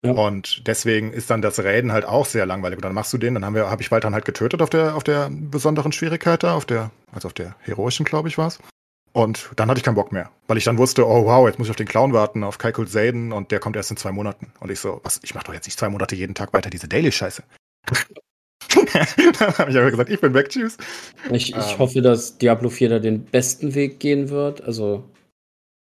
[0.05, 0.12] Ja.
[0.12, 2.76] Und deswegen ist dann das Raiden halt auch sehr langweilig.
[2.78, 4.96] Und dann machst du den, dann haben wir, habe ich Waltern halt getötet auf der,
[4.96, 8.59] auf der besonderen Schwierigkeit da, auf der, also auf der heroischen, glaube ich, war es.
[9.13, 11.67] Und dann hatte ich keinen Bock mehr, weil ich dann wusste, oh wow, jetzt muss
[11.67, 14.53] ich auf den Clown warten, auf Kaikul Zayden und der kommt erst in zwei Monaten.
[14.61, 16.89] Und ich so, was, ich mach doch jetzt nicht zwei Monate jeden Tag weiter diese
[16.89, 17.43] Daily-Scheiße.
[18.85, 20.79] dann habe ich aber gesagt, ich bin weg, tschüss.
[21.31, 21.79] Ich, ich ähm.
[21.79, 24.63] hoffe, dass Diablo 4 da den besten Weg gehen wird.
[24.63, 25.05] Also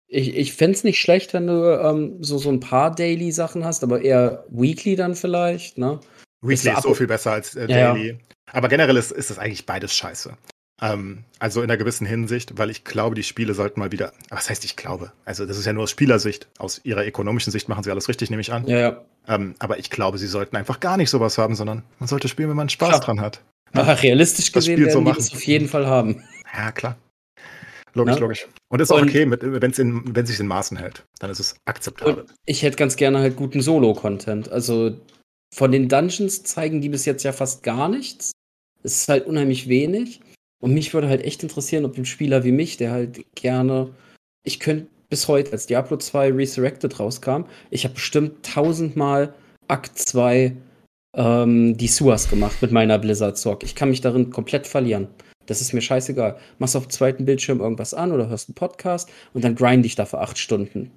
[0.09, 3.85] ich, ich fände es nicht schlecht, wenn du ähm, so, so ein paar Daily-Sachen hast,
[3.85, 6.01] aber eher Weekly dann vielleicht, ne?
[6.43, 8.07] Weekly ist so viel besser als äh, Daily.
[8.09, 8.19] Ja, ja.
[8.51, 10.37] Aber generell ist, ist das eigentlich beides scheiße.
[10.81, 14.13] Ähm, also in einer gewissen Hinsicht, weil ich glaube, die Spiele sollten mal wieder.
[14.31, 15.13] Was heißt ich glaube?
[15.25, 16.49] Also das ist ja nur aus Spielersicht.
[16.59, 18.67] Aus ihrer ökonomischen Sicht machen sie alles richtig, nehme ich an.
[18.67, 19.05] Ja, ja.
[19.29, 22.49] Ähm, aber ich glaube, sie sollten einfach gar nicht sowas haben, sondern man sollte spielen,
[22.49, 23.01] wenn man Spaß klar.
[23.01, 23.43] dran hat.
[23.75, 26.23] Ach, realistisch das gesehen werden so die das auf jeden Fall haben.
[26.53, 26.97] Ja, klar.
[27.95, 28.21] Logisch, Na?
[28.21, 28.47] logisch.
[28.69, 31.05] Und ist auch okay, wenn es in, sich in Maßen hält.
[31.19, 32.27] Dann ist es akzeptabel.
[32.47, 34.51] Ich hätte ganz gerne halt guten Solo-Content.
[34.51, 34.97] Also
[35.55, 38.33] von den Dungeons zeigen die bis jetzt ja fast gar nichts.
[38.83, 40.21] Es ist halt unheimlich wenig.
[40.63, 43.91] Und mich würde halt echt interessieren, ob ein Spieler wie mich, der halt gerne,
[44.45, 49.35] ich könnte bis heute, als Diablo 2 Resurrected rauskam, ich habe bestimmt tausendmal
[49.67, 50.57] Akt 2
[51.17, 53.65] ähm, die Suas gemacht mit meiner Blizzard-Zock.
[53.65, 55.09] Ich kann mich darin komplett verlieren.
[55.47, 56.39] Das ist mir scheißegal.
[56.61, 59.97] Machst auf dem zweiten Bildschirm irgendwas an oder hörst einen Podcast und dann grind ich
[59.97, 60.93] da für acht Stunden.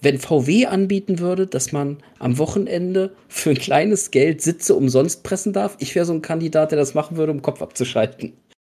[0.00, 5.52] Wenn VW anbieten würde, dass man am Wochenende für ein kleines Geld Sitze umsonst pressen
[5.52, 8.34] darf, ich wäre so ein Kandidat, der das machen würde, um Kopf abzuschalten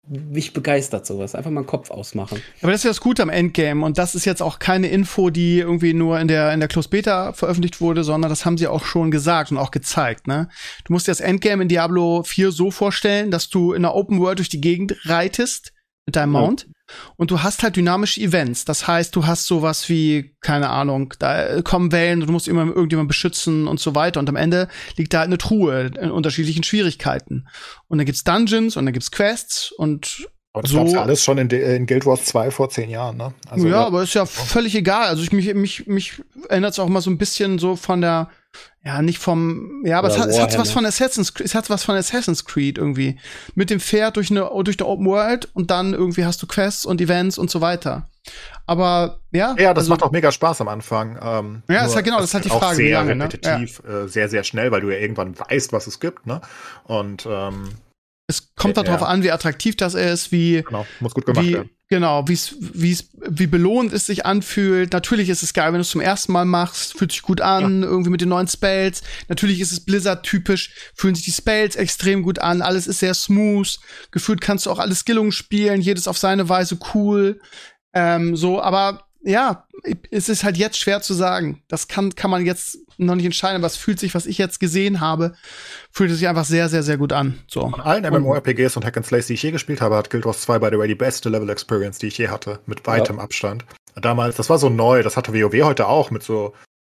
[0.09, 1.35] mich begeistert sowas.
[1.35, 2.41] Einfach mal einen Kopf ausmachen.
[2.63, 3.85] Aber das ist ja das Gute am Endgame.
[3.85, 6.89] Und das ist jetzt auch keine Info, die irgendwie nur in der, in der Close
[6.89, 10.49] Beta veröffentlicht wurde, sondern das haben sie auch schon gesagt und auch gezeigt, ne?
[10.85, 14.21] Du musst dir das Endgame in Diablo 4 so vorstellen, dass du in der Open
[14.21, 15.73] World durch die Gegend reitest
[16.07, 16.69] mit deinem Mount.
[17.16, 18.64] Und du hast halt dynamische Events.
[18.64, 22.64] Das heißt, du hast sowas wie, keine Ahnung, da kommen Wellen und du musst immer
[22.66, 24.20] irgendjemanden beschützen und so weiter.
[24.20, 27.49] Und am Ende liegt da halt eine Truhe in unterschiedlichen Schwierigkeiten.
[27.89, 31.22] Und dann gibt's Dungeons und dann gibt's Quests und aber das so, gab's ja alles
[31.22, 33.34] schon in, in, Guild Wars 2 vor zehn Jahren, ne?
[33.51, 35.09] Also, ja, aber ist ja völlig egal.
[35.09, 38.30] Also ich mich, mich, mich es auch mal so ein bisschen so von der
[38.84, 41.68] ja, nicht vom, ja, aber es hat, es hat was von Assassin's Creed, es hat
[41.70, 43.18] was von Assassin's Creed irgendwie.
[43.57, 46.86] Mit dem Pferd durch eine, durch eine Open World und dann irgendwie hast du Quests
[46.86, 48.09] und Events und so weiter.
[48.66, 49.57] Aber, ja.
[49.59, 51.18] Ja, das also, macht auch mega Spaß am Anfang.
[51.20, 53.90] Ähm, ja, ist ja genau, das ist halt die Frage, sehr wie lange, repetitiv, ne?
[53.90, 56.40] äh, sehr, sehr schnell, weil du ja irgendwann weißt, was es gibt, ne?
[56.84, 57.70] Und, ähm,
[58.28, 61.55] es kommt ja, darauf an, wie attraktiv das ist, wie, genau, muss gut gemacht wie,
[61.55, 61.70] werden.
[61.89, 64.93] Genau, wie es, wie es, wie belohnt es sich anfühlt.
[64.93, 67.82] Natürlich ist es geil, wenn du es zum ersten Mal machst, fühlt sich gut an,
[67.82, 67.89] ja.
[67.89, 69.03] irgendwie mit den neuen Spells.
[69.28, 73.78] Natürlich ist es Blizzard-typisch, fühlen sich die Spells extrem gut an, alles ist sehr smooth.
[74.11, 77.41] Gefühlt kannst du auch alle Skillungen spielen, jedes auf seine Weise cool.
[77.95, 79.66] Ähm, so, aber ja,
[80.12, 81.61] es ist halt jetzt schwer zu sagen.
[81.66, 84.61] Das kann, kann man jetzt noch nicht entscheiden, aber es fühlt sich, was ich jetzt
[84.61, 85.35] gesehen habe,
[85.91, 87.41] fühlt es sich einfach sehr, sehr, sehr gut an.
[87.49, 87.68] So.
[87.68, 90.43] Von allen MMORPGs und Hack and Slays, die ich je gespielt habe, hat Guild Wars
[90.43, 93.22] 2 by the way die beste Level Experience, die ich je hatte, mit weitem ja.
[93.22, 93.64] Abstand.
[93.97, 96.55] Damals, das war so neu, das hatte WoW heute auch mit so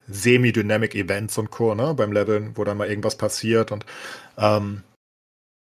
[0.10, 3.86] semi-dynamic Events und Co., ne, beim Leveln, wo dann mal irgendwas passiert und
[4.38, 4.84] ähm,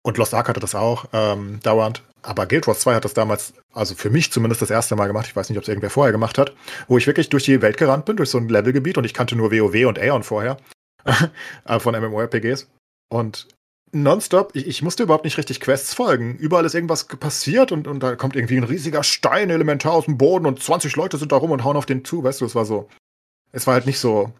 [0.01, 2.03] und Lost Ark hatte das auch ähm, dauernd.
[2.21, 5.27] Aber Guild Wars 2 hat das damals, also für mich zumindest das erste Mal gemacht,
[5.27, 6.53] ich weiß nicht, ob es irgendwer vorher gemacht hat,
[6.87, 9.35] wo ich wirklich durch die Welt gerannt bin, durch so ein Levelgebiet und ich kannte
[9.35, 10.57] nur WoW und Aeon vorher
[11.65, 12.67] äh, von MMORPGs.
[13.09, 13.47] Und
[13.91, 16.35] nonstop, ich, ich musste überhaupt nicht richtig Quests folgen.
[16.35, 20.17] Überall ist irgendwas passiert und, und da kommt irgendwie ein riesiger Stein elementar aus dem
[20.17, 22.55] Boden und 20 Leute sind da rum und hauen auf den zu, weißt du, es
[22.55, 22.89] war so.
[23.51, 24.31] Es war halt nicht so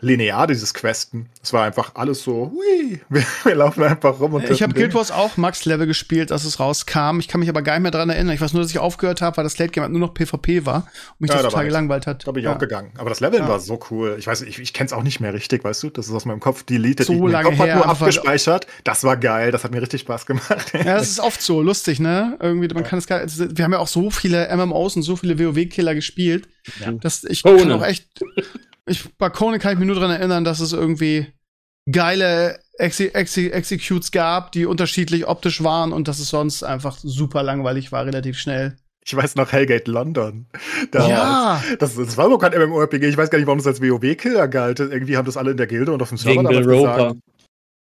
[0.00, 1.28] linear, dieses Questen.
[1.42, 4.34] Es war einfach alles so, hui, wir, wir laufen einfach rum.
[4.34, 7.18] Und ich habe Guild Wars auch Max-Level gespielt, als es rauskam.
[7.18, 8.34] Ich kann mich aber gar nicht mehr dran erinnern.
[8.34, 10.66] Ich weiß nur, dass ich aufgehört habe, weil das Late Game halt nur noch PvP
[10.66, 10.76] war
[11.12, 12.26] und mich ja, das total gelangweilt hat.
[12.26, 12.54] Da bin ich ja.
[12.54, 12.92] auch gegangen.
[12.98, 13.48] Aber das Leveln ja.
[13.48, 14.16] war so cool.
[14.18, 15.90] Ich weiß, ich, ich kenne es auch nicht mehr richtig, weißt du?
[15.90, 17.06] Das ist aus meinem Kopf deleted.
[17.06, 18.66] So ich, lange Kopf her, hat nur abgespeichert.
[18.84, 19.50] Das war geil.
[19.50, 20.72] Das hat mir richtig Spaß gemacht.
[20.78, 22.38] Ja, das ist oft so lustig, ne?
[22.40, 25.38] Irgendwie, man kann es gar, wir haben ja auch so viele MMOs und so viele
[25.38, 26.48] WoW-Killer gespielt,
[27.00, 27.74] dass ich oh, kann ne.
[27.74, 28.06] auch echt
[28.88, 31.26] ich, bei Conan kann ich mich nur daran erinnern, dass es irgendwie
[31.90, 37.42] geile Exe Exe Executes gab, die unterschiedlich optisch waren und dass es sonst einfach super
[37.42, 38.76] langweilig war, relativ schnell.
[39.04, 40.46] Ich weiß noch Hellgate London.
[40.90, 41.62] Da, ja.
[41.78, 43.08] Das, das war überhaupt kein MMORPG.
[43.08, 44.80] Ich weiß gar nicht, warum das als WoW-Killer galt.
[44.80, 47.16] Irgendwie haben das alle in der Gilde und auf dem Server Wegen damals gesagt.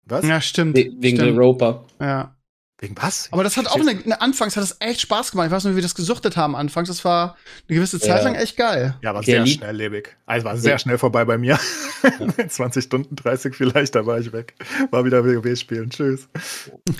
[0.05, 0.27] Was?
[0.27, 0.75] Ja, stimmt.
[0.75, 1.37] We wegen stimmt.
[1.37, 1.85] der Roper.
[2.01, 2.35] Ja.
[2.83, 3.29] Wegen was?
[3.31, 5.47] Aber das hat auch eine, eine, Anfangs hat es echt Spaß gemacht.
[5.47, 6.89] Ich weiß noch, wie wir das gesuchtet haben anfangs.
[6.89, 7.37] Das war
[7.69, 8.23] eine gewisse Zeit ja.
[8.23, 8.95] lang echt geil.
[9.01, 10.09] Ja, war sehr schnelllebig.
[10.25, 11.57] Also war sehr schnell vorbei bei mir.
[12.03, 12.49] Ja.
[12.49, 14.55] 20 Stunden, 30 vielleicht, da war ich weg.
[14.91, 15.89] War wieder WoW spielen.
[15.89, 16.27] Tschüss.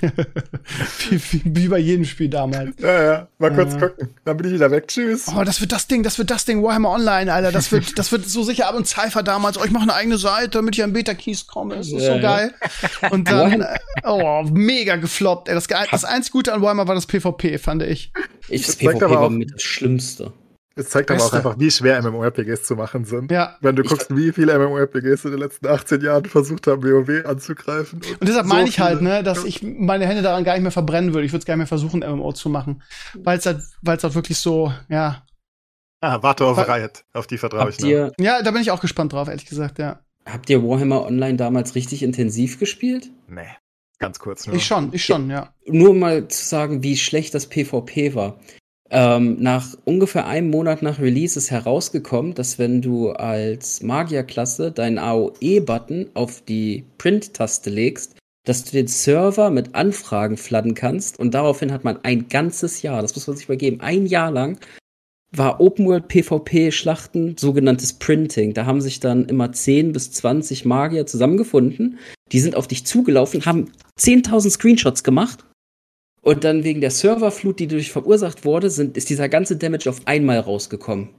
[1.10, 2.74] wie, wie, wie, bei jedem Spiel damals.
[2.78, 3.28] Ja, ja.
[3.38, 4.14] Mal kurz gucken.
[4.24, 4.88] Dann bin ich wieder weg.
[4.88, 5.26] Tschüss.
[5.28, 7.52] Oh, das wird das Ding, das wird das Ding Warhammer Online, Alter.
[7.52, 9.58] Das wird, das wird so sicher ab und Cypher damals.
[9.58, 11.76] Oh, ich mache eine eigene Seite, damit ich an Beta-Keys komme.
[11.76, 12.54] Das ist so geil.
[13.10, 13.66] Und dann,
[14.04, 15.50] oh, mega gefloppt.
[15.50, 18.12] Ey, das, das einzig Gute an Warhammer war das PvP, fand ich.
[18.48, 20.32] Ich, das PvP war mit das Schlimmste.
[20.76, 23.30] Es zeigt aber auch einfach, wie schwer MMORPGs zu machen sind.
[23.30, 23.56] Ja.
[23.60, 28.00] Wenn du guckst, wie viele MMORPGs in den letzten 18 Jahren versucht haben, WoW anzugreifen.
[28.00, 30.62] Und, und deshalb so meine ich halt, ne, dass ich meine Hände daran gar nicht
[30.62, 31.26] mehr verbrennen würde.
[31.26, 32.82] Ich würde es gar nicht mehr versuchen, MMO zu machen.
[33.14, 35.24] Weil es halt, weil's halt wirklich so, ja.
[36.00, 37.04] Ah, warte auf Riot.
[37.12, 38.10] Auf die vertraue ich noch.
[38.18, 40.00] Ja, da bin ich auch gespannt drauf, ehrlich gesagt, ja.
[40.26, 43.10] Habt ihr Warhammer Online damals richtig intensiv gespielt?
[43.28, 43.42] Nee.
[43.98, 44.56] Ganz kurz nur.
[44.56, 45.52] Ich schon, ich schon, ja.
[45.66, 48.38] Nur mal zu sagen, wie schlecht das PvP war.
[48.90, 54.98] Ähm, nach ungefähr einem Monat nach Release ist herausgekommen, dass wenn du als Magierklasse deinen
[54.98, 61.72] AOE-Button auf die Print-Taste legst, dass du den Server mit Anfragen fladden kannst und daraufhin
[61.72, 64.58] hat man ein ganzes Jahr, das muss man sich mal geben, ein Jahr lang
[65.36, 68.54] war Open World PvP Schlachten sogenanntes Printing.
[68.54, 71.98] Da haben sich dann immer 10 bis 20 Magier zusammengefunden.
[72.32, 75.44] Die sind auf dich zugelaufen, haben 10.000 Screenshots gemacht
[76.24, 80.06] und dann wegen der Serverflut, die dadurch verursacht wurde, sind, ist dieser ganze Damage auf
[80.06, 81.10] einmal rausgekommen.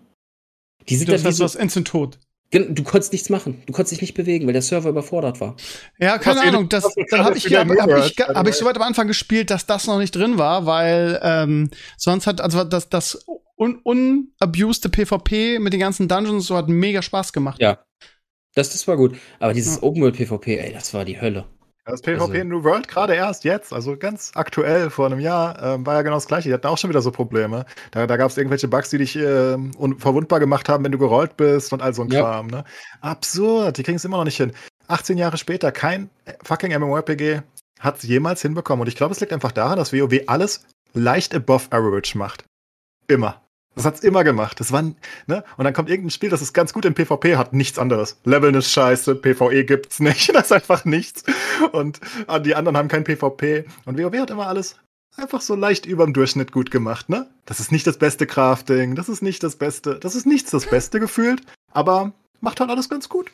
[0.89, 2.19] Die sind das heißt, so, du instant tot.
[2.51, 3.61] Du konntest nichts machen.
[3.67, 5.55] Du konntest dich nicht bewegen, weil der Server überfordert war.
[5.99, 6.69] Ja, keine Was Ahnung.
[6.69, 9.65] Das, dann habe ich, hab, hab ich, hab ich so weit am Anfang gespielt, dass
[9.67, 13.25] das noch nicht drin war, weil ähm, sonst hat also das, das
[13.57, 17.61] un unabused PvP mit den ganzen Dungeons so hat mega Spaß gemacht.
[17.61, 17.79] Ja.
[18.53, 19.17] Das, das war gut.
[19.39, 19.83] Aber dieses ja.
[19.83, 21.45] Open World PvP, ey, das war die Hölle.
[21.85, 25.61] Das PvP also, in New World gerade erst jetzt, also ganz aktuell vor einem Jahr,
[25.61, 26.49] ähm, war ja genau das gleiche.
[26.49, 27.65] Die hatten auch schon wieder so Probleme.
[27.91, 29.57] Da, da gab es irgendwelche Bugs, die dich äh,
[29.97, 32.21] verwundbar gemacht haben, wenn du gerollt bist und all so ein ja.
[32.21, 32.47] Kram.
[32.47, 32.63] Ne?
[33.01, 34.51] Absurd, die kriegen es immer noch nicht hin.
[34.87, 36.09] 18 Jahre später, kein
[36.43, 37.41] fucking MMORPG
[37.79, 38.81] hat es jemals hinbekommen.
[38.81, 42.45] Und ich glaube, es liegt einfach daran, dass WoW alles leicht above average macht.
[43.07, 43.44] Immer.
[43.75, 44.59] Das hat's immer gemacht.
[44.59, 45.43] Das war, ne?
[45.57, 48.19] Und dann kommt irgendein Spiel, das ist ganz gut im PvP, hat nichts anderes.
[48.23, 50.15] Leveln ist scheiße, PvE gibt's nicht.
[50.35, 51.23] Das ist einfach nichts.
[51.71, 53.65] Und ah, die anderen haben kein PvP.
[53.85, 54.75] Und WoW hat immer alles
[55.17, 57.27] einfach so leicht überm Durchschnitt gut gemacht, ne?
[57.45, 60.65] Das ist nicht das beste Crafting, das ist nicht das Beste, das ist nichts das
[60.65, 62.11] Beste gefühlt, aber
[62.41, 63.31] macht halt alles ganz gut.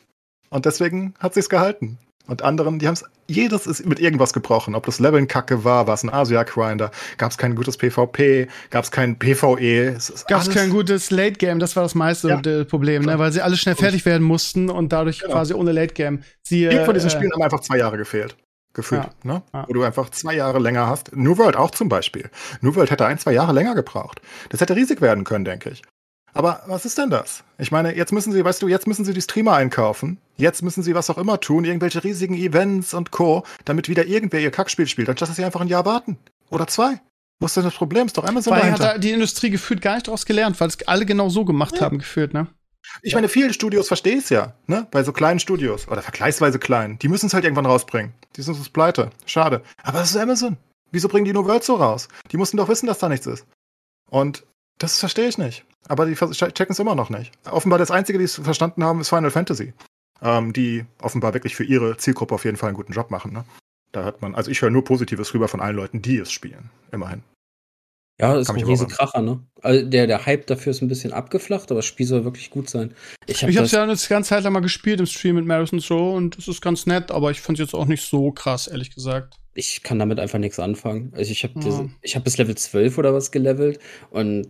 [0.50, 1.98] Und deswegen hat sich's gehalten.
[2.28, 4.74] Und anderen, die haben es, jedes ist mit irgendwas gebrochen.
[4.74, 8.84] Ob das Leveln kacke war, war es ein Asia-Grinder, gab es kein gutes PvP, gab
[8.84, 9.96] es kein PvE.
[10.28, 12.64] Gab es kein gutes Late-Game, das war das meiste ja.
[12.64, 13.18] Problem, ne?
[13.18, 15.32] weil sie alle schnell fertig werden mussten und dadurch genau.
[15.32, 16.22] quasi ohne Late-Game.
[16.44, 18.36] Viele von diesen äh, Spielen haben einfach zwei Jahre gefehlt.
[18.74, 19.10] Gefühlt, ja.
[19.24, 19.42] ne?
[19.52, 19.64] Ja.
[19.68, 21.14] Wo du einfach zwei Jahre länger hast.
[21.14, 22.30] New World auch zum Beispiel.
[22.62, 24.22] New World hätte ein, zwei Jahre länger gebraucht.
[24.48, 25.82] Das hätte riesig werden können, denke ich.
[26.34, 27.44] Aber was ist denn das?
[27.58, 30.18] Ich meine, jetzt müssen sie, weißt du, jetzt müssen sie die Streamer einkaufen.
[30.36, 34.40] Jetzt müssen sie was auch immer tun, irgendwelche riesigen Events und Co., damit wieder irgendwer
[34.40, 36.16] ihr Kackspiel spielt, anstatt dass sie einfach ein Jahr warten.
[36.50, 37.00] Oder zwei.
[37.38, 38.06] Wo ist denn das Problem?
[38.06, 38.94] Ist doch Amazon Weil dahinter.
[38.94, 41.82] hat die Industrie gefühlt gar nicht daraus gelernt, weil es alle genau so gemacht ja.
[41.82, 42.46] haben, gefühlt, ne?
[43.02, 44.86] Ich meine, viele Studios verstehe es ja, ne?
[44.90, 46.98] Bei so kleinen Studios oder vergleichsweise kleinen.
[46.98, 48.12] Die müssen es halt irgendwann rausbringen.
[48.36, 49.10] Die sind sonst pleite.
[49.26, 49.62] Schade.
[49.82, 50.56] Aber das ist Amazon.
[50.90, 52.08] Wieso bringen die nur World so raus?
[52.30, 53.46] Die mussten doch wissen, dass da nichts ist.
[54.10, 54.44] Und
[54.82, 55.64] das verstehe ich nicht.
[55.88, 57.32] Aber die checken es immer noch nicht.
[57.44, 59.74] Offenbar das Einzige, die es verstanden haben, ist Final Fantasy.
[60.20, 63.32] Ähm, die offenbar wirklich für ihre Zielgruppe auf jeden Fall einen guten Job machen.
[63.32, 63.44] Ne?
[63.92, 66.70] Da hat man, also ich höre nur Positives rüber von allen Leuten, die es spielen.
[66.90, 67.22] Immerhin.
[68.20, 69.40] Ja, das ist ein riesen Kracher, ne?
[69.62, 72.68] Also der, der Hype dafür ist ein bisschen abgeflacht, aber das Spiel soll wirklich gut
[72.68, 72.94] sein.
[73.26, 76.12] Ich habe es ja eine ganze Zeit lang mal gespielt im Stream mit Madison so
[76.12, 78.94] und es ist ganz nett, aber ich fand es jetzt auch nicht so krass, ehrlich
[78.94, 79.38] gesagt.
[79.54, 81.12] Ich kann damit einfach nichts anfangen.
[81.16, 81.88] Also ich habe ja.
[82.00, 83.80] ich hab bis Level 12 oder was gelevelt
[84.10, 84.46] und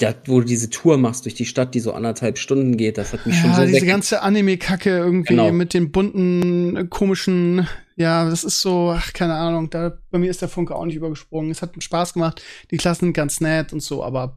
[0.00, 3.12] ja, wo du diese Tour machst durch die Stadt, die so anderthalb Stunden geht, das
[3.12, 5.52] hat mich ja, schon so diese ganze Anime-Kacke irgendwie genau.
[5.52, 10.42] mit den bunten, komischen, ja, das ist so, ach, keine Ahnung, da, bei mir ist
[10.42, 11.50] der Funke auch nicht übergesprungen.
[11.52, 12.42] Es hat Spaß gemacht,
[12.72, 14.34] die Klassen sind ganz nett und so, aber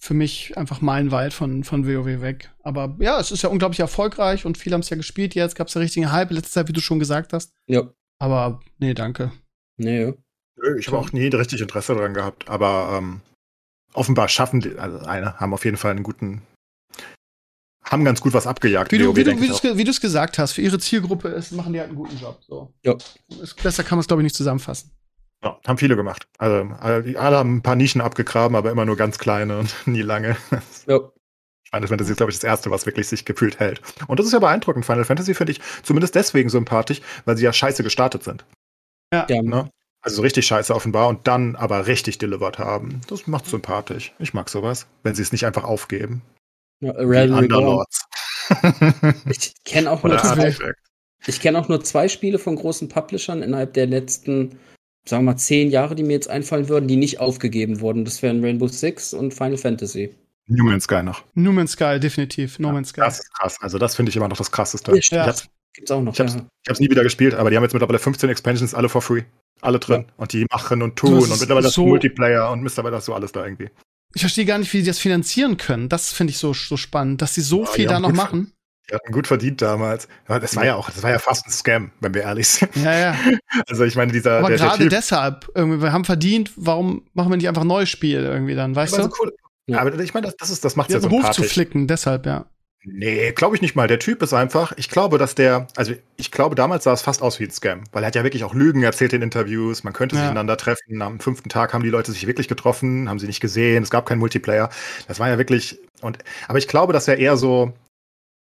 [0.00, 2.50] für mich einfach meilenweit von, von WoW weg.
[2.62, 5.68] Aber ja, es ist ja unglaublich erfolgreich und viele haben es ja gespielt jetzt, gab
[5.68, 7.52] es ja richtigen Hype, letzte Zeit, wie du schon gesagt hast.
[7.66, 7.90] Ja.
[8.18, 9.32] Aber nee, danke.
[9.76, 10.12] Nee, ja.
[10.78, 13.20] Ich habe auch nie richtig Interesse daran gehabt, aber ähm,
[13.96, 16.42] offenbar schaffen, die, also eine, haben auf jeden Fall einen guten,
[17.82, 18.92] haben ganz gut was abgejagt.
[18.92, 21.88] Wie du, wie du, wie es gesagt hast, für ihre Zielgruppe ist, machen die halt
[21.88, 22.38] einen guten Job.
[22.46, 22.72] So.
[22.82, 22.96] Ja.
[23.40, 24.90] Ist, besser kann man es, glaube ich, nicht zusammenfassen.
[25.44, 26.26] Ja, haben viele gemacht.
[26.38, 30.36] Also, alle haben ein paar Nischen abgegraben, aber immer nur ganz kleine und nie lange.
[30.86, 31.00] Ja.
[31.70, 33.80] Final Fantasy ist, glaube ich, das erste, was wirklich sich gefühlt hält.
[34.06, 34.86] Und das ist ja beeindruckend.
[34.86, 38.44] Final Fantasy finde ich zumindest deswegen sympathisch, weil sie ja scheiße gestartet sind.
[39.12, 39.26] Ja.
[39.28, 39.42] ja.
[39.42, 39.68] Ne?
[40.06, 43.00] Also richtig scheiße offenbar und dann aber richtig delivered haben.
[43.08, 44.14] Das macht sympathisch.
[44.20, 46.22] Ich mag sowas, wenn sie es nicht einfach aufgeben.
[46.78, 48.04] Ja, Underlords.
[49.28, 50.54] ich kenne auch, nur zwei,
[51.26, 54.60] ich kenn auch nur zwei Spiele von großen Publishern innerhalb der letzten,
[55.04, 58.04] sagen wir mal, zehn Jahre, die mir jetzt einfallen würden, die nicht aufgegeben wurden.
[58.04, 60.14] Das wären Rainbow Six und Final Fantasy.
[60.46, 61.24] New Man's Sky noch.
[61.34, 62.60] New Man's Sky, definitiv.
[62.60, 63.00] No ja, Man's Sky.
[63.00, 63.56] Das ist krass.
[63.60, 64.92] Also, das finde ich immer noch das krasseste.
[64.92, 66.14] Ja, ich hab's, Gibt's auch noch.
[66.14, 66.46] Ich hab's, ja.
[66.62, 69.24] ich hab's nie wieder gespielt, aber die haben jetzt mittlerweile 15 Expansions alle for free.
[69.60, 70.04] Alle drin.
[70.06, 70.14] Ja.
[70.16, 73.32] Und die machen und tun und mittlerweile so das Multiplayer und mittlerweile das so alles
[73.32, 73.70] da irgendwie.
[74.14, 75.88] Ich verstehe gar nicht, wie die das finanzieren können.
[75.88, 78.52] Das finde ich so, so spannend, dass sie so ja, viel da noch machen.
[78.88, 80.06] Die hatten gut verdient damals.
[80.28, 82.74] Das war ja auch, das war ja fast ein Scam, wenn wir ehrlich sind.
[82.76, 83.16] Ja, ja.
[83.68, 84.38] Also ich meine, dieser.
[84.38, 88.20] Aber gerade deshalb, irgendwie, wir haben verdient, warum machen wir nicht einfach ein neues Spiel
[88.20, 89.02] irgendwie dann, weißt du?
[89.02, 89.34] So cool.
[89.66, 89.80] Ja.
[89.80, 92.46] Aber ich meine, das, das ist, das macht ja so Ruf zu flicken, deshalb, ja.
[92.88, 93.88] Nee, glaube ich nicht mal.
[93.88, 97.20] Der Typ ist einfach, ich glaube, dass der, also ich glaube, damals sah es fast
[97.20, 99.92] aus wie ein Scam, weil er hat ja wirklich auch Lügen erzählt in Interviews, man
[99.92, 100.22] könnte ja.
[100.22, 103.40] sich einander treffen, am fünften Tag haben die Leute sich wirklich getroffen, haben sie nicht
[103.40, 104.70] gesehen, es gab keinen Multiplayer.
[105.08, 107.72] Das war ja wirklich, und, aber ich glaube, dass er eher so,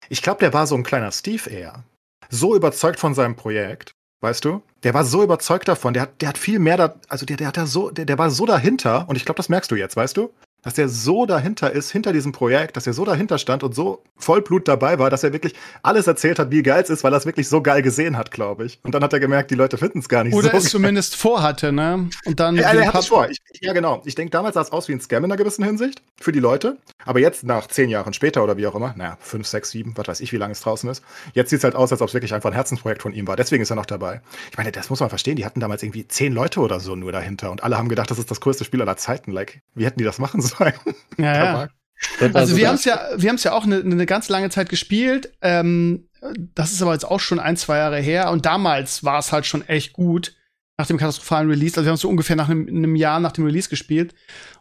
[0.09, 1.85] ich glaube, der war so ein kleiner Steve eher.
[2.29, 4.63] So überzeugt von seinem Projekt, weißt du?
[4.83, 7.47] Der war so überzeugt davon, der hat, der hat viel mehr da, also der, der
[7.47, 9.97] hat da so, der, der war so dahinter und ich glaube, das merkst du jetzt,
[9.97, 10.33] weißt du?
[10.65, 14.03] Dass er so dahinter ist, hinter diesem Projekt, dass er so dahinter stand und so
[14.17, 17.19] Vollblut dabei war, dass er wirklich alles erzählt hat, wie geil es ist, weil er
[17.19, 18.81] es wirklich so geil gesehen hat, glaube ich.
[18.83, 20.49] Und dann hat er gemerkt, die Leute finden es gar nicht Oder so.
[20.49, 22.09] Oder es zumindest vorhatte, ne?
[22.25, 22.57] Und dann.
[22.57, 23.29] Ja, er hat es vor.
[23.29, 24.03] Ich, ja, genau.
[24.05, 26.41] Ich denke, damals sah es aus wie ein Scam in einer gewissen Hinsicht für die
[26.41, 26.79] Leute.
[27.05, 30.09] Aber jetzt, nach zehn Jahren später oder wie auch immer, naja, fünf, sechs, sieben, was
[30.09, 31.03] weiß ich, wie lange es draußen ist,
[31.35, 33.37] jetzt sieht es halt aus, als ob es wirklich einfach ein Herzensprojekt von ihm war.
[33.37, 34.23] Deswegen ist er noch dabei.
[34.51, 35.37] Ich meine, das muss man verstehen.
[35.37, 38.19] Die hatten damals irgendwie zehn Leute oder so nur dahinter und alle haben gedacht, das
[38.19, 39.31] ist das größte Spiel aller Zeiten.
[39.31, 40.54] Like, wie hätten die das machen sollen?
[41.19, 41.69] Ja, ja.
[42.35, 44.69] Also wir haben es ja, wir haben es ja auch eine, eine ganz lange Zeit
[44.69, 45.33] gespielt.
[45.41, 46.09] Ähm,
[46.55, 48.31] das ist aber jetzt auch schon ein, zwei Jahre her.
[48.31, 50.35] Und damals war es halt schon echt gut
[50.77, 51.77] nach dem katastrophalen Release.
[51.77, 54.15] Also wir haben es so ungefähr nach einem, einem, Jahr nach dem Release gespielt.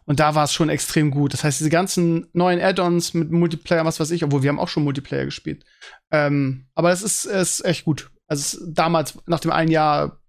[0.04, 1.32] Und da war es schon extrem gut.
[1.32, 4.68] Das heißt, diese ganzen neuen Add-ons mit Multiplayer, was weiß ich, obwohl wir haben auch
[4.68, 5.64] schon Multiplayer gespielt.
[6.10, 8.10] Ähm, aber es ist, ist echt gut.
[8.26, 10.20] Also es, damals, nach dem einen Jahr,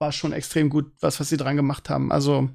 [0.00, 2.10] war es schon extrem gut, was, was sie dran gemacht haben.
[2.10, 2.48] Also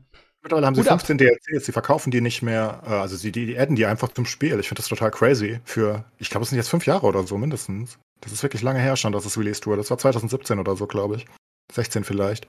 [0.46, 1.18] Mittlerweile haben sie 15 ab.
[1.18, 4.28] DLCs, sie verkaufen die nicht mehr, äh, also sie die, die adden die einfach zum
[4.28, 4.60] Spiel.
[4.60, 5.60] Ich finde das total crazy.
[5.66, 7.98] Für, ich glaube, es sind jetzt fünf Jahre oder so mindestens.
[8.22, 9.78] Das ist wirklich lange her schon, dass es released wurde.
[9.78, 11.26] Das war 2017 oder so, glaube ich.
[11.74, 12.48] 16 vielleicht.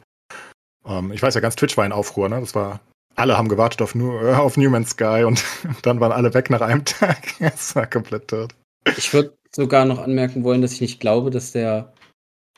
[0.86, 2.38] Ähm, ich weiß ja, ganz Twitch war in Aufruhr, ne?
[2.38, 2.80] Das war,
[3.14, 5.42] alle haben gewartet auf, New, äh, auf New Man's Sky und
[5.82, 7.16] dann waren alle weg nach einem Tag.
[7.40, 8.54] Es war komplett tot.
[8.98, 11.94] Ich würde sogar noch anmerken wollen, dass ich nicht glaube, dass der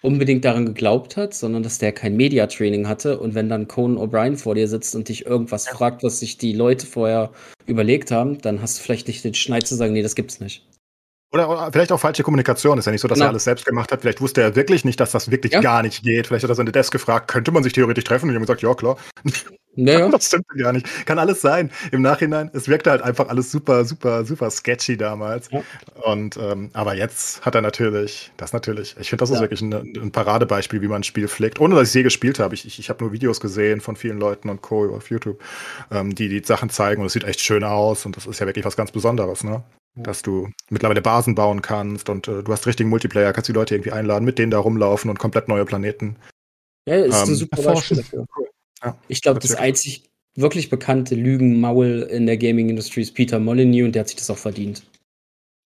[0.02, 3.18] unbedingt daran geglaubt hat, sondern dass der kein Media-Training hatte.
[3.18, 6.52] Und wenn dann Conan O'Brien vor dir sitzt und dich irgendwas fragt, was sich die
[6.52, 7.30] Leute vorher
[7.66, 10.64] überlegt haben, dann hast du vielleicht nicht den Schneid zu sagen, nee, das gibt's nicht.
[11.30, 12.78] Oder, vielleicht auch falsche Kommunikation.
[12.78, 13.26] Ist ja nicht so, dass genau.
[13.26, 14.00] er alles selbst gemacht hat.
[14.00, 15.60] Vielleicht wusste er wirklich nicht, dass das wirklich ja.
[15.60, 16.26] gar nicht geht.
[16.26, 18.26] Vielleicht hat er seine Desk gefragt, könnte man sich theoretisch treffen?
[18.26, 18.96] Und die haben gesagt, ja, klar.
[19.78, 20.08] Naja.
[20.18, 20.86] Das stimmt gar nicht.
[21.06, 21.70] Kann alles sein.
[21.92, 25.48] Im Nachhinein, es wirkte halt einfach alles super, super, super sketchy damals.
[25.50, 25.62] Ja.
[26.02, 29.42] Und ähm, aber jetzt hat er natürlich, das natürlich, ich finde, das ist ja.
[29.42, 31.60] wirklich ein, ein, Paradebeispiel, wie man ein Spiel pflegt.
[31.60, 32.54] Ohne dass ich es je gespielt habe.
[32.54, 34.94] Ich, ich, ich habe nur Videos gesehen von vielen Leuten und Co.
[34.94, 35.40] auf YouTube,
[35.92, 38.46] ähm, die die Sachen zeigen und es sieht echt schön aus und das ist ja
[38.46, 39.62] wirklich was ganz Besonderes, ne?
[39.94, 43.74] dass du mittlerweile Basen bauen kannst und äh, du hast richtigen Multiplayer, kannst die Leute
[43.74, 46.16] irgendwie einladen, mit denen da rumlaufen und komplett neue Planeten.
[46.88, 48.24] Ja, ist ähm, ein super Beispiel dafür.
[48.82, 53.92] Ja, ich glaube, das einzig wirklich bekannte Lügenmaul in der Gaming-Industrie ist Peter Molyneux und
[53.94, 54.82] der hat sich das auch verdient.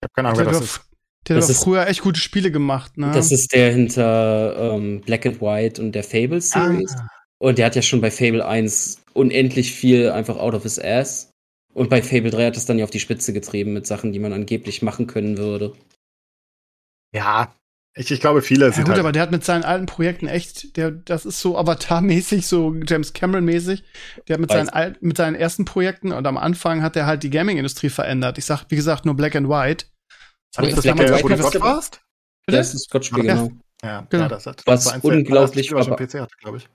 [0.01, 0.81] Ich habe keine Ahnung, wer das ist.
[1.29, 3.13] Der hat doch früher echt gute Spiele gemacht, ne?
[3.15, 6.97] Das ist der hinter ähm, Black and White und der Fable Series.
[6.97, 7.07] Ah.
[7.39, 11.31] Und der hat ja schon bei Fable 1 unendlich viel einfach out of his ass.
[11.75, 14.19] Und bei Fable 3 hat es dann ja auf die Spitze getrieben mit Sachen, die
[14.19, 15.75] man angeblich machen können würde.
[17.15, 17.55] Ja,
[17.95, 18.85] ich, ich glaube, viele ja, sind.
[18.85, 22.47] Gut, halt aber der hat mit seinen alten Projekten echt, der, das ist so Avatar-mäßig,
[22.47, 23.85] so James Cameron-mäßig.
[24.27, 27.23] Der hat mit seinen, alten, mit seinen ersten Projekten und am Anfang hat er halt
[27.23, 28.39] die Gaming-Industrie verändert.
[28.39, 29.87] Ich sag, wie gesagt, nur Black and White.
[30.57, 32.01] Habe ich das damals White, wo du Scott warst?
[32.47, 33.51] Das ist ein Scott-Spiel, genau.
[33.83, 34.23] Ja, genau.
[34.25, 36.69] Ja, das, hat, das Was unglaublich der, PC hatte, glaube ich.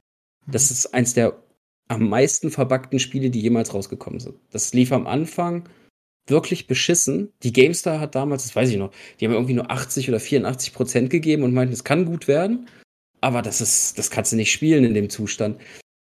[0.45, 1.33] Das ist eins der
[1.87, 4.35] am meisten verbackten Spiele, die jemals rausgekommen sind.
[4.51, 5.67] Das lief am Anfang
[6.27, 7.31] wirklich beschissen.
[7.43, 10.73] Die GameStar hat damals, das weiß ich noch, die haben irgendwie nur 80 oder 84
[10.73, 12.67] Prozent gegeben und meinten, es kann gut werden.
[13.21, 15.59] Aber das ist, das kannst du nicht spielen in dem Zustand.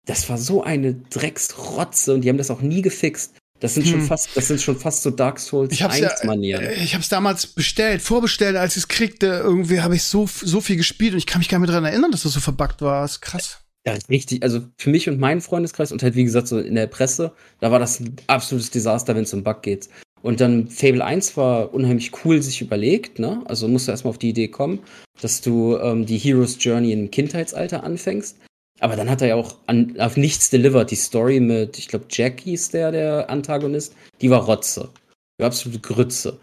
[0.05, 3.35] Das war so eine Drecksrotze und die haben das auch nie gefixt.
[3.59, 3.91] Das sind hm.
[3.91, 6.65] schon fast, das sind schon fast so Dark Souls ich hab's ja, Manieren.
[6.65, 9.27] Äh, ich habe es damals bestellt, vorbestellt, als ich es kriegte.
[9.27, 11.89] Irgendwie habe ich so so viel gespielt und ich kann mich gar nicht mehr daran
[11.89, 13.03] erinnern, dass das so verbuggt war.
[13.03, 13.59] Das ist krass.
[13.85, 14.43] Ja, richtig.
[14.43, 17.71] Also für mich und meinen Freundeskreis und halt wie gesagt so in der Presse, da
[17.71, 19.87] war das ein absolutes Desaster, wenn es um Bug geht.
[20.23, 23.43] Und dann Fable 1 war unheimlich cool sich überlegt, ne?
[23.45, 24.79] Also musst du erstmal auf die Idee kommen,
[25.21, 28.39] dass du ähm, die Hero's Journey im Kindheitsalter anfängst.
[28.79, 30.91] Aber dann hat er ja auch an, auf nichts delivered.
[30.91, 34.89] Die Story mit, ich glaube, Jackie ist der, der Antagonist, die war Rotze.
[35.37, 36.39] Die war absolute Grütze.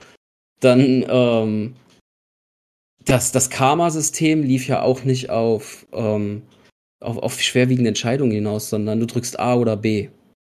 [0.60, 1.74] Dann, ähm,
[3.06, 6.42] das, das Karma-System lief ja auch nicht auf, ähm,
[7.02, 10.10] auf, auf schwerwiegende Entscheidungen hinaus, sondern du drückst A oder B.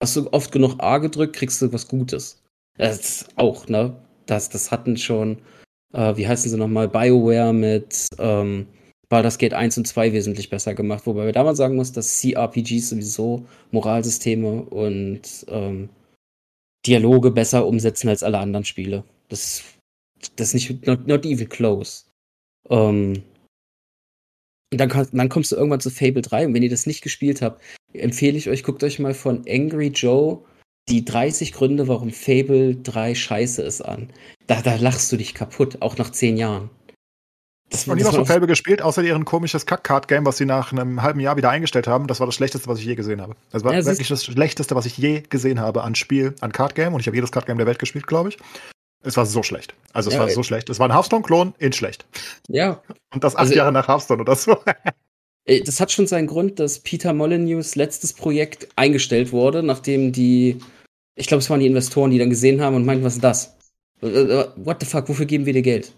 [0.02, 2.40] Hast du oft genug A gedrückt, kriegst du was Gutes.
[2.81, 3.95] Das auch, ne?
[4.25, 5.37] Das, das hatten schon,
[5.93, 8.65] äh, wie heißen sie nochmal, BioWare mit ähm,
[9.07, 12.89] Baldur's Gate 1 und 2 wesentlich besser gemacht, wobei man damals sagen muss, dass CRPGs
[12.89, 15.89] sowieso Moralsysteme und ähm,
[16.87, 19.03] Dialoge besser umsetzen als alle anderen Spiele.
[19.29, 19.61] Das,
[20.35, 22.05] das ist nicht not, not even close.
[22.71, 23.21] Ähm,
[24.71, 27.43] und dann, dann kommst du irgendwann zu Fable 3 und wenn ihr das nicht gespielt
[27.43, 27.61] habt,
[27.93, 30.43] empfehle ich euch, guckt euch mal von Angry Joe
[30.89, 34.09] die 30 Gründe, warum Fable 3 scheiße ist an.
[34.47, 36.69] Da, da lachst du dich kaputt, auch nach 10 Jahren.
[37.69, 41.21] Das, und niemand von Fable gespielt, außer ihren komisches Kack-Card-Game, was sie nach einem halben
[41.21, 42.05] Jahr wieder eingestellt haben.
[42.07, 43.35] Das war das Schlechteste, was ich je gesehen habe.
[43.51, 46.93] Das war ja, wirklich das Schlechteste, was ich je gesehen habe an Spiel, an Card-Game.
[46.93, 48.37] Und ich habe jedes Card-Game der Welt gespielt, glaube ich.
[49.03, 49.73] Es war so schlecht.
[49.93, 50.69] Also es ja, war so schlecht.
[50.69, 52.05] Es war ein Hearthstone-Klon in schlecht.
[52.49, 52.81] Ja.
[53.13, 54.57] Und das acht also, Jahre nach Hearthstone oder so.
[55.45, 60.59] das hat schon seinen Grund, dass Peter Molyneux letztes Projekt eingestellt wurde, nachdem die,
[61.15, 63.57] ich glaube, es waren die Investoren, die dann gesehen haben und meinten, was ist das?
[64.01, 65.93] Äh, äh, what the fuck, wofür geben wir dir Geld?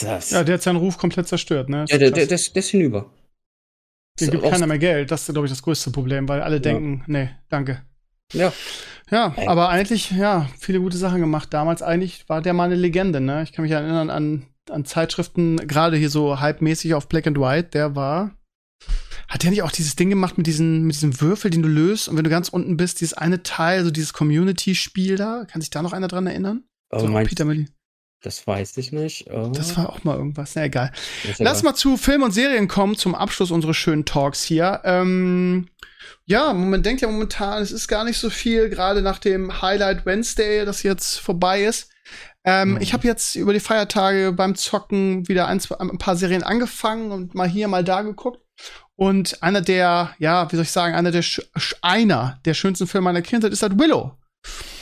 [0.00, 1.84] Das ja, der hat seinen Ruf komplett zerstört, ne?
[1.88, 3.10] Ja, der, der, der, ist, der ist hinüber.
[4.20, 5.10] Dem gibt keiner mehr Geld.
[5.10, 6.62] Das ist, glaube ich, das größte Problem, weil alle ja.
[6.62, 7.82] denken, nee, danke.
[8.32, 8.52] Ja.
[9.10, 11.52] Ja, aber eigentlich, ja, viele gute Sachen gemacht.
[11.52, 13.42] Damals eigentlich war der mal eine Legende, ne?
[13.42, 17.70] Ich kann mich erinnern an, an Zeitschriften, gerade hier so hype-mäßig auf Black and White,
[17.72, 18.36] der war.
[19.28, 22.08] Hat der nicht auch dieses Ding gemacht mit, diesen, mit diesem Würfel, den du löst
[22.08, 25.44] und wenn du ganz unten bist, dieses eine Teil, so dieses Community-Spiel da?
[25.48, 26.64] Kann sich da noch einer dran erinnern?
[26.90, 27.68] Oh, so, Peter Melly.
[28.22, 29.30] Das weiß ich nicht.
[29.30, 29.50] Oh.
[29.54, 30.54] Das war auch mal irgendwas.
[30.54, 30.92] Na egal.
[31.38, 34.80] Lass mal zu Film und Serien kommen zum Abschluss unseres schönen Talks hier.
[34.84, 35.68] Ähm,
[36.26, 40.04] ja, man denkt ja momentan, es ist gar nicht so viel, gerade nach dem Highlight
[40.04, 41.90] Wednesday, das jetzt vorbei ist.
[42.44, 42.80] Ähm, mhm.
[42.80, 47.12] Ich habe jetzt über die Feiertage beim Zocken wieder ein, zwei, ein paar Serien angefangen
[47.12, 48.40] und mal hier, mal da geguckt.
[48.96, 51.24] Und einer der, ja, wie soll ich sagen, einer der,
[51.82, 54.12] einer der schönsten Filme meiner Kindheit ist halt Willow.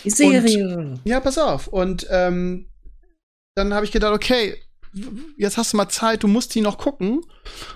[0.04, 0.76] Die Serie.
[0.76, 1.68] Und, ja, pass auf.
[1.68, 2.70] Und ähm,
[3.56, 4.56] dann habe ich gedacht, okay,
[5.36, 7.20] jetzt hast du mal Zeit, du musst die noch gucken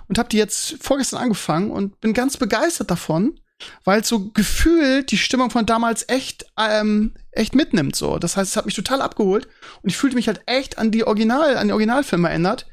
[0.09, 3.39] und habe die jetzt vorgestern angefangen und bin ganz begeistert davon,
[3.85, 8.19] weil so gefühlt die Stimmung von damals echt ähm, echt mitnimmt so.
[8.19, 9.49] Das heißt, es hat mich total abgeholt
[9.83, 12.67] und ich fühlte mich halt echt an die Original an die Originalfilme erinnert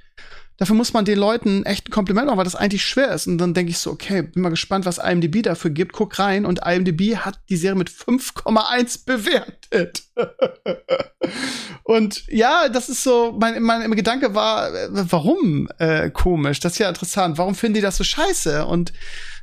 [0.59, 3.27] dafür muss man den Leuten echt ein Kompliment machen, weil das eigentlich schwer ist.
[3.27, 5.93] Und dann denke ich so, okay, bin mal gespannt, was IMDb dafür gibt.
[5.93, 10.03] Guck rein und IMDb hat die Serie mit 5,1 bewertet.
[11.83, 16.59] und ja, das ist so, mein, mein Gedanke war, äh, warum äh, komisch?
[16.59, 17.37] Das ist ja interessant.
[17.37, 18.65] Warum finden die das so scheiße?
[18.65, 18.91] Und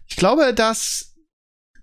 [0.06, 1.05] ich glaube, dass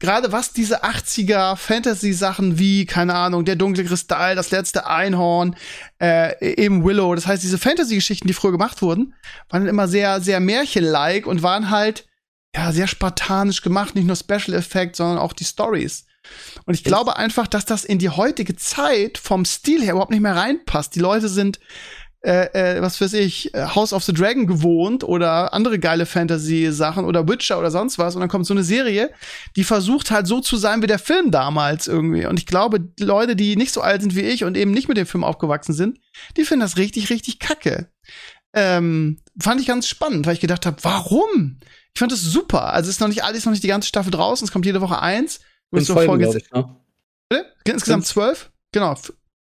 [0.04, 5.56] gerade was diese 80er Fantasy-Sachen wie, keine Ahnung, der dunkle Kristall, das letzte Einhorn,
[6.02, 9.14] äh, eben Willow, das heißt, diese Fantasy-Geschichten, die früher gemacht wurden,
[9.50, 12.06] waren immer sehr, sehr märchenlike und waren halt,
[12.54, 16.06] ja, sehr spartanisch gemacht, nicht nur Special Effects, sondern auch die Stories.
[16.66, 20.20] Und ich glaube einfach, dass das in die heutige Zeit vom Stil her überhaupt nicht
[20.20, 20.96] mehr reinpasst.
[20.96, 21.62] Die Leute sind
[22.26, 27.04] äh, äh, was weiß ich, äh, House of the Dragon gewohnt oder andere geile Fantasy-Sachen
[27.04, 28.16] oder Witcher oder sonst was.
[28.16, 29.12] Und dann kommt so eine Serie,
[29.58, 32.26] die versucht halt so zu sein wie der Film damals irgendwie.
[32.26, 34.88] Und ich glaube, die Leute, die nicht so alt sind wie ich und eben nicht
[34.88, 36.00] mit dem Film aufgewachsen sind,
[36.38, 37.90] die finden das richtig, richtig kacke.
[38.54, 41.60] Ähm, fand ich ganz spannend, weil ich gedacht habe, warum?
[41.94, 42.72] Ich fand das super.
[42.72, 44.46] Also ist noch nicht alles, noch nicht die ganze Staffel draußen.
[44.46, 45.42] Es kommt jede Woche eins.
[45.74, 47.46] Fünf Folgen, ich, ne?
[47.66, 48.52] Insgesamt zwölf?
[48.72, 48.96] Genau.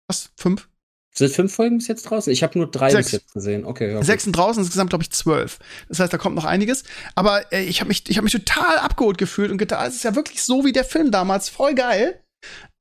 [0.09, 0.31] Was?
[0.37, 0.69] Fünf?
[1.17, 2.33] Sind fünf Folgen bis jetzt draußen?
[2.33, 3.07] Ich habe nur drei Sechs.
[3.07, 3.65] bis jetzt gesehen.
[3.65, 4.05] Okay, okay.
[4.05, 5.61] Sechs sind draußen, insgesamt glaube ich zwölf.
[5.89, 6.83] Das heißt, da kommt noch einiges.
[7.15, 10.05] Aber äh, ich habe mich, ich habe mich total abgeholt gefühlt und gedacht, es ist
[10.05, 12.21] ja wirklich so wie der Film damals, voll geil.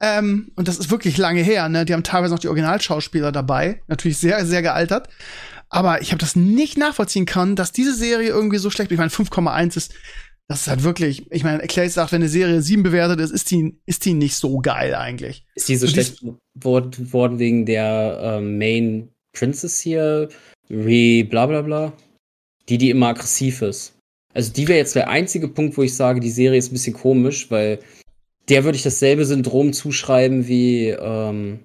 [0.02, 1.70] Ähm, und das ist wirklich lange her.
[1.70, 1.86] Ne?
[1.86, 5.10] Die haben teilweise noch die Originalschauspieler dabei, natürlich sehr, sehr gealtert.
[5.70, 8.92] Aber ich habe das nicht nachvollziehen können, dass diese Serie irgendwie so schlecht.
[8.92, 9.94] Ich meine, 5,1 ist
[10.54, 13.50] das ist halt wirklich, ich meine, Clay sagt, wenn eine Serie 7 bewertet ist, ist
[13.50, 15.48] die, ist die nicht so geil eigentlich.
[15.56, 16.24] Ist die so schlecht
[16.54, 20.30] geworden wegen der ähm, Main Princess hier,
[20.70, 21.94] Re bla bla bla?
[22.70, 23.98] Die, die immer aggressiv ist.
[24.36, 26.94] Also die wäre jetzt der einzige Punkt, wo ich sage, die Serie ist ein bisschen
[26.94, 27.80] komisch, weil
[28.48, 31.62] der würde ich dasselbe Syndrom zuschreiben wie ähm,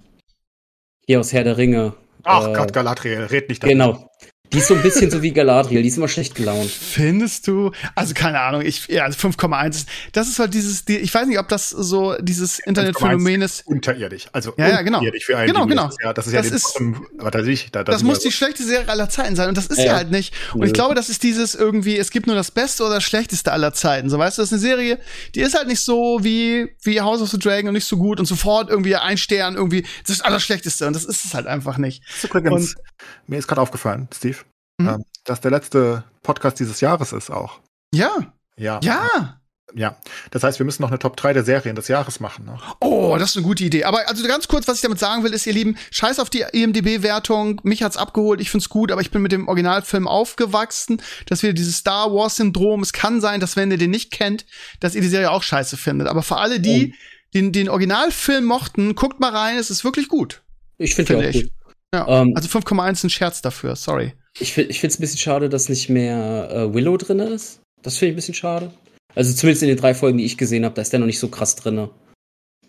[1.07, 1.93] hier aus Herr der Ringe.
[2.23, 3.75] Ach äh, Gott, Galadriel, red nicht damit.
[3.75, 4.11] Genau.
[4.53, 6.71] Die ist so ein bisschen so wie Galadriel, die ist immer schlecht gelaunt.
[6.71, 7.73] Findest du?
[7.95, 11.39] Also keine Ahnung, ich ja, also 5,1 das ist halt dieses die, ich weiß nicht,
[11.39, 14.27] ob das so dieses Internetphänomen ist unterirdisch.
[14.33, 15.03] Also ja, ja, genau.
[15.23, 15.85] für einen genau, genau.
[15.85, 16.81] Das ist ja, das ist ja das ist,
[17.19, 19.79] was ich, da, das, das muss die schlechte Serie aller Zeiten sein und das ist
[19.79, 20.35] ja, ja halt nicht.
[20.55, 23.53] Und ich glaube, das ist dieses irgendwie, es gibt nur das Beste oder das Schlechteste
[23.53, 24.09] aller Zeiten.
[24.09, 24.99] So weißt du, das ist eine Serie,
[25.35, 28.19] die ist halt nicht so wie wie House of the Dragon und nicht so gut
[28.19, 31.47] und sofort irgendwie ein Stern irgendwie das ist das Allerschlechteste und das ist es halt
[31.47, 32.03] einfach nicht.
[32.23, 32.83] Übrigens, und,
[33.27, 34.39] mir ist gerade aufgefallen, Steve,
[34.79, 34.89] mhm.
[34.89, 37.61] ähm, dass der letzte Podcast dieses Jahres ist auch.
[37.93, 38.33] Ja.
[38.57, 38.81] Ja.
[38.83, 39.39] Ja.
[39.75, 39.99] Ja,
[40.31, 42.47] das heißt, wir müssen noch eine Top 3 der Serien des Jahres machen.
[42.47, 42.59] Ne?
[42.81, 43.85] Oh, das ist eine gute Idee.
[43.85, 46.45] Aber also ganz kurz, was ich damit sagen will, ist, ihr Lieben, scheiß auf die
[46.53, 47.61] IMDb-Wertung.
[47.65, 51.03] Mich hat's abgeholt, ich find's gut, aber ich bin mit dem Originalfilm aufgewachsen.
[51.27, 54.47] Dass wir dieses Star Wars-Syndrom, es kann sein, dass wenn ihr den nicht kennt,
[54.81, 56.09] dass ihr die Serie auch scheiße findet.
[56.09, 56.97] Aber für alle, die oh.
[57.35, 60.43] den, den Originalfilm mochten, guckt mal rein, es ist wirklich gut.
[60.79, 61.43] Ich finde find ich.
[61.43, 61.53] Gut.
[61.93, 64.15] Ja, ähm, also 5,1 ein Scherz dafür, sorry.
[64.41, 67.61] Ich, ich finde es ein bisschen schade, dass nicht mehr äh, Willow drin ist.
[67.83, 68.73] Das finde ich ein bisschen schade.
[69.15, 71.19] Also zumindest in den drei Folgen, die ich gesehen habe, da ist der noch nicht
[71.19, 71.89] so krass drin.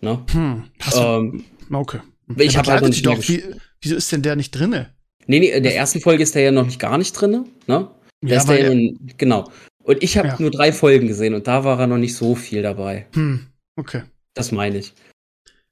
[0.00, 0.24] Ne?
[0.32, 0.64] Hm,
[0.96, 2.00] ähm, okay.
[2.36, 3.44] Ich habe halt nicht doch, wie,
[3.82, 4.94] wieso ist denn der nicht drinne?
[5.26, 7.90] Nee, nee, in der ersten Folge ist der ja noch nicht gar nicht drinne, ne?
[8.22, 9.50] Der ja, ist der ja nun, genau.
[9.82, 10.36] Und ich habe ja.
[10.38, 13.06] nur drei Folgen gesehen und da war er noch nicht so viel dabei.
[13.14, 14.02] Hm, okay.
[14.34, 14.94] Das meine ich.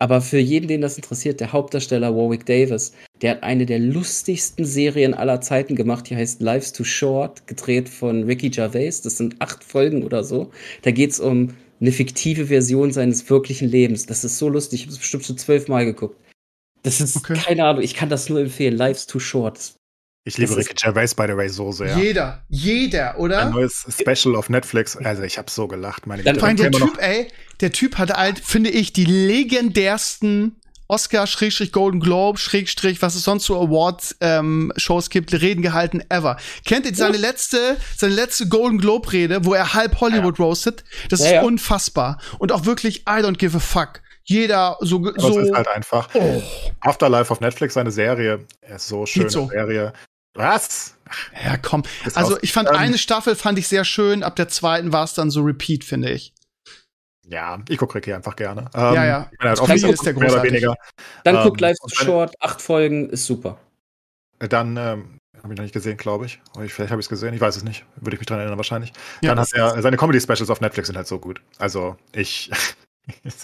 [0.00, 4.64] Aber für jeden, den das interessiert, der Hauptdarsteller Warwick Davis, der hat eine der lustigsten
[4.64, 9.02] Serien aller Zeiten gemacht, die heißt Life's Too Short, gedreht von Ricky Gervais.
[9.02, 10.52] Das sind acht Folgen oder so.
[10.82, 14.06] Da geht's um eine fiktive Version seines wirklichen Lebens.
[14.06, 14.80] Das ist so lustig.
[14.80, 16.16] Ich habe es bestimmt schon zwölfmal geguckt.
[16.82, 17.34] Das ist okay.
[17.34, 17.82] keine Ahnung.
[17.82, 18.76] Ich kann das nur empfehlen.
[18.76, 19.74] Life's Too Short.
[20.24, 21.96] Ich liebe Ricky Gervais, by the way, so sehr.
[21.96, 23.46] Jeder, jeder, oder?
[23.46, 24.96] Ein neues Special auf Netflix.
[24.96, 26.06] Also, ich habe so gelacht.
[26.06, 26.70] Meine Dann Güte.
[26.70, 27.28] der Typ, ey,
[27.60, 30.60] der Typ hat halt, finde ich, die legendärsten
[30.90, 36.38] Oscar, Schrägstrich, Golden Globe, Schrägstrich, was es sonst so Awards-Shows ähm, gibt, Reden gehalten ever.
[36.64, 40.44] Kennt ihr seine letzte, seine letzte Golden Globe-Rede, wo er halb Hollywood ja.
[40.46, 40.84] roastet?
[41.10, 42.18] Das ja, ist unfassbar.
[42.38, 44.00] Und auch wirklich, I don't give a fuck.
[44.24, 44.98] Jeder so.
[44.98, 46.08] Das so ist halt einfach.
[46.14, 46.42] Oh.
[46.80, 48.46] Afterlife auf Netflix, seine Serie.
[48.60, 49.48] Er ist so schöne so.
[49.48, 49.92] Serie.
[50.34, 50.94] Was?
[51.44, 51.82] Ja, komm.
[52.14, 55.14] Also ich fand ähm, eine Staffel fand ich sehr schön, ab der zweiten war es
[55.14, 56.32] dann so Repeat, finde ich.
[57.30, 58.70] Ja, ich gucke Ricky einfach gerne.
[58.74, 59.30] Ähm, ja, ja.
[59.30, 60.74] Ich halt Ricky ist der mehr oder weniger.
[61.24, 63.58] Dann ähm, guck Live Short, acht Folgen, ist super.
[64.38, 66.40] Dann ähm, habe ich noch nicht gesehen, glaube ich.
[66.54, 67.84] Vielleicht habe ich es gesehen, ich weiß es nicht.
[67.96, 68.92] Würde ich mich dran erinnern, wahrscheinlich.
[69.20, 71.42] Ja, Dann hat er, seine Comedy-Specials auf Netflix sind halt so gut.
[71.58, 72.50] Also ich.
[73.24, 73.34] ich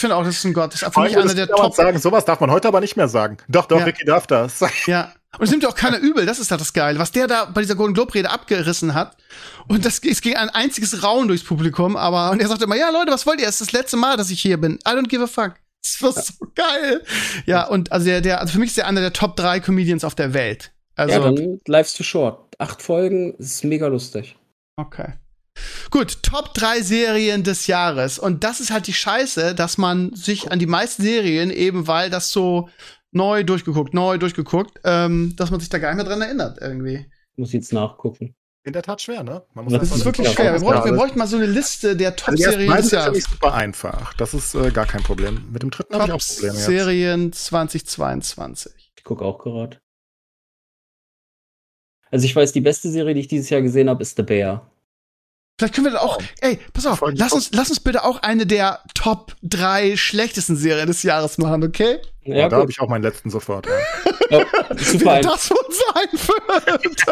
[0.00, 0.72] finde auch, das ist ein Gott.
[0.74, 1.74] Das ist für mich einer der Top.
[1.74, 3.38] Sagen, sowas darf man heute aber nicht mehr sagen.
[3.48, 3.84] Doch, doch, ja.
[3.84, 4.62] Ricky darf das.
[4.86, 6.98] Ja, und es nimmt ja auch keiner übel, das ist halt das Geile.
[6.98, 9.16] Was der da bei dieser Golden Globe-Rede abgerissen hat.
[9.68, 12.90] Und das, es ging ein einziges Rauen durchs Publikum, aber, und er sagte immer, ja,
[12.90, 13.46] Leute, was wollt ihr?
[13.46, 14.74] Es ist das letzte Mal, dass ich hier bin.
[14.86, 15.54] I don't give a fuck.
[15.82, 17.04] Das war so geil.
[17.46, 20.02] Ja, und also der, der, also für mich ist er einer der Top 3 Comedians
[20.02, 20.72] auf der Welt.
[20.96, 22.56] Also, ja, dann Life's Too Short.
[22.58, 24.36] Acht Folgen, ist mega lustig.
[24.76, 25.12] Okay.
[25.90, 28.18] Gut, Top 3 Serien des Jahres.
[28.18, 32.10] Und das ist halt die Scheiße, dass man sich an die meisten Serien, eben weil
[32.10, 32.68] das so
[33.12, 37.06] neu durchgeguckt, neu durchgeguckt, ähm, dass man sich da gar nicht mehr dran erinnert irgendwie.
[37.36, 38.34] Muss jetzt nachgucken.
[38.64, 39.42] In der Tat schwer, ne?
[39.54, 40.52] das ist wirklich schwer.
[40.52, 43.08] Wir bräuchten, wir bräuchten, mal so eine Liste der Top-Serien also des Jahres.
[43.08, 44.12] Das ist super einfach.
[44.14, 45.48] Das ist äh, gar kein Problem.
[45.50, 46.54] Mit dem dritten habe ich auch Probleme.
[46.54, 48.92] Serien 2022.
[48.96, 49.78] Ich gucke auch gerade.
[52.10, 54.70] Also ich weiß, die beste Serie, die ich dieses Jahr gesehen habe, ist The Bear.
[55.58, 58.46] Vielleicht können wir dann auch, ey, pass auf, lass uns, lass uns bitte auch eine
[58.46, 61.98] der Top 3 schlechtesten Serien des Jahres machen, okay?
[62.22, 63.66] Ja, ja da habe ich auch meinen letzten sofort.
[63.66, 63.72] Ja.
[64.38, 67.06] ja, super Wie das uns einführt.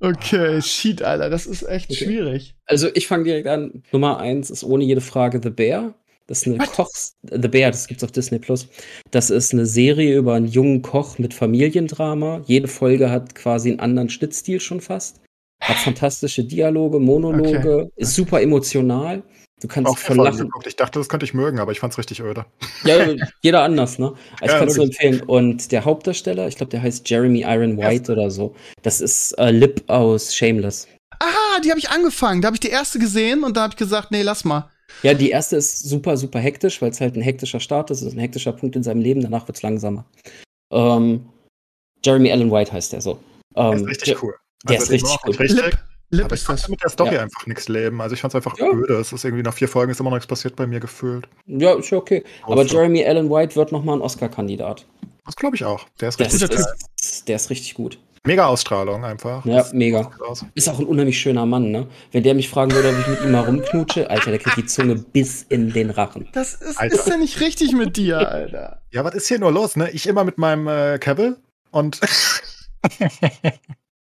[0.00, 2.04] okay, shit, Alter, das ist echt okay.
[2.04, 2.56] schwierig.
[2.64, 3.82] Also ich fange direkt an.
[3.92, 5.94] Nummer 1 ist ohne jede Frage The Bear.
[6.30, 6.72] Das ist eine What?
[6.72, 8.68] Kochs The Bear, das gibt's auf Disney Plus.
[9.10, 12.42] Das ist eine Serie über einen jungen Koch mit Familiendrama.
[12.46, 15.20] Jede Folge hat quasi einen anderen Schnittstil schon fast.
[15.60, 17.90] Hat fantastische Dialoge, Monologe, okay.
[17.96, 19.24] ist super emotional.
[19.60, 20.48] Du kannst auch von lachen.
[20.64, 22.46] Ich dachte, das könnte ich mögen, aber ich fand's richtig öde.
[22.84, 22.94] Ja,
[23.42, 24.14] jeder anders, ne?
[24.40, 25.22] Ich ja, kann es nur empfehlen.
[25.22, 28.18] Und der Hauptdarsteller, ich glaube, der heißt Jeremy Iron White ja.
[28.18, 28.54] oder so.
[28.82, 30.86] Das ist äh, Lip aus Shameless.
[31.18, 32.40] Ah, die habe ich angefangen.
[32.40, 34.70] Da habe ich die erste gesehen und da habe ich gesagt, nee, lass mal.
[35.02, 38.00] Ja, die erste ist super, super hektisch, weil es halt ein hektischer Start ist.
[38.00, 39.22] Es ist ein hektischer Punkt in seinem Leben.
[39.22, 40.04] Danach wird es langsamer.
[40.70, 41.26] Ähm,
[42.04, 43.18] Jeremy Allen White heißt der so.
[43.54, 44.34] Ähm, der ist richtig cool.
[44.68, 45.36] Der also, ist richtig cool.
[45.36, 45.78] Richtig, Lip,
[46.10, 47.22] Lip aber ich kann mit der Story ja.
[47.22, 48.00] einfach nichts leben.
[48.00, 48.66] Also ich fand es einfach ja.
[48.70, 48.94] öde.
[48.94, 51.28] Es ist irgendwie nach vier Folgen ist immer noch nichts passiert bei mir gefühlt.
[51.46, 52.24] Ja, ist ja okay.
[52.42, 54.86] Aber Jeremy Allen White wird noch mal ein Oscar-Kandidat.
[55.24, 55.86] Das glaube ich auch.
[56.00, 56.66] Der ist richtig gut.
[57.28, 57.98] Der ist richtig gut.
[58.26, 59.46] Mega Ausstrahlung einfach.
[59.46, 60.10] Ja, das mega.
[60.54, 61.86] Ist auch ein unheimlich schöner Mann, ne?
[62.12, 64.66] Wenn der mich fragen würde, ob ich mit ihm mal rumknutsche, Alter, der kriegt die
[64.66, 66.28] Zunge bis in den Rachen.
[66.32, 68.82] Das ist, ist ja nicht richtig mit dir, Alter.
[68.92, 69.88] Ja, was ist hier nur los, ne?
[69.92, 71.36] Ich immer mit meinem äh, Cavill
[71.70, 72.00] und.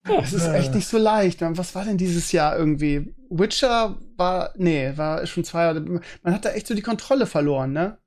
[0.06, 1.40] Es ist echt nicht so leicht.
[1.42, 3.16] Was war denn dieses Jahr irgendwie?
[3.30, 5.80] Witcher war, nee, war schon zwei Jahre.
[5.80, 7.98] Man hat da echt so die Kontrolle verloren, ne?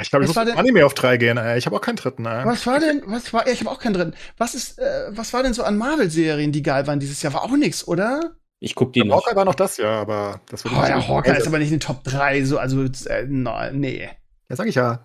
[0.00, 1.36] Ich glaube, ich was muss Anime auf drei gehen.
[1.36, 1.56] Ey.
[1.56, 2.26] Ich habe auch keinen dritten.
[2.26, 2.44] Ey.
[2.44, 3.02] Was war denn?
[3.06, 3.46] Was war?
[3.46, 4.14] Ja, ich habe auch keinen dritten.
[4.38, 4.78] Was ist?
[4.78, 7.32] Äh, was war denn so an Marvel-Serien, die geil waren dieses Jahr?
[7.32, 8.36] War auch nichts, oder?
[8.60, 9.24] Ich guck die ja, noch.
[9.24, 10.74] Hawkeye war noch das Jahr, aber das wird.
[10.74, 14.08] Oh ja, Hawkeye ist aber nicht in den Top 3, so also äh, no, nee.
[14.48, 15.04] Ja, sag ich ja.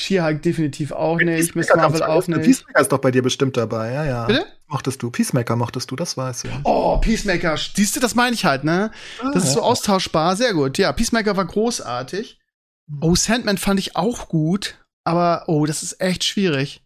[0.00, 1.54] She-Hulk definitiv auch nicht.
[1.54, 2.42] Miss Marvel auch nicht.
[2.42, 4.26] Peacemaker ist doch bei dir bestimmt dabei, ja, ja.
[4.26, 4.44] Bitte?
[4.66, 5.10] mochtest du?
[5.10, 6.50] Peacemaker mochtest du, das weiß ich.
[6.64, 7.56] Oh, Peacemaker.
[7.56, 8.90] Siehst du, das meine ich halt, ne?
[9.22, 10.34] Ah, das ist so austauschbar.
[10.34, 10.78] Sehr gut.
[10.78, 12.40] Ja, Peacemaker war großartig.
[12.90, 12.98] Hm.
[13.00, 14.84] Oh, Sandman fand ich auch gut.
[15.04, 16.82] Aber, oh, das ist echt schwierig.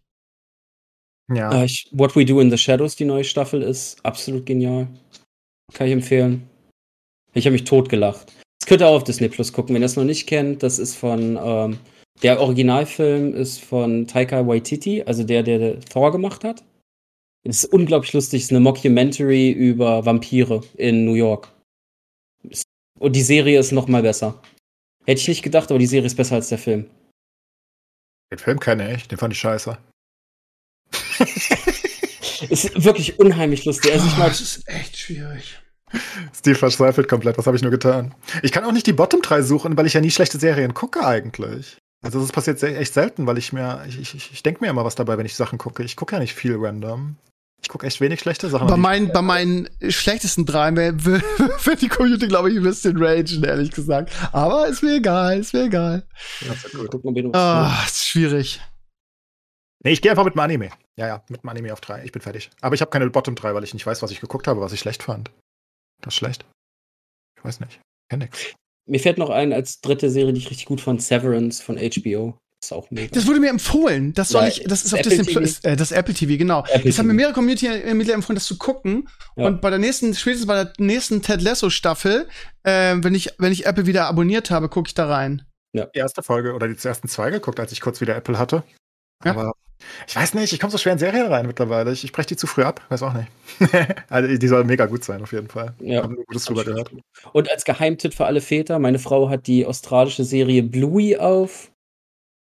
[1.33, 1.61] Ja.
[1.61, 4.87] Uh, ich, What We Do in the Shadows, die neue Staffel, ist absolut genial.
[5.73, 6.49] Kann ich empfehlen.
[7.33, 8.33] Ich habe mich totgelacht.
[8.59, 10.63] Das könnt ihr auch auf Disney Plus gucken, wenn ihr es noch nicht kennt.
[10.63, 11.79] Das ist von, ähm,
[12.23, 16.63] der Originalfilm ist von Taika Waititi, also der, der Thor gemacht hat.
[17.43, 18.41] Es ist unglaublich lustig.
[18.41, 21.53] Es ist eine Mockumentary über Vampire in New York.
[22.99, 24.41] Und die Serie ist noch mal besser.
[25.09, 26.87] Hätte ich nicht gedacht, aber die Serie ist besser als der Film.
[28.31, 29.75] Den Film kenne ich, den fand ich scheiße.
[32.49, 33.91] ist wirklich unheimlich lustig.
[33.91, 35.59] Also ich mag, oh, das ist echt schwierig.
[36.31, 37.39] Steve verzweifelt komplett.
[37.39, 38.13] Was habe ich nur getan?
[38.43, 41.03] Ich kann auch nicht die Bottom 3 suchen, weil ich ja nie schlechte Serien gucke
[41.03, 41.79] eigentlich.
[42.03, 44.93] Also das passiert echt selten, weil ich mir, ich, ich, ich denke mir immer was
[44.93, 45.81] dabei, wenn ich Sachen gucke.
[45.81, 47.15] Ich gucke ja nicht viel random.
[47.61, 48.67] Ich gucke echt wenig schlechte Sachen.
[48.67, 53.71] Bei, mein, bei meinen schlechtesten drei wird die Community, glaube ich, ein bisschen ragen, ehrlich
[53.71, 54.11] gesagt.
[54.31, 56.07] Aber ist mir egal, ist mir egal.
[56.41, 57.35] Ja, ist, gut.
[57.35, 58.61] Ah, ist schwierig.
[59.83, 60.69] Nee, ich gehe einfach mit dem Anime.
[60.97, 62.03] Ja, ja, mit dem Anime auf drei.
[62.03, 62.49] Ich bin fertig.
[62.61, 64.73] Aber ich habe keine Bottom 3, weil ich nicht weiß, was ich geguckt habe, was
[64.73, 65.31] ich schlecht fand.
[66.01, 66.45] Das ist schlecht.
[67.37, 67.79] Ich weiß nicht.
[68.09, 68.53] Kenn nix.
[68.85, 72.37] Mir fällt noch ein als dritte Serie, die ich richtig gut fand, Severance von HBO.
[72.61, 73.09] Das ist auch mega.
[73.13, 74.13] Das wurde mir empfohlen.
[74.13, 76.65] Das soll ja, ich, das ist auf Disney Plus, äh, das Apple TV, genau.
[76.65, 79.07] Apple das haben mir mehrere Community-Mitglieder empfohlen, das zu gucken.
[79.37, 79.45] Ja.
[79.47, 82.27] Und bei der nächsten, spätestens bei der nächsten Ted Lasso Staffel,
[82.63, 85.43] äh, wenn ich, wenn ich Apple wieder abonniert habe, gucke ich da rein.
[85.71, 85.85] Ja.
[85.85, 88.63] Die erste Folge oder die ersten zwei geguckt, als ich kurz wieder Apple hatte.
[89.23, 89.31] Ja.
[89.31, 89.53] Aber
[90.07, 91.93] ich weiß nicht, ich komme so schwer in Serien rein mittlerweile.
[91.93, 93.29] Ich, ich breche die zu früh ab, weiß auch nicht.
[94.09, 95.73] also, die soll mega gut sein, auf jeden Fall.
[95.79, 96.03] Ja.
[96.03, 96.91] Haben nur Gutes drüber gehört.
[97.31, 101.71] Und als Geheimtipp für alle Väter, meine Frau hat die australische Serie Bluey auf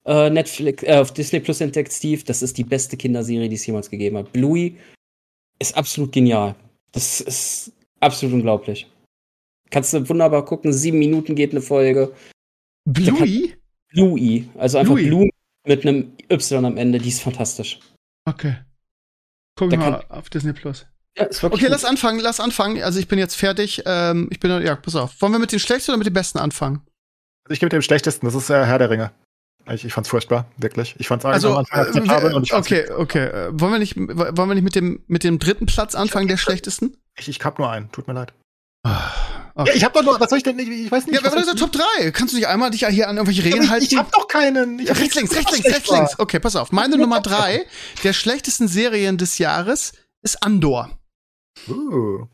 [0.05, 2.23] äh, Netflix, äh, auf Disney Plus entdeckt, Steve.
[2.25, 4.33] Das ist die beste Kinderserie, die es jemals gegeben hat.
[4.33, 4.77] Bluey
[5.59, 6.55] ist absolut genial.
[6.93, 8.87] Das ist absolut unglaublich.
[9.71, 10.73] Kannst du wunderbar gucken.
[10.73, 12.13] Sieben Minuten geht eine Folge.
[12.85, 13.57] Bluey?
[13.89, 14.49] Bluey.
[14.57, 15.09] Also einfach Bluey.
[15.09, 15.31] Blue
[15.67, 16.99] mit einem Y am Ende.
[16.99, 17.81] Die ist fantastisch.
[18.27, 18.57] Okay.
[19.57, 20.87] Gucken wir mal auf Disney Plus.
[21.17, 21.69] Ja, okay, gut.
[21.69, 22.83] lass anfangen, lass anfangen.
[22.83, 23.83] Also ich bin jetzt fertig.
[23.87, 25.21] Ähm, ich bin, ja, pass auf.
[25.21, 26.83] Wollen wir mit den schlechtesten oder mit den besten anfangen?
[27.45, 28.27] Also ich gehe mit dem schlechtesten.
[28.27, 29.13] Das ist äh, Herr der Ringe.
[29.73, 30.95] Ich, ich fand's furchtbar, wirklich.
[30.99, 33.27] Ich fand's also, äh, und ich Okay, okay.
[33.27, 36.37] Äh, wollen wir nicht, wollen wir nicht mit dem, mit dem dritten Platz anfangen, der
[36.37, 36.97] schlechtesten?
[37.17, 38.33] Ich, ich hab nur einen, tut mir leid.
[38.83, 39.11] Ah,
[39.55, 39.71] okay.
[39.71, 41.15] Ja, ich hab doch nur, was soll ich denn, ich, ich weiß nicht.
[41.15, 42.11] Ja, wer war der Top 3?
[42.11, 43.87] Kannst du nicht einmal dich hier an irgendwelche Regeln halten?
[43.89, 44.79] Ich hab doch keinen.
[44.79, 46.19] Ich rechts, links, rechts, links, rechts, links.
[46.19, 46.71] Okay, pass auf.
[46.71, 47.65] Meine Nummer 3
[48.03, 50.91] der schlechtesten Serien des Jahres ist Andor.
[51.69, 52.27] Uh.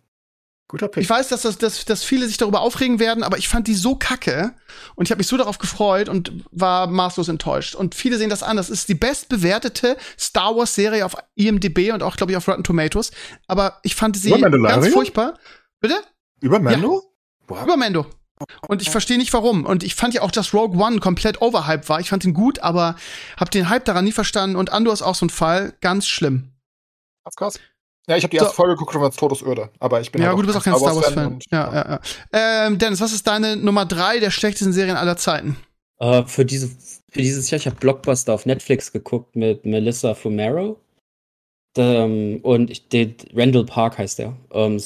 [0.71, 1.03] Guter Pick.
[1.03, 3.75] Ich weiß, dass, das, dass, dass viele sich darüber aufregen werden, aber ich fand die
[3.75, 4.55] so kacke
[4.95, 7.75] und ich habe mich so darauf gefreut und war maßlos enttäuscht.
[7.75, 8.57] Und viele sehen das an.
[8.57, 12.63] Das ist die bestbewertete Star Wars Serie auf IMDb und auch, glaube ich, auf Rotten
[12.63, 13.11] Tomatoes.
[13.49, 15.35] Aber ich fand sie ganz furchtbar.
[15.81, 15.97] Bitte?
[16.41, 17.03] Über Mando?
[17.51, 17.65] Ja.
[17.65, 18.07] Über Mando.
[18.69, 19.67] Und ich verstehe nicht warum.
[19.67, 21.99] Und ich fand ja auch, dass Rogue One komplett overhyped war.
[21.99, 22.95] Ich fand ihn gut, aber
[23.37, 24.55] habe den Hype daran nie verstanden.
[24.55, 25.75] Und Andor ist auch so ein Fall.
[25.81, 26.53] Ganz schlimm.
[27.25, 27.61] Krass, krass.
[28.11, 28.57] Ja, ich habe die erste so.
[28.57, 29.71] Folge geguckt und war Todesöde.
[29.79, 31.35] Aber ich bin Ja, halt gut, du bist auch kein Star Wars-Fan.
[31.35, 32.01] Wars ja, ja,
[32.33, 32.67] ja.
[32.67, 35.57] Ähm, Dennis, was ist deine Nummer drei der schlechtesten Serien aller Zeiten?
[36.03, 36.69] Uh, für, diese,
[37.13, 40.81] für dieses Jahr, ich habe Blockbuster auf Netflix geguckt mit Melissa Fumero.
[41.79, 44.37] Ähm, und ich, der, Randall Park heißt der.
[44.51, 44.83] Ähm,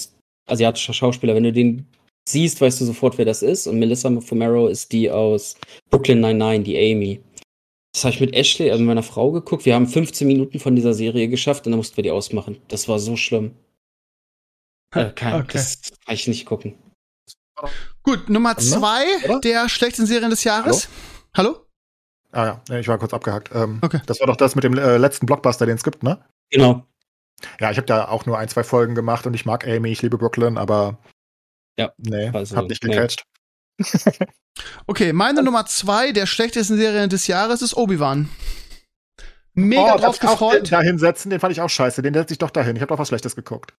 [0.46, 1.34] asiatischer Schauspieler.
[1.34, 1.86] Wenn du den
[2.28, 3.66] siehst, weißt du sofort, wer das ist.
[3.66, 5.56] Und Melissa Fumero ist die aus
[5.88, 7.20] Brooklyn 99, die Amy.
[7.94, 9.64] Das habe ich mit Ashley, also meiner Frau, geguckt.
[9.64, 12.60] Wir haben 15 Minuten von dieser Serie geschafft und dann mussten wir die ausmachen.
[12.66, 13.54] Das war so schlimm.
[14.92, 15.58] Äh, kann, okay.
[15.58, 16.74] Das kann ich nicht gucken.
[18.02, 19.40] Gut, Nummer zwei Oder?
[19.40, 20.88] der schlechtesten Serien des Jahres.
[21.36, 21.54] Hallo?
[21.54, 21.66] Hallo?
[22.32, 23.50] Ah ja, ich war kurz abgehakt.
[23.54, 24.00] Ähm, okay.
[24.06, 26.24] Das war doch das mit dem äh, letzten Blockbuster, den es gibt, ne?
[26.50, 26.84] Genau.
[27.60, 30.02] Ja, ich habe da auch nur ein, zwei Folgen gemacht und ich mag Amy, ich
[30.02, 30.98] liebe Brooklyn, aber
[31.78, 33.24] ja, nee, also, hab nicht gecatcht.
[34.86, 38.28] okay, meine Nummer zwei der schlechtesten Serien des Jahres ist Obi-Wan.
[39.54, 40.66] Mega oh, drauf gefreut.
[40.66, 42.02] Den da hinsetzen, den fand ich auch scheiße.
[42.02, 42.74] Den setze ich doch dahin.
[42.76, 43.74] Ich habe doch was Schlechtes geguckt.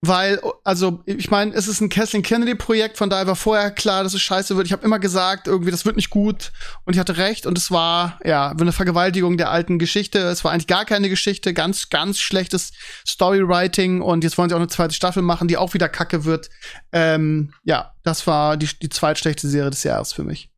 [0.00, 4.14] Weil, also, ich meine, es ist ein Kathleen Kennedy-Projekt, von daher war vorher klar, dass
[4.14, 4.66] es scheiße wird.
[4.66, 6.52] Ich habe immer gesagt, irgendwie, das wird nicht gut.
[6.84, 7.46] Und ich hatte recht.
[7.46, 10.20] Und es war, ja, eine Vergewaltigung der alten Geschichte.
[10.20, 11.52] Es war eigentlich gar keine Geschichte.
[11.52, 12.72] Ganz, ganz schlechtes
[13.08, 14.00] Storywriting.
[14.00, 16.48] Und jetzt wollen sie auch eine zweite Staffel machen, die auch wieder kacke wird.
[16.92, 20.48] Ähm, ja, das war die, die zweitschlechte Serie des Jahres für mich.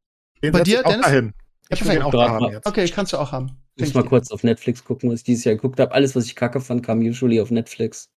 [0.43, 1.07] Den Bei dir, Dennis?
[1.07, 1.35] Dahin.
[1.71, 2.67] Ich will auch da haben jetzt.
[2.67, 3.57] Okay, kannst du auch haben.
[3.77, 5.93] Ich muss mal kurz auf Netflix gucken, was ich dieses Jahr geguckt habe.
[5.93, 8.11] Alles, was ich kacke fand, kam usually auf Netflix.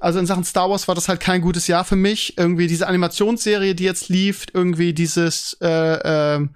[0.00, 2.36] Also in Sachen Star Wars war das halt kein gutes Jahr für mich.
[2.36, 6.46] Irgendwie diese Animationsserie, die jetzt lief, irgendwie dieses äh, äh,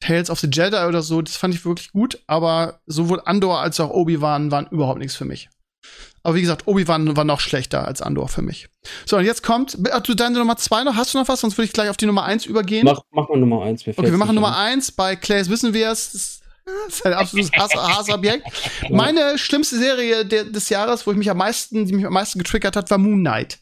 [0.00, 2.22] Tales of the Jedi oder so, das fand ich wirklich gut.
[2.26, 5.48] Aber sowohl Andor als auch Obi-Wan waren überhaupt nichts für mich.
[6.22, 8.68] Aber wie gesagt, Obi-Wan war noch schlechter als Andor für mich.
[9.06, 11.40] So, und jetzt kommt, du deine Nummer zwei noch, hast du noch was?
[11.40, 12.84] Sonst würde ich gleich auf die Nummer eins übergehen.
[12.84, 13.86] Mach, mach mal Nummer eins.
[13.86, 14.92] Okay, wir machen Nummer eins.
[14.92, 16.40] Bei Clays wissen wir es.
[16.86, 18.46] Das ist ein absolutes Hass Hassobjekt.
[18.90, 22.38] Meine schlimmste Serie de des Jahres, wo ich mich am meisten, die mich am meisten
[22.38, 23.58] getriggert hat, war Moon Knight.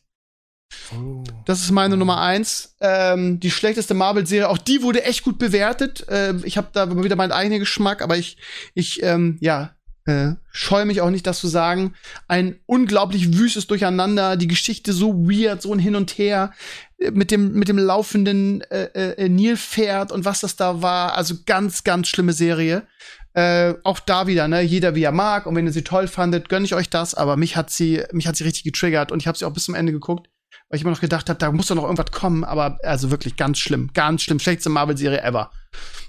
[0.93, 1.23] Oh.
[1.45, 2.75] Das ist meine Nummer eins.
[2.81, 6.07] Ähm, die schlechteste Marvel-Serie, auch die wurde echt gut bewertet.
[6.09, 8.37] Ähm, ich habe da wieder meinen eigenen Geschmack, aber ich,
[8.75, 9.76] ich, ähm, ja,
[10.07, 11.95] äh, scheue mich auch nicht, das zu sagen.
[12.29, 16.53] Ein unglaublich wüstes Durcheinander, die Geschichte so weird, so ein Hin und Her
[16.99, 21.17] äh, mit dem mit dem laufenden äh, äh, Nilpferd und was das da war.
[21.17, 22.87] Also ganz, ganz schlimme Serie.
[23.35, 26.49] Äh, auch da wieder, ne, jeder wie er mag und wenn ihr sie toll fandet,
[26.49, 29.27] gönne ich euch das, aber mich hat sie, mich hat sie richtig getriggert und ich
[29.27, 30.31] habe sie auch bis zum Ende geguckt,
[30.71, 33.37] weil ich immer noch gedacht habe, da muss doch noch irgendwas kommen, aber also wirklich
[33.37, 35.51] ganz schlimm, ganz schlimm, schlechteste Marvel-Serie ever.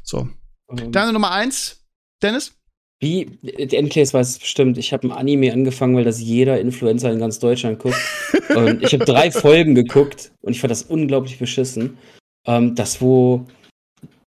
[0.04, 0.30] So.
[0.68, 0.92] Um.
[0.94, 1.86] Deine Nummer eins,
[2.22, 2.57] Dennis?
[3.00, 4.78] Wie, Endcase weiß es bestimmt.
[4.78, 7.98] Ich habe ein Anime angefangen, weil das jeder Influencer in ganz Deutschland guckt.
[8.56, 11.98] und ich habe drei Folgen geguckt und ich fand das unglaublich beschissen.
[12.48, 13.46] Ähm, das, wo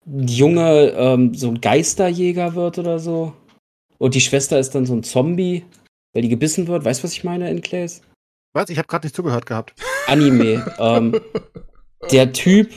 [0.05, 3.33] ein Junge ähm, so ein Geisterjäger wird oder so.
[3.97, 5.65] Und die Schwester ist dann so ein Zombie,
[6.13, 6.85] weil die gebissen wird.
[6.85, 8.01] Weißt du, was ich meine, Endcase?
[8.53, 8.69] Was?
[8.69, 9.73] Ich habe gerade nicht zugehört gehabt.
[10.07, 10.65] Anime.
[10.79, 11.19] ähm,
[12.11, 12.71] der Typ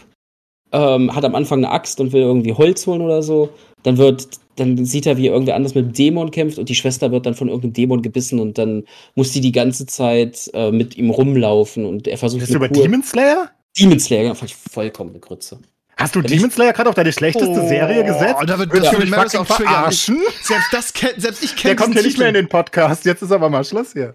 [0.73, 3.51] ähm, hat am Anfang eine Axt und will irgendwie Holz holen oder so.
[3.83, 7.13] Dann wird dann sieht er, wie irgendwer anders mit dem Dämon kämpft und die Schwester
[7.13, 8.85] wird dann von irgendeinem Dämon gebissen und dann
[9.15, 12.43] muss die die ganze Zeit äh, mit ihm rumlaufen und er versucht.
[12.43, 13.51] Ist über Demon Slayer?
[13.79, 15.61] Demon Slayer, genau, fand ich vollkommen eine Grütze.
[15.99, 18.35] Hast du Demon Slayer gerade auf deine schlechteste oh, Serie gesetzt?
[18.47, 18.99] Da wird Willst ja.
[18.99, 20.19] du mich auch verarschen?
[20.43, 23.07] Selbst, das, selbst ich kenne Der kommt ja nicht mehr in den Podcast.
[23.07, 24.13] Jetzt ist aber mal Schluss hier.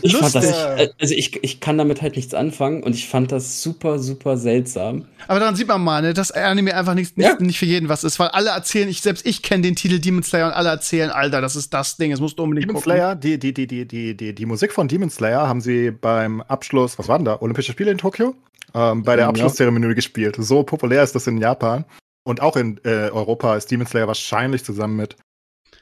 [0.00, 0.20] Ich Lustig.
[0.20, 3.60] fand das, äh, also ich, ich kann damit halt nichts anfangen und ich fand das
[3.64, 5.06] super, super seltsam.
[5.26, 7.36] Aber daran sieht man mal, ne, dass Anime einfach nicht, nicht, ja.
[7.40, 10.22] nicht für jeden was ist, weil alle erzählen, ich selbst ich kenne den Titel Demon
[10.22, 12.92] Slayer und alle erzählen, Alter, das ist das Ding, es musst du unbedingt Demon gucken.
[12.92, 16.42] Slayer, die, die, die, die, die, die, die Musik von Demon Slayer haben sie beim
[16.42, 18.36] Abschluss, was waren da, Olympische Spiele in Tokio?
[18.74, 20.36] Ähm, bei der Abschlusszeremonie gespielt.
[20.38, 21.84] So populär ist das in Japan.
[22.24, 25.16] Und auch in äh, Europa ist Demon Slayer wahrscheinlich zusammen mit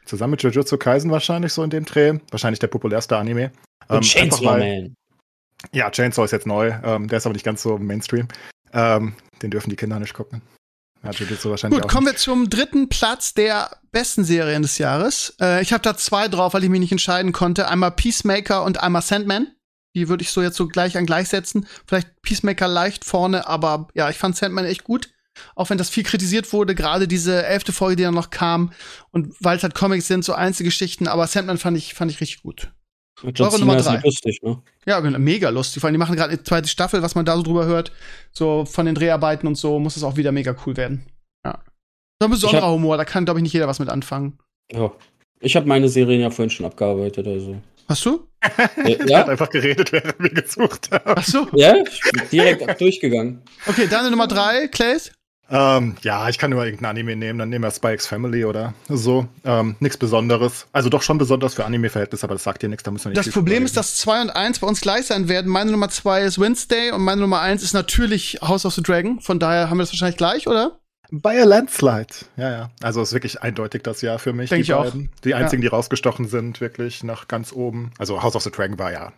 [0.04, 2.18] zusammen mit Jujutsu Kaisen wahrscheinlich so in dem Dreh.
[2.30, 3.52] Wahrscheinlich der populärste Anime.
[3.88, 4.94] Ähm, Und Chainsaw weil, Man.
[5.72, 6.72] Ja, Chainsaw ist jetzt neu.
[6.82, 8.28] Ähm, der ist aber nicht ganz so Mainstream.
[8.72, 10.42] Ähm, den dürfen die Kinder nicht gucken.
[11.04, 12.14] Ja, Jujutsu wahrscheinlich Gut, kommen nicht.
[12.14, 15.34] wir zum dritten Platz der besten Serien des Jahres.
[15.40, 17.68] Äh, ich habe da zwei drauf, weil ich mich nicht entscheiden konnte.
[17.68, 19.48] Einmal Peacemaker und einmal Sandman.
[19.94, 21.66] Die würde ich so jetzt so gleich an gleich setzen.
[21.86, 25.10] Vielleicht Peacemaker leicht vorne, aber ja, ich fand Sandman echt gut.
[25.54, 28.72] Auch wenn das viel kritisiert wurde, gerade diese elfte Folge, die dann noch kam.
[29.10, 32.42] Und weil es halt Comics sind, so Einzelgeschichten, aber Sandman fand ich, fand ich richtig
[32.42, 32.70] gut.
[33.22, 34.00] Eure Nummer drei.
[34.00, 34.62] Lustig, ne?
[34.86, 35.80] Ja, genau, mega lustig.
[35.80, 37.92] Vor allem, die machen gerade eine zweite Staffel, was man da so drüber hört.
[38.32, 41.06] So von den Dreharbeiten und so, muss es auch wieder mega cool werden.
[41.44, 41.62] Ja.
[42.20, 44.38] So ein besonderer hab, Humor, da kann, glaube ich, nicht jeder was mit anfangen.
[44.72, 44.92] Ja.
[45.40, 47.60] Ich habe meine Serien ja vorhin schon abgearbeitet, also.
[47.92, 48.26] Hast du?
[48.88, 49.06] Ja.
[49.06, 49.18] ja.
[49.18, 51.12] hat einfach geredet, während wir gesucht haben.
[51.14, 51.46] Ach so.
[51.52, 51.74] Ja,
[52.32, 53.42] direkt durchgegangen.
[53.66, 55.12] Okay, deine Nummer drei, Clays?
[55.50, 59.28] Ähm, ja, ich kann nur irgendein Anime nehmen, dann nehmen wir Spikes Family oder so.
[59.44, 60.66] Ähm, nichts Besonderes.
[60.72, 63.26] Also doch schon besonders für Anime-Verhältnisse, aber das sagt dir nichts, da müssen wir nicht
[63.26, 65.50] Das Problem ist, dass 2 und 1 bei uns gleich sein werden.
[65.50, 69.20] Meine Nummer 2 ist Wednesday und meine Nummer 1 ist natürlich House of the Dragon.
[69.20, 70.80] Von daher haben wir das wahrscheinlich gleich, oder?
[71.12, 72.14] By a Landslide.
[72.38, 72.70] Ja, ja.
[72.82, 74.48] Also ist wirklich eindeutig das Jahr für mich.
[74.48, 75.10] Denke ich beiden.
[75.14, 75.20] auch.
[75.20, 75.68] Die einzigen, ja.
[75.68, 77.90] die rausgestochen sind, wirklich nach ganz oben.
[77.98, 79.12] Also House of the Dragon war ja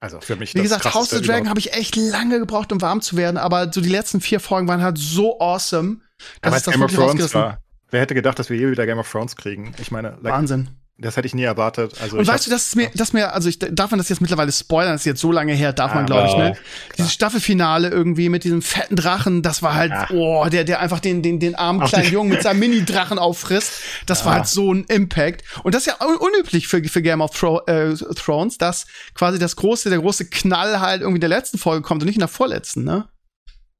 [0.00, 0.54] also für mich.
[0.54, 3.36] Wie gesagt, House of the Dragon habe ich echt lange gebraucht, um warm zu werden,
[3.36, 5.98] aber so die letzten vier Folgen waren halt so awesome.
[6.40, 7.58] Dass aber Game of Thrones war.
[7.90, 9.74] Wer hätte gedacht, dass wir je wieder Game of Thrones kriegen?
[9.78, 10.70] Ich meine, like, Wahnsinn.
[11.02, 11.94] Das hätte ich nie erwartet.
[12.02, 14.20] Also und weißt du, das ist mir, das mir, also ich darf man das jetzt
[14.20, 16.52] mittlerweile spoilern, das ist jetzt so lange her, darf man, glaube ich, ne?
[16.52, 16.64] Klar.
[16.98, 20.10] Dieses Staffelfinale irgendwie mit diesem fetten Drachen, das war halt, Ach.
[20.10, 23.80] oh, der, der einfach den, den, den armen kleinen Jungen mit seinem Mini-Drachen auffrisst.
[24.04, 24.26] Das ja.
[24.26, 25.42] war halt so ein Impact.
[25.62, 29.56] Und das ist ja unüblich für, für Game of Thro äh, Thrones, dass quasi das
[29.56, 32.28] große, der große Knall halt irgendwie in der letzten Folge kommt und nicht in der
[32.28, 33.08] vorletzten, ne?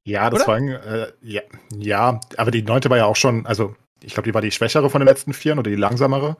[0.03, 0.47] Ja, das Oder?
[0.47, 1.41] war, äh, ja,
[1.77, 4.89] ja, aber die neunte war ja auch schon, also ich glaube, die war die schwächere
[4.89, 6.37] von den letzten vieren oder die langsamere.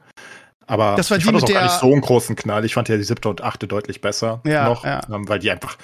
[0.72, 2.64] Aber das war ich die fand das auch gar nicht so einen großen Knall.
[2.64, 5.02] Ich fand ja die siebte und achte deutlich besser ja, noch, ja.
[5.12, 5.76] Ähm, weil die einfach,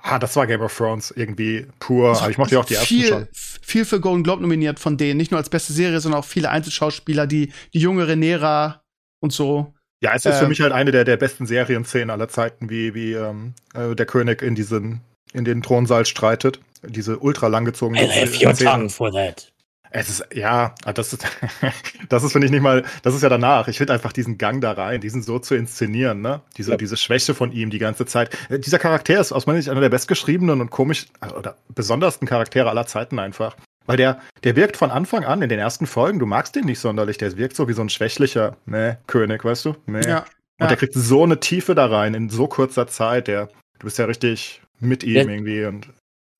[0.00, 2.16] ah, das war Game of Thrones irgendwie pur.
[2.16, 3.28] Aber ich mochte ja auch die ersten viel, schon.
[3.32, 6.48] Viel für Golden Globe nominiert von denen, nicht nur als beste Serie, sondern auch viele
[6.48, 8.82] Einzelschauspieler, die, die junge Renera
[9.18, 9.74] und so.
[10.00, 12.94] Ja, es ist ähm, für mich halt eine der, der besten Serienszenen aller Zeiten, wie,
[12.94, 15.00] wie ähm, äh, der König in diesen,
[15.32, 16.60] in den Thronsaal streitet.
[16.84, 18.04] Diese ultra langgezogene.
[18.04, 19.50] I have your tongue for that.
[19.98, 21.26] Es ist, ja, ah, das ist,
[22.10, 23.66] das ist, finde ich, nicht mal, das ist ja danach.
[23.66, 26.42] Ich finde einfach diesen Gang da rein, diesen so zu inszenieren, ne?
[26.58, 26.76] Diese, ja.
[26.76, 28.36] diese Schwäche von ihm die ganze Zeit.
[28.50, 32.28] Äh, dieser Charakter ist aus meiner Sicht einer der bestgeschriebenen und komisch, äh, oder besondersten
[32.28, 33.56] Charaktere aller Zeiten einfach.
[33.86, 36.80] Weil der, der wirkt von Anfang an in den ersten Folgen, du magst den nicht
[36.80, 39.76] sonderlich, der wirkt so wie so ein schwächlicher, ne, König, weißt du?
[39.86, 40.06] Nee.
[40.06, 40.18] Ja.
[40.58, 40.66] Und ja.
[40.66, 43.28] der kriegt so eine Tiefe da rein in so kurzer Zeit.
[43.28, 43.46] Der,
[43.78, 45.22] du bist ja richtig mit ihm ja.
[45.22, 45.64] irgendwie.
[45.64, 45.88] Und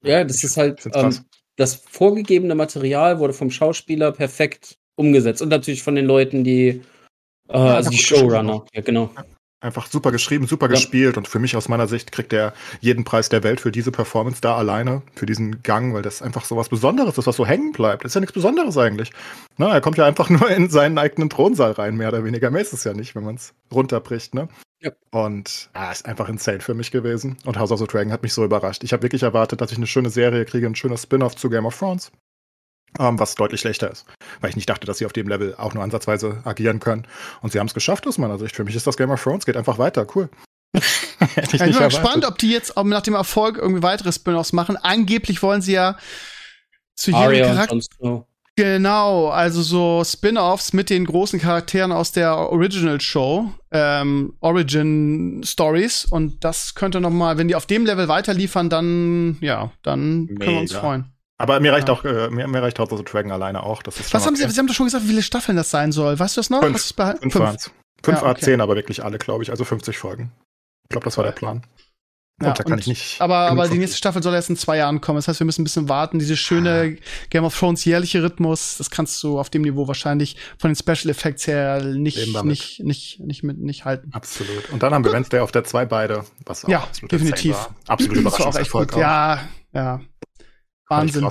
[0.02, 1.14] ja, das ist halt ähm,
[1.56, 6.82] das vorgegebene Material wurde vom Schauspieler perfekt umgesetzt und natürlich von den Leuten, die
[7.48, 8.64] äh, ja, also die Showrunner.
[8.74, 9.10] Ja, genau.
[9.60, 10.72] Einfach super geschrieben, super ja.
[10.72, 13.90] gespielt und für mich aus meiner Sicht kriegt er jeden Preis der Welt für diese
[13.90, 17.46] Performance da alleine, für diesen Gang, weil das einfach so was Besonderes ist, was so
[17.46, 18.04] hängen bleibt.
[18.04, 19.12] Das ist ja nichts Besonderes eigentlich.
[19.56, 22.50] Na, er kommt ja einfach nur in seinen eigenen Thronsaal rein, mehr oder weniger.
[22.50, 24.48] Mehr ist es ja nicht, wenn man es runterbricht, ne?
[24.80, 24.90] Ja.
[25.10, 27.38] Und ah, ist einfach insane für mich gewesen.
[27.44, 28.84] Und House of the Dragon hat mich so überrascht.
[28.84, 31.66] Ich habe wirklich erwartet, dass ich eine schöne Serie kriege, ein schöner Spin-off zu Game
[31.66, 32.12] of Thrones
[32.98, 34.06] ähm, was deutlich schlechter ist.
[34.40, 37.06] Weil ich nicht dachte, dass sie auf dem Level auch nur ansatzweise agieren können.
[37.42, 38.56] Und sie haben es geschafft aus meiner Sicht.
[38.56, 40.06] Für mich ist das Game of Thrones, geht einfach weiter.
[40.14, 40.28] Cool.
[40.72, 40.82] ich,
[41.54, 44.76] ich bin mal gespannt, ob die jetzt nach dem Erfolg irgendwie weitere Spin-offs machen.
[44.76, 45.96] Angeblich wollen sie ja
[46.94, 48.26] zu jedem Charakter.
[48.58, 56.06] Genau, also so Spin-offs mit den großen Charakteren aus der Original Show, ähm, Origin Stories.
[56.06, 60.40] Und das könnte noch mal, wenn die auf dem Level weiterliefern, dann ja, dann können
[60.40, 61.12] wir uns freuen.
[61.38, 61.94] Aber mir reicht ja.
[61.94, 63.82] auch, äh, mir, mir reicht of the Dragon alleine auch.
[63.82, 64.46] Das ist Was haben okay.
[64.46, 66.18] Sie, Sie haben doch schon gesagt, wie viele Staffeln das sein soll.
[66.18, 66.62] Weißt du das noch?
[66.62, 67.70] Fünf, fünf, fünf.
[68.02, 68.54] Fünf ja, okay.
[68.54, 69.50] A10, aber wirklich alle, glaube ich.
[69.50, 70.32] Also 50 Folgen.
[70.84, 71.62] Ich glaube, das war der Plan.
[72.42, 73.20] Ja, und da kann und, ich nicht.
[73.20, 75.16] Aber, aber die nächste Staffel soll erst in zwei Jahren kommen.
[75.16, 76.18] Das heißt, wir müssen ein bisschen warten.
[76.18, 77.02] Diese schöne ah.
[77.30, 81.10] Game of Thrones jährliche Rhythmus, das kannst du auf dem Niveau wahrscheinlich von den Special
[81.10, 84.10] Effects her nicht, nicht, nicht, nicht, mit, nicht halten.
[84.12, 84.68] Absolut.
[84.70, 87.54] Und dann haben wir Wednesday auf der 2 beide, was auch ja, absolut definitiv.
[87.54, 87.74] War.
[87.86, 88.96] Absolut Überraschungserfolg.
[88.96, 89.40] Ja,
[89.72, 90.00] ja.
[90.88, 91.26] Wahnsinn.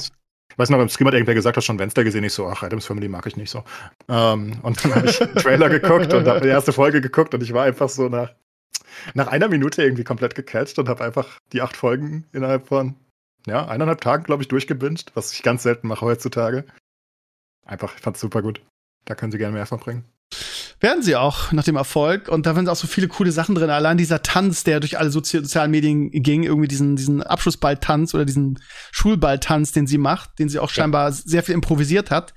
[0.55, 2.23] Ich weiß noch, im Stream hat irgendwer gesagt, hast schon Wednesday gesehen.
[2.23, 3.63] Ich so, ach, Adams Family mag ich nicht so.
[4.07, 7.43] Ähm, und dann habe ich einen Trailer geguckt und habe die erste Folge geguckt und
[7.43, 8.31] ich war einfach so nach,
[9.13, 12.95] nach einer Minute irgendwie komplett gecatcht und habe einfach die acht Folgen innerhalb von,
[13.45, 16.65] ja, eineinhalb Tagen, glaube ich, durchgebinged, was ich ganz selten mache heutzutage.
[17.65, 18.61] Einfach, ich fand's super gut.
[19.05, 20.05] Da können Sie gerne mehr von bringen.
[20.79, 22.27] Werden sie auch nach dem Erfolg.
[22.27, 23.69] Und da sind auch so viele coole Sachen drin.
[23.69, 28.25] Allein dieser Tanz, der durch alle Sozi sozialen Medien ging, irgendwie diesen, diesen Abschlussballtanz oder
[28.25, 28.59] diesen
[28.91, 31.11] Schulballtanz, den sie macht, den sie auch scheinbar ja.
[31.11, 32.33] sehr viel improvisiert hat.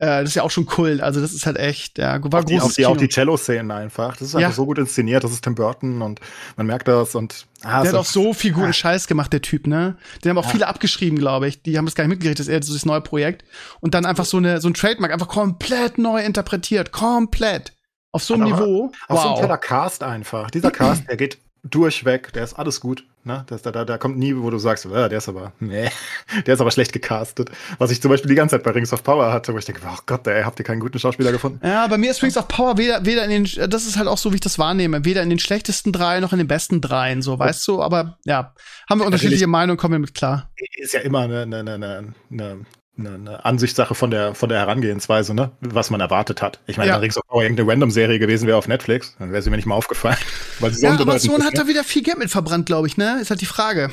[0.00, 1.02] Äh, das ist ja auch schon Kult.
[1.02, 4.16] Also das ist halt echt, ja, war auch die, auch die, auch die Cello-Szenen einfach.
[4.16, 4.54] Das ist einfach ja.
[4.54, 5.22] so gut inszeniert.
[5.22, 6.20] Das ist Tim Burton und
[6.56, 8.72] man merkt das und ah, Der hat auch so viel guten ah.
[8.72, 9.98] Scheiß gemacht, der Typ, ne?
[10.24, 10.50] Den haben auch ja.
[10.50, 11.62] viele abgeschrieben, glaube ich.
[11.62, 13.44] Die haben das gar nicht mitgekriegt, das ist eher so das neue Projekt.
[13.80, 16.92] Und dann einfach so eine, so ein Trademark einfach komplett neu interpretiert.
[16.92, 17.74] Komplett.
[18.12, 18.90] Auf so einem Niveau.
[19.06, 19.22] Auf wow.
[19.22, 20.50] so ein toller Cast einfach.
[20.50, 23.04] Dieser Cast, der geht durchweg, der ist alles gut.
[23.22, 23.44] Ne?
[23.48, 25.90] Das, da, da kommt nie, wo du sagst, äh, der ist aber, nee,
[26.46, 27.50] der ist aber schlecht gecastet.
[27.78, 29.82] Was ich zum Beispiel die ganze Zeit bei Rings of Power hatte, wo ich denke,
[29.84, 31.60] oh Gott, ey, habt ihr keinen guten Schauspieler gefunden?
[31.62, 34.16] Ja, bei mir ist Rings of Power weder, weder in den, das ist halt auch
[34.16, 37.20] so, wie ich das wahrnehme, weder in den schlechtesten drei noch in den besten dreien,
[37.20, 38.54] so, weißt du, aber ja,
[38.88, 40.50] haben wir unterschiedliche Meinungen, kommen wir mit klar.
[40.76, 42.66] Ist ja immer eine, eine, eine, eine
[43.00, 45.50] eine, eine Ansichtssache von der, von der Herangehensweise, ne?
[45.60, 46.60] was man erwartet hat.
[46.66, 46.94] Ich meine, ja.
[46.94, 49.66] wenn Rings of Power irgendeine Random-Serie gewesen wäre auf Netflix, dann wäre sie mir nicht
[49.66, 50.18] mal aufgefallen.
[50.60, 51.60] Weil sie ja, Amazon hat ne?
[51.60, 53.18] da wieder viel Geld mit verbrannt, glaube ich, ne?
[53.20, 53.90] Ist halt die Frage.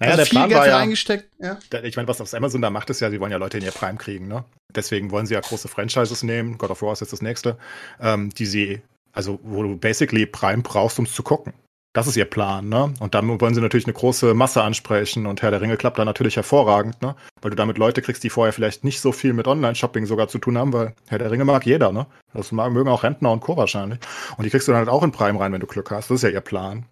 [0.00, 1.24] Naja, also der viel Plan Geld war ja, reingesteckt.
[1.38, 1.58] Ja.
[1.82, 3.70] Ich meine, was auf Amazon da macht, ist ja, sie wollen ja Leute in ihr
[3.70, 4.44] Prime kriegen, ne?
[4.74, 6.58] Deswegen wollen sie ja große Franchises nehmen.
[6.58, 7.56] God of War ist jetzt das nächste,
[8.00, 8.82] ähm, die sie,
[9.12, 11.52] also wo du basically Prime brauchst, um es zu gucken.
[11.94, 12.92] Das ist ihr Plan, ne?
[12.98, 16.04] Und dann wollen sie natürlich eine große Masse ansprechen und Herr der Ringe klappt da
[16.04, 17.14] natürlich hervorragend, ne?
[17.40, 20.38] Weil du damit Leute kriegst, die vorher vielleicht nicht so viel mit Online-Shopping sogar zu
[20.38, 22.06] tun haben, weil Herr der Ringe mag jeder, ne?
[22.32, 23.56] Das mögen auch Rentner und Co.
[23.56, 24.00] wahrscheinlich.
[24.36, 26.10] Und die kriegst du dann halt auch in Prime rein, wenn du Glück hast.
[26.10, 26.84] Das ist ja ihr Plan.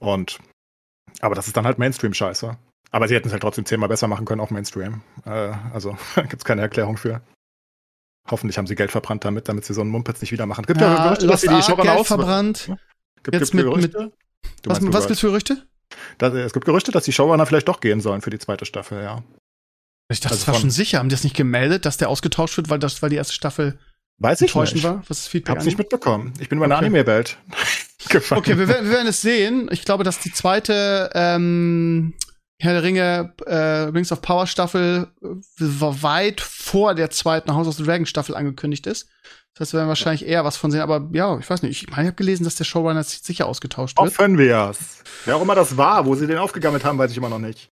[0.00, 0.38] Und,
[1.20, 2.56] aber das ist dann halt Mainstream-Scheiße.
[2.92, 5.02] Aber sie hätten es halt trotzdem zehnmal besser machen können, auch Mainstream.
[5.26, 7.20] Äh, also, gibt's keine Erklärung für.
[8.30, 10.64] Hoffentlich haben sie Geld verbrannt damit, damit sie so einen Mumpitz nicht wieder machen.
[10.64, 12.72] Gibt ja, ja Gerüchte, dass sie die Geld verbrannt.
[13.22, 14.12] Gibt, Jetzt gibt mit, mit
[14.62, 15.66] Du was, was gibt's für Gerüchte?
[16.18, 19.02] Das, es gibt Gerüchte, dass die Showrunner vielleicht doch gehen sollen für die zweite Staffel,
[19.02, 19.22] ja.
[20.08, 20.98] Ich dachte, also das war schon sicher.
[20.98, 23.78] Haben die das nicht gemeldet, dass der ausgetauscht wird, weil das, weil die erste Staffel
[24.18, 24.82] Weiß ich nicht.
[24.82, 25.02] war?
[25.08, 25.56] Was ist Feedback?
[25.56, 26.32] Hab's nicht mitbekommen.
[26.38, 26.86] Ich bin in meiner okay.
[26.86, 27.36] Anime-Welt
[28.08, 28.38] gefangen.
[28.38, 29.68] Okay, wir werden, wir werden es sehen.
[29.70, 32.14] Ich glaube, dass die zweite ähm,
[32.58, 35.26] Herr der Ringe äh, Rings of Power Staffel äh,
[35.58, 39.08] weit vor der zweiten House of the Dragon Staffel angekündigt ist.
[39.56, 41.82] Das heißt, wir werden wahrscheinlich eher was von sehen, aber ja, ich weiß nicht.
[41.82, 44.10] Ich meine, ich habe gelesen, dass der Showrunner sicher ausgetauscht wird.
[44.10, 45.02] Hoffen wir es.
[45.24, 47.70] Wer auch immer das war, wo sie den aufgegammelt haben, weiß ich immer noch nicht.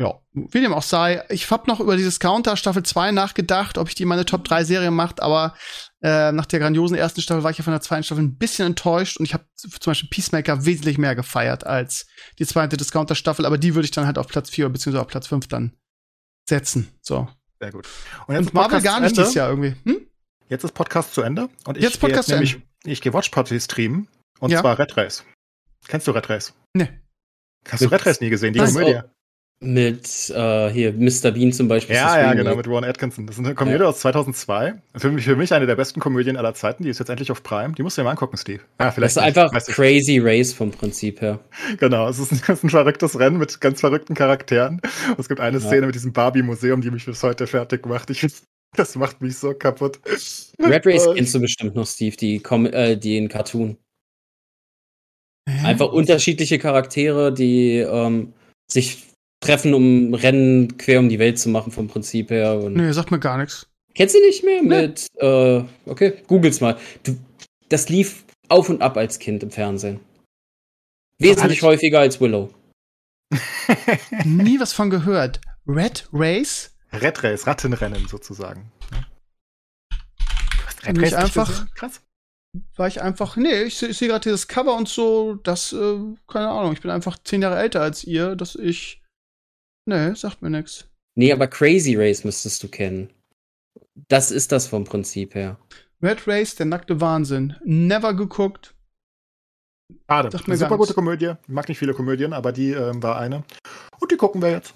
[0.00, 1.22] Ja, wie dem auch sei.
[1.28, 4.64] Ich habe noch über dieses Counter Staffel 2 nachgedacht, ob ich die meine Top 3
[4.64, 5.54] Serie macht, aber
[6.00, 8.68] äh, nach der grandiosen ersten Staffel war ich ja von der zweiten Staffel ein bisschen
[8.68, 12.06] enttäuscht und ich habe zum Beispiel Peacemaker wesentlich mehr gefeiert als
[12.38, 15.08] die zweite Discounter Staffel, aber die würde ich dann halt auf Platz 4 beziehungsweise auf
[15.08, 15.76] Platz 5 dann
[16.48, 16.88] setzen.
[17.02, 17.28] So.
[17.60, 17.86] Sehr gut.
[18.26, 19.74] Und, jetzt und Marvel gar nicht dieses Jahr irgendwie.
[19.84, 20.06] Hm?
[20.50, 23.58] Jetzt ist Podcast zu Ende und ich jetzt Podcast jetzt nämlich, ich gehe Watch Party
[23.60, 24.08] streamen
[24.40, 24.60] und ja.
[24.60, 25.24] zwar Red Race.
[25.86, 26.52] Kennst du Red Race?
[26.74, 26.88] Nee.
[27.68, 28.52] Hast du Red Race nie gesehen?
[28.52, 28.98] Die Komödie?
[29.62, 31.30] Mit äh, hier Mr.
[31.30, 31.94] Bean zum Beispiel.
[31.94, 33.28] Ja, ja, genau, mit Ron Atkinson.
[33.28, 33.88] Das ist eine Komödie ja.
[33.90, 34.82] aus 2002.
[34.96, 36.82] Für mich, für mich eine der besten Komödien aller Zeiten.
[36.82, 37.74] Die ist jetzt endlich auf Prime.
[37.74, 38.62] Die musst du dir mal angucken, Steve.
[38.80, 39.38] Ja, vielleicht das ist nicht.
[39.38, 41.38] einfach Crazy Race vom Prinzip her.
[41.78, 44.80] Genau, es ist, ein, ist, ein, verrücktes Rennen mit ganz verrückten Charakteren.
[45.16, 45.64] Es gibt eine ja.
[45.64, 48.10] Szene mit diesem Barbie-Museum, die mich bis heute fertig macht.
[48.10, 48.26] Ich,
[48.76, 50.00] das macht mich so kaputt.
[50.58, 53.76] Red Race kennst du bestimmt noch, Steve, die, äh, den Cartoon.
[55.64, 58.32] Einfach unterschiedliche Charaktere, die ähm,
[58.70, 59.06] sich
[59.40, 62.58] treffen, um Rennen quer um die Welt zu machen, vom Prinzip her.
[62.58, 63.66] Und nee, sagt mir gar nichts.
[63.94, 64.82] Kennst du nicht mehr nee.
[64.82, 66.78] mit, äh, okay, googles mal.
[67.02, 67.16] Du,
[67.68, 70.00] das lief auf und ab als Kind im Fernsehen.
[71.18, 72.50] Wesentlich häufiger als Willow.
[74.24, 75.40] Nie was von gehört.
[75.66, 76.69] Red Race?
[76.92, 78.70] Red Race, Rattenrennen sozusagen.
[80.84, 81.66] Red Race einfach.
[81.74, 82.00] Krass
[82.76, 86.48] war ich einfach, nee, ich, ich sehe gerade dieses Cover und so, das, äh, keine
[86.48, 89.02] Ahnung, ich bin einfach zehn Jahre älter als ihr, dass ich,
[89.86, 90.88] nee, sagt mir nichts.
[91.16, 93.12] Nee, aber Crazy Race müsstest du kennen.
[94.08, 95.58] Das ist das vom Prinzip her.
[96.02, 97.56] Red Race, der nackte Wahnsinn.
[97.64, 98.74] Never geguckt.
[100.08, 100.30] Schade.
[100.46, 101.34] Eine super gute Komödie.
[101.42, 103.44] Ich mag nicht viele Komödien, aber die ähm, war eine.
[104.00, 104.74] Und die gucken wir jetzt.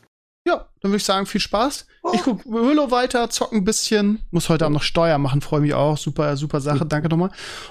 [0.85, 1.87] Dann würde ich sagen, viel Spaß.
[2.03, 2.11] Oh.
[2.13, 4.23] Ich gucke Willow weiter, zocken ein bisschen.
[4.31, 5.97] Muss heute Abend noch Steuer machen, freue mich auch.
[5.97, 7.31] Super, super Sache, danke nochmal.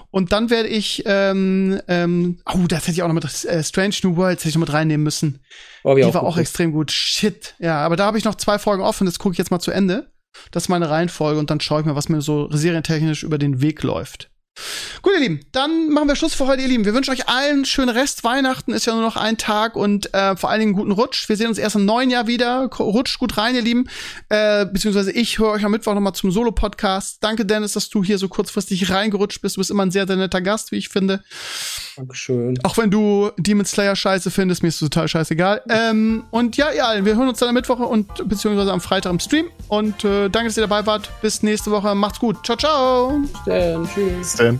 [0.09, 3.93] Und dann werde ich, ähm, ähm, oh, das hätte ich auch noch mit äh, Strange
[4.01, 5.43] New Worlds hätte ich noch mit reinnehmen müssen.
[5.83, 6.91] Oh, Die auch war auch extrem gut.
[6.91, 7.53] Shit.
[7.59, 9.69] Ja, aber da habe ich noch zwei Folgen offen, das gucke ich jetzt mal zu
[9.69, 10.11] Ende.
[10.49, 13.61] Das ist meine Reihenfolge und dann schaue ich mir, was mir so serientechnisch über den
[13.61, 14.31] Weg läuft.
[15.03, 16.85] Gut, ihr Lieben, dann machen wir Schluss für heute, ihr Lieben.
[16.85, 18.23] Wir wünschen euch allen schönen Rest.
[18.23, 21.27] Weihnachten ist ja nur noch ein Tag und äh, vor allen Dingen einen guten Rutsch.
[21.27, 22.69] Wir sehen uns erst im neuen Jahr wieder.
[22.79, 23.89] Rutscht gut rein, ihr Lieben.
[24.29, 27.17] Äh, beziehungsweise ich höre euch am Mittwoch nochmal zum Solo-Podcast.
[27.21, 29.57] Danke, Dennis, dass du hier so kurzfristig reingerutscht bist.
[29.57, 31.23] Du bist immer ein sehr, sehr netter Gast, wie ich finde.
[31.97, 32.57] Dankeschön.
[32.63, 35.63] Auch wenn du Demon Slayer scheiße findest, mir ist es total scheißegal.
[35.69, 39.11] Ähm, und ja, ihr allen, wir hören uns dann am Mittwoch und beziehungsweise am Freitag
[39.11, 39.47] im Stream.
[39.67, 41.09] Und äh, danke, dass ihr dabei wart.
[41.21, 41.93] Bis nächste Woche.
[41.95, 42.37] Macht's gut.
[42.45, 43.19] Ciao, ciao.
[43.19, 43.89] Bis dann.
[43.93, 44.42] Tschüss.
[44.43, 44.59] Bis